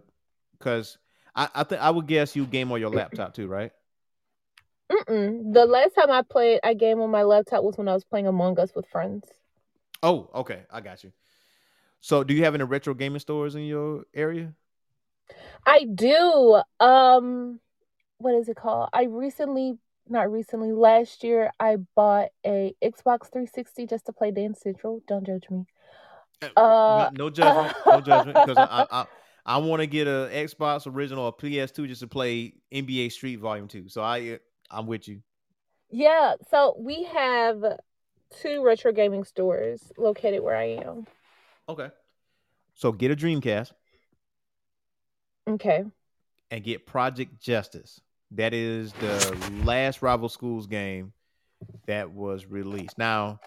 [0.58, 0.96] because
[1.34, 3.70] I, I think I would guess you game on your laptop too, right?
[4.90, 5.52] Mm-mm.
[5.52, 8.26] The last time I played a game on my laptop was when I was playing
[8.26, 9.26] Among Us with friends.
[10.02, 11.12] Oh, okay, I got you.
[12.00, 14.52] So, do you have any retro gaming stores in your area?
[15.66, 16.62] I do.
[16.78, 17.58] Um,
[18.18, 18.90] what is it called?
[18.92, 24.60] I recently, not recently, last year, I bought a Xbox 360 just to play Dance
[24.60, 25.02] Central.
[25.08, 25.66] Don't judge me.
[26.56, 29.06] Uh, no, no judgment, no judgment, because I, I,
[29.46, 33.68] I want to get a Xbox original or PS2 just to play NBA Street Volume
[33.68, 33.88] Two.
[33.88, 34.38] So I,
[34.70, 35.20] I'm with you.
[35.90, 36.34] Yeah.
[36.50, 37.64] So we have
[38.40, 41.06] two retro gaming stores located where I am.
[41.68, 41.90] Okay.
[42.74, 43.72] So get a Dreamcast.
[45.48, 45.84] Okay.
[46.50, 48.00] And get Project Justice.
[48.32, 51.12] That is the last Rival Schools game
[51.86, 52.98] that was released.
[52.98, 53.38] Now,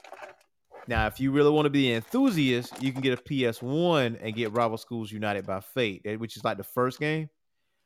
[0.87, 4.35] now if you really want to be an enthusiast, you can get a PS1 and
[4.35, 7.29] get Rival Schools United by Fate, which is like the first game.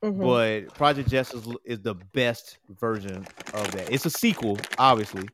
[0.04, 0.22] Mm-hmm.
[0.22, 3.92] But Project Justice is the best version of that.
[3.92, 5.30] It's a sequel, obviously.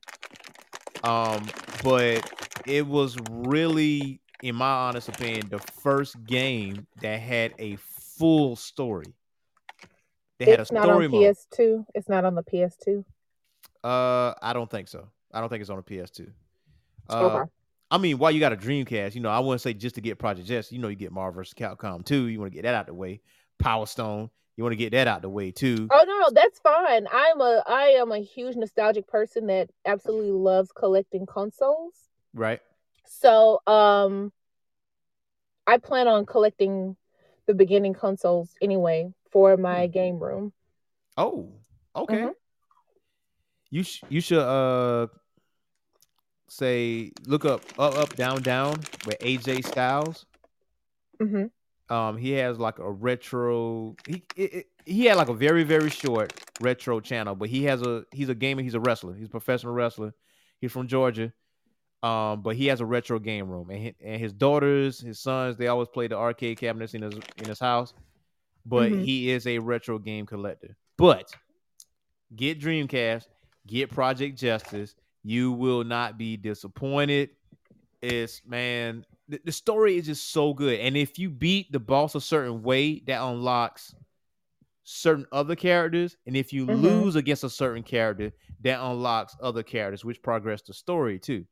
[1.04, 1.48] Um,
[1.84, 2.30] but
[2.68, 9.14] it was really in my honest opinion, the first game that had a full story.
[10.38, 11.36] They had it's a story not on mode.
[11.36, 11.86] PS2.
[11.94, 13.04] It's not on the PS2.
[13.84, 15.08] Uh, I don't think so.
[15.34, 16.32] I don't think it's on the PS2.
[17.10, 17.52] Uh, okay.
[17.92, 20.20] I mean, while you got a Dreamcast, you know, I wouldn't say just to get
[20.20, 20.72] Project Justice.
[20.72, 21.54] You know, you get Marvel vs.
[21.54, 22.28] Capcom 2.
[22.28, 23.22] You want to get that out the way.
[23.58, 24.30] Power Stone.
[24.60, 25.88] You want to get that out the way too.
[25.90, 27.08] Oh no, that's fine.
[27.10, 31.94] I'm a I am a huge nostalgic person that absolutely loves collecting consoles.
[32.34, 32.60] Right.
[33.06, 34.34] So, um,
[35.66, 36.98] I plan on collecting
[37.48, 39.94] the beginning consoles anyway for my mm.
[39.94, 40.52] game room.
[41.16, 41.54] Oh,
[41.96, 42.18] okay.
[42.18, 42.32] Mm-hmm.
[43.70, 45.08] You sh- you should uh
[46.50, 50.26] say look up up up down down with AJ Styles.
[51.22, 51.46] Mm-hmm.
[51.90, 53.96] Um, he has like a retro.
[54.08, 58.04] He it, he had like a very very short retro channel, but he has a
[58.12, 58.62] he's a gamer.
[58.62, 59.16] He's a wrestler.
[59.16, 60.14] He's a professional wrestler.
[60.62, 61.34] He's from Georgia.
[62.02, 65.58] Um, but he has a retro game room, and his, and his daughters, his sons,
[65.58, 67.94] they always play the arcade cabinets in his in his house.
[68.66, 69.04] But mm-hmm.
[69.04, 70.78] he is a retro game collector.
[70.98, 71.34] But
[72.36, 73.26] get Dreamcast,
[73.68, 74.96] get Project Justice.
[75.24, 77.32] You will not be disappointed.
[78.02, 80.80] It's man, the, the story is just so good.
[80.80, 83.94] And if you beat the boss a certain way, that unlocks
[84.84, 86.18] certain other characters.
[86.26, 86.82] And if you mm-hmm.
[86.82, 88.32] lose against a certain character,
[88.62, 91.46] that unlocks other characters, which progress the story too.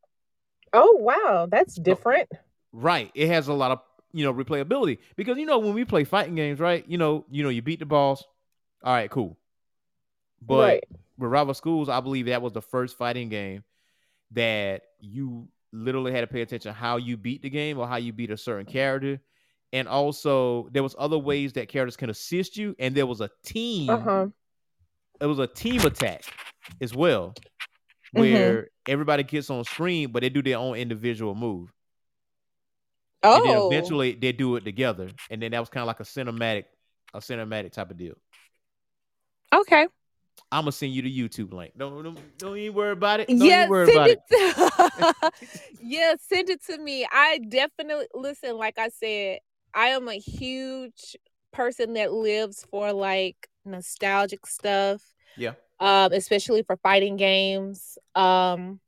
[0.73, 2.29] Oh wow, that's different.
[2.73, 3.11] Right.
[3.15, 3.79] It has a lot of
[4.11, 6.83] you know replayability because you know when we play fighting games, right?
[6.87, 8.23] You know, you know, you beat the boss.
[8.83, 9.37] All right, cool.
[10.41, 10.83] But right.
[11.17, 13.63] with Rival Schools, I believe that was the first fighting game
[14.31, 18.13] that you literally had to pay attention how you beat the game or how you
[18.13, 19.19] beat a certain character.
[19.73, 23.29] And also there was other ways that characters can assist you, and there was a
[23.43, 23.89] team.
[23.89, 24.27] Uh-huh.
[25.19, 26.23] It was a team attack
[26.79, 27.33] as well.
[28.15, 28.21] Mm-hmm.
[28.21, 28.91] where mm-hmm.
[28.91, 31.73] everybody gets on screen, but they do their own individual move.
[33.23, 33.67] Oh, and then oh.
[33.67, 36.65] eventually they do it together, and then that was kind of like a cinematic,
[37.13, 38.13] a cinematic type of deal.
[39.53, 39.87] Okay.
[40.51, 41.73] I'm gonna send you the YouTube link.
[41.77, 43.27] Don't don't, don't even worry about it.
[43.27, 44.19] Don't yeah, send it.
[44.31, 45.31] To,
[45.81, 47.05] yeah, send it to me.
[47.11, 48.57] I definitely listen.
[48.57, 49.39] Like I said,
[49.73, 51.15] I am a huge
[51.51, 55.01] person that lives for like nostalgic stuff.
[55.35, 57.97] Yeah um, especially for fighting games.
[58.15, 58.79] Um,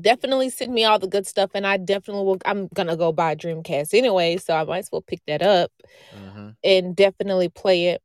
[0.00, 2.38] definitely send me all the good stuff, and I definitely will.
[2.44, 5.70] I'm gonna go buy Dreamcast anyway, so I might as well pick that up
[6.16, 6.50] mm-hmm.
[6.62, 8.02] and definitely play it.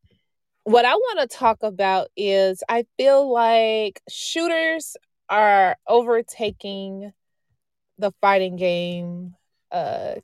[0.63, 4.95] What I want to talk about is I feel like shooters
[5.29, 7.13] are overtaking
[7.97, 9.35] the fighting game
[9.71, 10.15] uh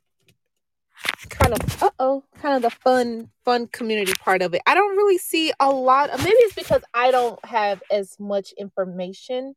[1.28, 4.62] kind of uh oh, kind of the fun fun community part of it.
[4.66, 6.10] I don't really see a lot.
[6.10, 9.54] Of, maybe it's because I don't have as much information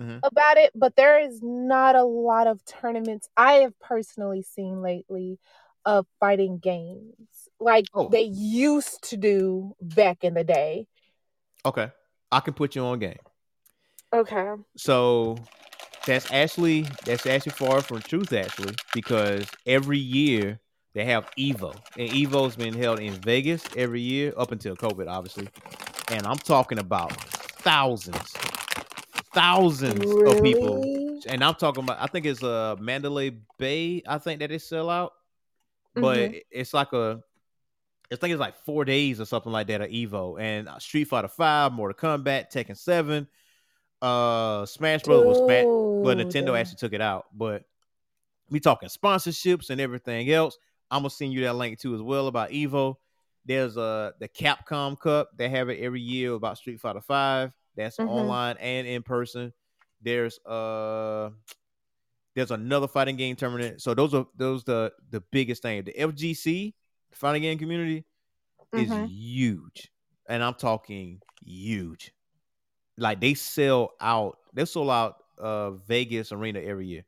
[0.00, 0.18] mm-hmm.
[0.22, 5.38] about it, but there is not a lot of tournaments I have personally seen lately
[5.84, 8.08] of fighting games like oh.
[8.08, 10.86] they used to do back in the day.
[11.64, 11.90] Okay,
[12.32, 13.18] I can put you on game.
[14.12, 14.54] Okay.
[14.76, 15.36] So
[16.06, 20.58] that's actually that's actually far from truth actually because every year
[20.92, 25.48] they have Evo, and Evo's been held in Vegas every year up until COVID, obviously.
[26.10, 28.32] And I'm talking about thousands,
[29.32, 30.36] thousands really?
[30.36, 31.20] of people.
[31.28, 34.02] And I'm talking about, I think it's a uh, Mandalay Bay.
[34.04, 35.12] I think that they sell out,
[35.94, 36.38] but mm-hmm.
[36.50, 37.20] it's like a,
[38.12, 41.04] I think it's like four days or something like that of Evo and uh, Street
[41.04, 43.28] Fighter Five, Mortal Kombat, Tekken Seven,
[44.02, 45.24] uh, Smash Bros.
[45.26, 45.40] was
[46.02, 46.18] but.
[46.18, 47.26] Nintendo actually took it out.
[47.32, 47.64] But
[48.48, 50.58] we talking sponsorships and everything else.
[50.90, 52.96] I'm gonna send you that link too as well about Evo.
[53.44, 55.30] There's uh the Capcom Cup.
[55.36, 57.52] They have it every year about Street Fighter Five.
[57.76, 58.08] That's Mhm.
[58.08, 59.52] online and in person.
[60.02, 61.30] There's uh
[62.34, 63.82] there's another fighting game tournament.
[63.82, 65.84] So those are those the the biggest thing.
[65.84, 66.74] The FGC
[67.10, 68.04] the fighting game community
[68.72, 69.08] is Mhm.
[69.08, 69.90] huge,
[70.28, 72.12] and I'm talking huge.
[72.96, 74.38] Like they sell out.
[74.52, 77.04] They sell out uh Vegas arena every year.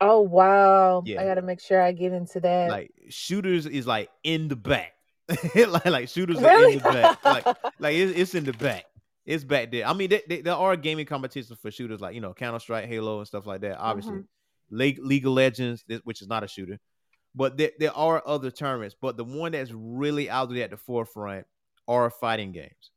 [0.00, 1.02] Oh wow!
[1.04, 1.20] Yeah.
[1.20, 2.70] I gotta make sure I get into that.
[2.70, 4.94] Like shooters is like in the back.
[5.54, 6.72] like like shooters are really?
[6.74, 7.24] in the back.
[7.24, 7.46] Like
[7.78, 8.86] like it's, it's in the back.
[9.26, 9.86] It's back there.
[9.86, 12.86] I mean, they, they, there are gaming competitions for shooters like you know Counter Strike,
[12.86, 13.78] Halo, and stuff like that.
[13.78, 14.24] Obviously, Mhm.
[14.70, 16.78] League League of Legends, which is not a shooter,
[17.34, 18.96] but there, there are other tournaments.
[19.00, 21.46] But the one that's really out there at the forefront
[21.88, 22.90] are fighting games.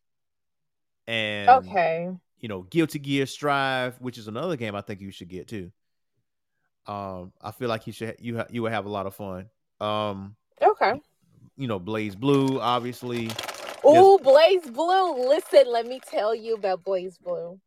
[1.08, 2.10] And okay.
[2.40, 5.72] you know, Guilty Gear Strive, which is another game I think you should get too.
[6.88, 9.50] Um, I feel like you should you ha- you would have a lot of fun.
[9.80, 11.02] Um, Okay.
[11.58, 13.28] you know, BlazBlue, obviously.
[13.86, 15.28] Ooh, BlazBlue.
[15.28, 17.60] Listen, let me tell you about BlazBlue.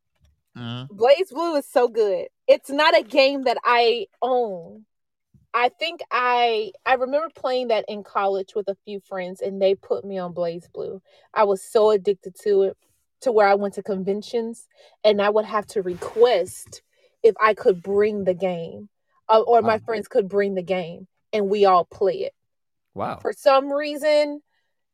[0.91, 2.29] Blaze Blue is so good.
[2.47, 4.87] It's not a game that I own.
[5.57, 9.75] I think I I remember playing that in college with a few friends and they
[9.75, 11.01] put me on BlazBlue.
[11.35, 12.77] I was so addicted to it
[13.23, 14.69] to where I went to conventions
[15.03, 16.83] and I would have to request
[17.23, 18.91] if I could bring the game
[19.31, 19.85] uh, or my Wow.
[19.87, 22.35] friends could bring the game and we all play it
[22.95, 23.19] Wow.
[23.23, 24.43] for some reason,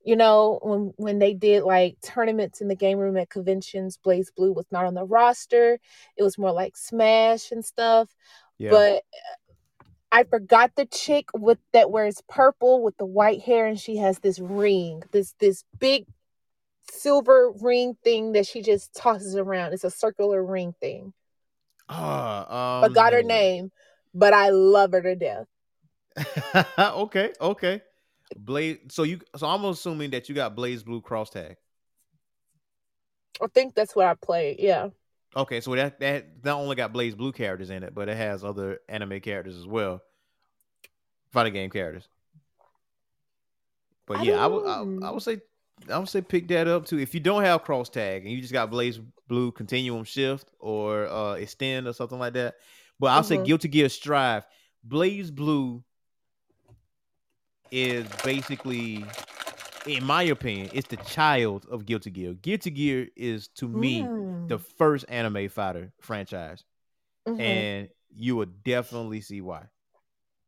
[0.05, 4.55] you know, when when they did like tournaments in the game room at conventions, BlazBlue
[4.55, 5.79] was not on the roster.
[6.17, 8.15] It was more like Smash and stuff.
[8.59, 8.71] Yeah.
[8.71, 9.03] But
[10.13, 14.19] I forgot the chick with that wears purple with the white hair, and she has
[14.19, 16.05] this ring, this this big
[16.91, 19.73] silver ring thing that she just tosses around.
[19.73, 21.15] It's a circular ring thing.
[21.89, 23.73] Ah, um, Forgot her name,
[24.13, 25.47] but I love her to death.
[26.79, 27.81] okay, okay.
[28.37, 28.79] Blaze.
[28.91, 29.21] So you.
[29.37, 31.57] So I'm assuming that you got BlazBlue cross tag.
[33.41, 34.61] I think that's what I played.
[34.61, 34.91] Yeah.
[35.35, 38.81] Okay, so that that not only got BlazBlue characters in it, but it has other
[38.89, 40.03] anime characters as well,
[41.31, 42.07] fighting game characters.
[44.07, 45.41] But I yeah, I would I, I would say
[45.91, 46.99] I would say pick that up too.
[46.99, 51.07] If you don't have cross tag and you just got Blaze Blue Continuum Shift or
[51.09, 52.57] uh Extend or something like that,
[53.01, 53.47] but I'll say Mhm.
[53.47, 54.45] Guilty Gear Strive.
[54.87, 55.83] BlazBlue
[57.71, 59.05] is basically,
[59.87, 62.35] in my opinion, it's the child of Guilty Gear.
[62.35, 64.49] Guilty Gear is to me Mm.
[64.49, 66.65] the first anime fighter franchise,
[67.29, 67.41] Mhm.
[67.41, 69.67] and you will definitely see why.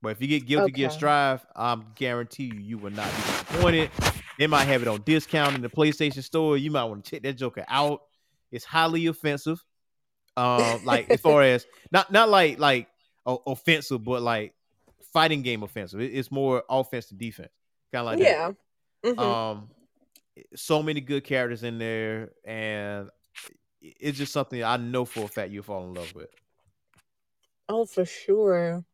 [0.03, 0.97] But if you get Guilty Gear Okay.
[0.97, 3.91] Strive, I'm guarantee you you will not be disappointed.
[4.39, 6.57] They might have it on discount in the PlayStation Store.
[6.59, 8.03] You might want to check that Joker out.
[8.51, 9.65] It's highly offensive.
[10.37, 12.89] Um, like as far as not not like like
[13.25, 14.53] o- offensive, but like
[15.13, 16.01] fighting game offensive.
[16.01, 17.53] It- it's more offense to defense,
[17.93, 18.57] kind of like that.
[19.05, 19.19] Mhm.
[19.19, 19.69] Um,
[20.55, 23.11] so many good characters in there, and
[23.81, 26.31] it's just something I know for a fact you fall in love with.
[27.69, 28.85] oh, for sure.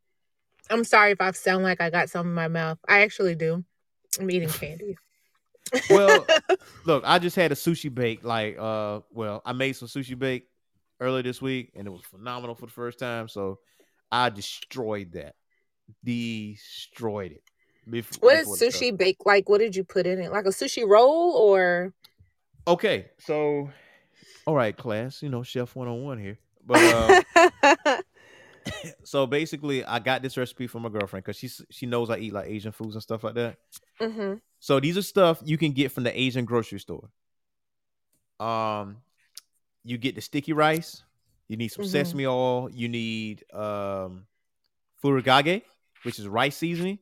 [0.70, 2.78] I'm sorry if I sound like I got something in my mouth.
[2.88, 3.64] I actually do.
[4.18, 4.96] I'm eating candy.
[5.88, 6.26] Well,
[6.84, 8.24] look, I just had a sushi bake.
[8.24, 10.46] Like, uh, well, I made some sushi bake
[11.00, 13.28] earlier this week, and it was phenomenal for the first time.
[13.28, 13.58] So
[14.10, 15.34] I destroyed that,
[16.04, 17.42] destroyed it.
[17.88, 19.48] Bef- what is before sushi bake like?
[19.48, 20.30] What did you put in it?
[20.30, 21.92] Like a sushi roll or?
[22.66, 23.70] Okay, so
[24.46, 25.22] all right, class.
[25.22, 26.82] You know, chef one on one here, but.
[26.82, 28.00] Uh,
[29.04, 32.32] so basically, I got this recipe from my girlfriend because she she knows I eat
[32.32, 33.56] like Asian foods and stuff like that.
[34.00, 37.08] hmm So these are stuff you can get from the Asian grocery store.
[38.38, 38.98] Um,
[39.84, 41.02] you get the sticky rice.
[41.48, 41.88] You need some Mhm.
[41.88, 42.70] sesame oil.
[42.70, 44.26] You need um,
[45.02, 45.62] furikake,
[46.04, 46.98] which is rice seasoning.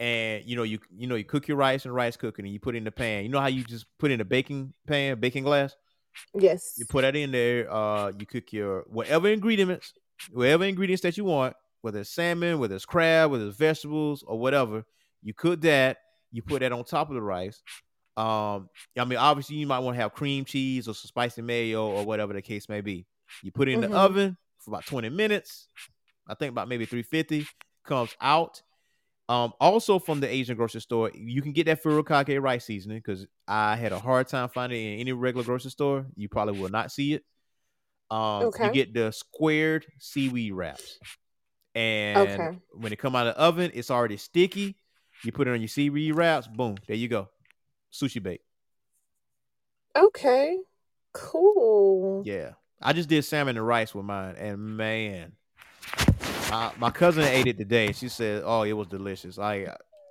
[0.00, 2.60] And you know you you know you cook your rice and rice cooking, and you
[2.60, 3.22] put it in the pan.
[3.24, 5.76] You know how you just put in a baking pan, baking glass.
[6.32, 6.74] Yes.
[6.78, 7.72] You put that in there.
[7.72, 9.92] Uh, you cook your whatever ingredients,
[10.32, 14.38] whatever ingredients that you want, whether it's salmon, whether it's crab, whether it's vegetables or
[14.38, 14.84] whatever.
[15.22, 15.98] You cook that.
[16.32, 17.62] You put that on top of the rice.
[18.16, 21.88] Um, I mean, obviously you might want to have cream cheese or some spicy mayo
[21.88, 23.06] or whatever the case may be.
[23.42, 23.90] You put it in Mhm.
[23.90, 25.68] the oven for about 20 minutes.
[26.28, 27.46] I think about maybe 350.
[27.84, 28.62] Comes out.
[29.28, 33.26] Um, also from the Asian grocery store, you can get that furikake rice seasoning because
[33.48, 36.06] I had a hard time finding it in any regular grocery store.
[36.14, 37.24] You probably will not see it.
[38.10, 38.66] Um, Okay.
[38.66, 40.98] you get the squared seaweed wraps,
[41.74, 42.58] and Okay.
[42.72, 44.76] when it come out of the oven, it's already sticky.
[45.24, 46.46] You put it on your seaweed wraps.
[46.46, 47.30] Boom, there you go.
[47.92, 48.42] Sushi bake.
[49.96, 50.58] Okay.
[51.14, 52.22] Cool.
[52.26, 52.52] Yeah,
[52.82, 55.32] I just did salmon and rice with mine, and man,
[56.54, 57.92] my, my cousin ate it today.
[57.92, 59.66] She said, "Oh, it was delicious." I,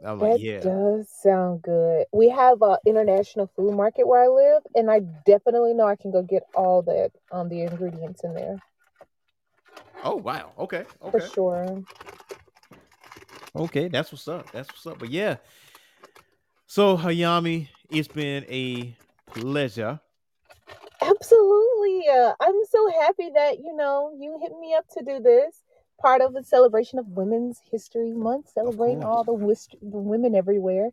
[0.06, 2.06] I was That like, "Yeah." does sound good.
[2.12, 6.12] We have a international food market where I live, and I definitely know I can
[6.12, 8.60] go get all the um the ingredients in there
[10.04, 10.52] Oh wow.
[10.60, 10.84] Okay.
[11.12, 11.84] for sure.
[13.56, 13.88] Okay.
[13.88, 14.52] That's what's up.
[14.52, 15.00] That's what's up.
[15.00, 15.38] But yeah.
[16.68, 18.98] So Hayami, it's been a
[19.28, 20.00] pleasure.
[21.02, 22.08] Absolutely.
[22.10, 25.63] Uh, I'm so happy that you know you hit me up to do this.
[26.04, 30.90] Part of the celebration of Women's History Month, celebrating all the, the women everywhere.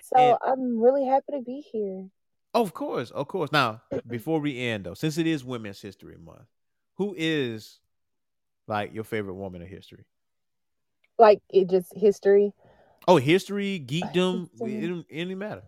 [0.00, 2.08] So And- I'm really happy to be here.
[2.54, 3.50] Of course, of course.
[3.50, 6.46] Now, before we end though, since it is Women's History Month,
[6.94, 7.80] who is
[8.68, 10.04] like your favorite woman of history?
[11.18, 12.52] Like it just history.
[13.08, 15.64] Oh, history, geekdom, it any matter.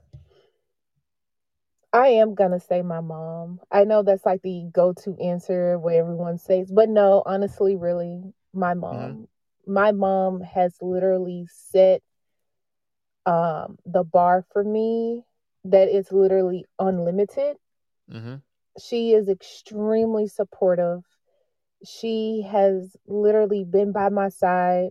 [1.92, 3.60] I am gonna say my mom.
[3.70, 8.74] I know that's like the go-to answer where everyone says, but no, honestly, really, my
[8.74, 9.28] mom.
[9.66, 12.02] My mom has literally set
[13.26, 15.22] um the bar for me
[15.64, 17.56] that is literally unlimited.
[18.10, 18.36] Mm-hmm.
[18.80, 21.02] She is extremely supportive.
[21.84, 24.90] She has literally been by my side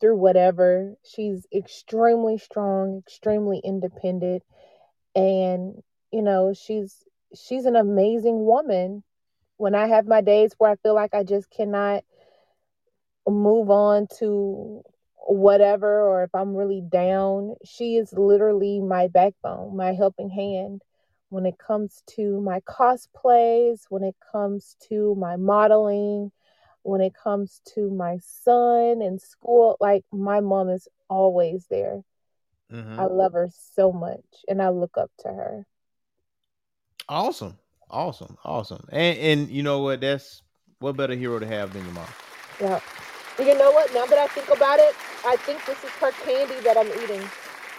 [0.00, 0.94] through whatever.
[1.04, 4.42] She's extremely strong, extremely independent,
[5.14, 5.82] and
[6.12, 7.04] you know, she's
[7.34, 9.02] she's an amazing woman.
[9.56, 12.02] When I have my days where I feel like I just cannot
[13.26, 14.82] move on to
[15.26, 20.82] whatever or if I'm really down, she is literally my backbone, my helping hand
[21.28, 26.30] when it comes to my cosplays, when it comes to my modeling,
[26.82, 29.76] when it comes to my son and school.
[29.80, 32.02] Like, my mom is always there.
[32.70, 33.00] Mm-hmm.
[33.00, 35.66] I love her so much and I look up to her.
[37.08, 37.58] Awesome,
[37.90, 38.86] awesome, awesome.
[38.90, 40.00] And and you know what?
[40.00, 40.42] That's
[40.78, 42.08] what better hero to have than your mom.
[42.60, 42.80] Yeah.
[43.38, 43.92] You know what?
[43.94, 44.94] Now that I think about it,
[45.26, 47.22] I think this is her candy that I'm eating.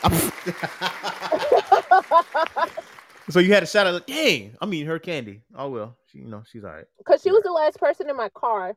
[3.30, 5.42] so you had a shout out, like, dang, I'm eating her candy.
[5.56, 6.86] Oh well, she, you know she's all right.
[6.98, 8.76] Because she was the last person in my car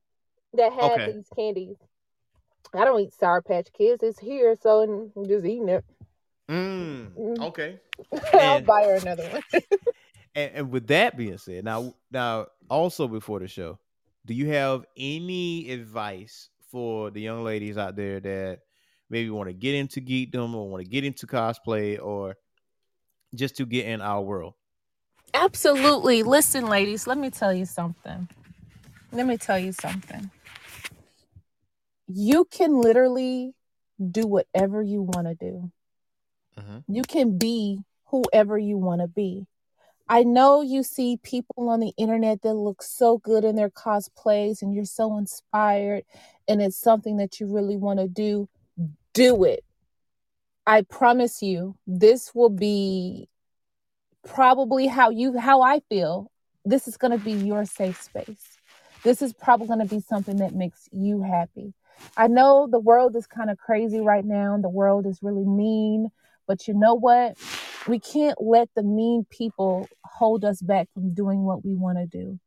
[0.54, 1.12] that had Okay.
[1.12, 1.76] these candies.
[2.74, 4.02] I don't eat Sour Patch Kids.
[4.02, 4.82] It's here, so
[5.16, 5.84] I'm just eating it.
[6.48, 7.42] Mm, Mm.
[7.48, 7.78] okay.
[8.32, 9.42] I'll And- buy her another one.
[10.36, 13.78] And, and with that being said, now now also before the show,
[14.26, 18.58] do you have any advice for the young ladies out there that
[19.08, 22.36] maybe want to get into geekdom or want to get into cosplay or
[23.34, 24.52] just to get in our world?
[25.32, 26.22] Absolutely.
[26.22, 28.28] Listen, ladies, let me tell you something.
[29.10, 30.30] Let me tell you something.
[32.08, 33.52] you can literally
[34.12, 35.72] do whatever you want to do.
[36.56, 36.84] Mhm.
[36.86, 39.46] You can be whoever you want to be.
[40.08, 44.62] I know you see people on the internet that look so good in their cosplays
[44.62, 46.04] and you're so inspired
[46.46, 48.48] and it's something that you really want to do.
[49.12, 49.64] Do it.
[50.66, 53.28] I promise you, this will be
[54.24, 56.30] probably how you how I feel.
[56.64, 58.58] This is going to be your safe space.
[59.02, 61.72] This is probably going to be something that makes you happy.
[62.16, 64.58] I know the world is kind of crazy right now.
[64.60, 66.10] The world is really mean,
[66.46, 67.36] but you know what?
[67.88, 72.06] We can't let the mean people hold us back from doing what we want to
[72.06, 72.40] do.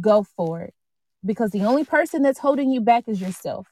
[0.00, 0.74] Go for it.
[1.24, 3.66] Because the only person that's holding you back is yourself.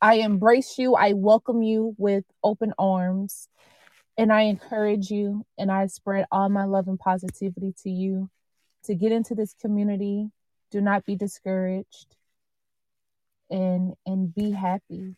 [0.00, 0.94] I embrace you.
[0.94, 3.48] I welcome you with open arms.
[4.16, 8.30] And I encourage you and I spread all my love and positivity to you
[8.84, 10.30] to get into this community.
[10.70, 12.16] Do not be discouraged
[13.50, 15.16] and and be happy.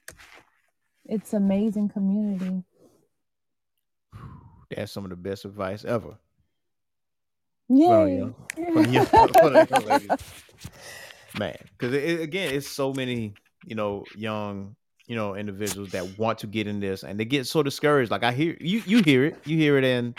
[1.07, 2.65] It's amazing community.
[4.77, 6.17] That's some of the best advice ever.
[7.69, 8.19] Yay.
[8.19, 10.11] young- for the young- for the young ladies.
[11.39, 13.35] man because it, again it's so many
[13.67, 14.77] you know young
[15.07, 18.23] you know individuals that want to get in this and they get so discouraged like
[18.23, 20.15] i hear you you hear it you hear it in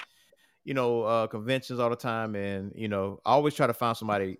[0.65, 3.95] you know uh conventions all the time and you know i always try to find
[3.95, 4.39] somebody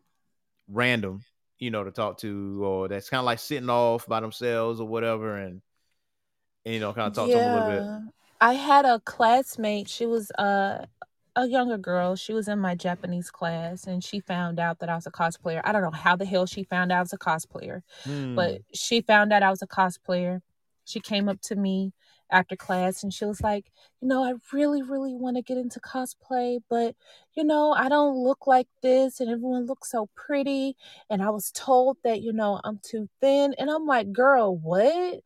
[0.67, 1.23] random
[1.59, 4.87] you know to talk to or that's kind of like sitting off by themselves or
[4.87, 5.61] whatever and,
[6.65, 7.69] and you know kind of talk to them a little
[8.01, 9.89] bit I had a classmate.
[9.89, 10.85] She was uh,
[11.35, 12.15] a younger girl.
[12.15, 15.61] She was in my Japanese class, and she found out that I was a cosplayer.
[15.63, 18.35] I don't know how the hell she found out I was a cosplayer, Hmm.
[18.35, 20.41] but she found out I was a cosplayer.
[20.85, 21.93] She came up to me
[22.31, 23.71] after class, and she was like,
[24.01, 26.95] "You know, I really, really want to get into cosplay, but
[27.33, 30.75] you know, I don't look like this, and everyone looks so pretty,
[31.09, 35.21] and I was told that you know I'm too thin." And I'm like, "Girl, what?"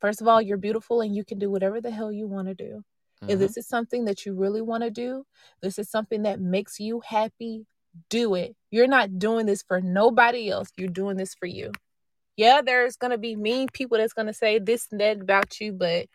[0.00, 2.54] First of all, you're beautiful and you can do whatever the hell you want to
[2.54, 2.84] do.
[3.22, 3.40] If Mhm.
[3.40, 5.26] this is something that you really want to do,
[5.60, 7.66] this is something that makes you happy,
[8.10, 8.54] do it.
[8.70, 10.70] You're not doing this for nobody else.
[10.76, 11.72] You're doing this for you.
[12.36, 15.58] Yeah, there's going to be mean people that's going to say this and that about
[15.60, 16.06] you, but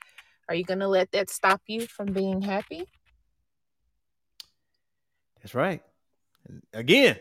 [0.48, 2.86] are you going to let that stop you from being happy?
[5.42, 5.82] That's right.
[6.74, 7.20] Again,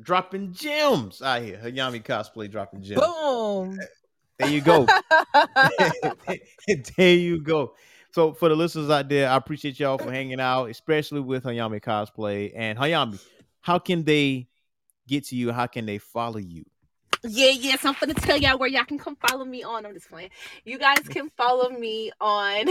[0.00, 1.58] dropping gems out here.
[1.62, 3.00] Hayami cosplay dropping gems.
[3.00, 3.80] Boom.
[4.38, 4.86] There you go.
[6.96, 7.74] there you go.
[8.12, 11.82] So for the listeners out there, I appreciate y'all for hanging out, especially with Hayami
[11.82, 12.52] cosplay.
[12.54, 13.22] And Hayami,
[13.60, 14.48] how can they
[15.06, 15.52] get to you?
[15.52, 16.64] How can they follow you?
[17.22, 19.84] Yeah, yes, I'm gonna tell y'all where y'all can come follow me on.
[19.84, 20.30] I'm just playing.
[20.64, 22.68] You guys can follow me on.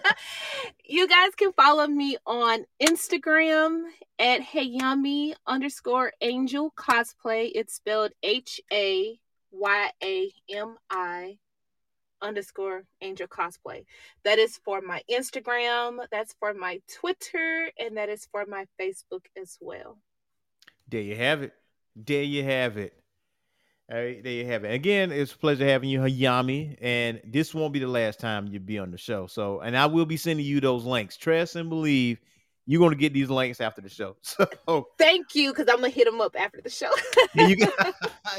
[0.84, 3.84] you guys can follow me on Instagram
[4.18, 7.52] at Hayami underscore Angel cosplay.
[7.54, 11.38] It's spelled H A Y A M I
[12.20, 13.84] underscore Angel cosplay.
[14.24, 15.98] That is for my Instagram.
[16.10, 19.98] That's for my Twitter, and that is for my Facebook as well.
[20.88, 21.52] There you have it.
[21.94, 22.94] There you have it.
[23.90, 24.72] All right, there you have it.
[24.74, 26.76] Again, it's a pleasure having you, Hayami.
[26.80, 29.26] And this won't be the last time you'll be on the show.
[29.26, 31.16] So, and I will be sending you those links.
[31.16, 32.20] Trust and believe
[32.70, 34.16] you're going to get these links after the show.
[34.66, 36.90] So, Thank you, because I'm gonna hit them up after the show.
[37.34, 37.72] there you go.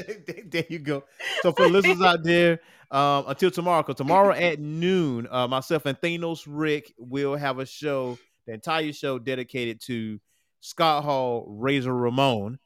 [0.46, 1.04] there you go.
[1.42, 2.60] So, for listeners out there,
[2.92, 7.66] um, until tomorrow, because tomorrow at noon, uh, myself and Thanos Rick will have a
[7.66, 10.20] show, the entire show dedicated to
[10.62, 12.60] Scott Hall, Razor Ramon.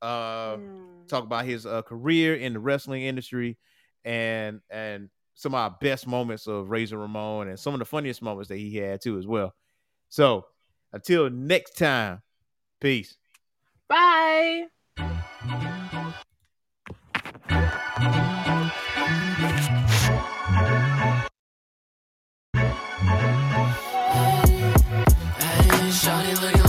[0.00, 1.08] Uh, Mm.
[1.08, 3.56] talk about his uh, career in the wrestling industry
[4.04, 8.20] and and some of our best moments of Razor Ramon and some of the funniest
[8.22, 9.54] moments that he had too as well.
[10.08, 10.46] So
[10.92, 12.22] until next time,
[12.80, 13.16] peace.
[13.88, 14.66] Bye.
[25.38, 26.61] Hey, shawty looking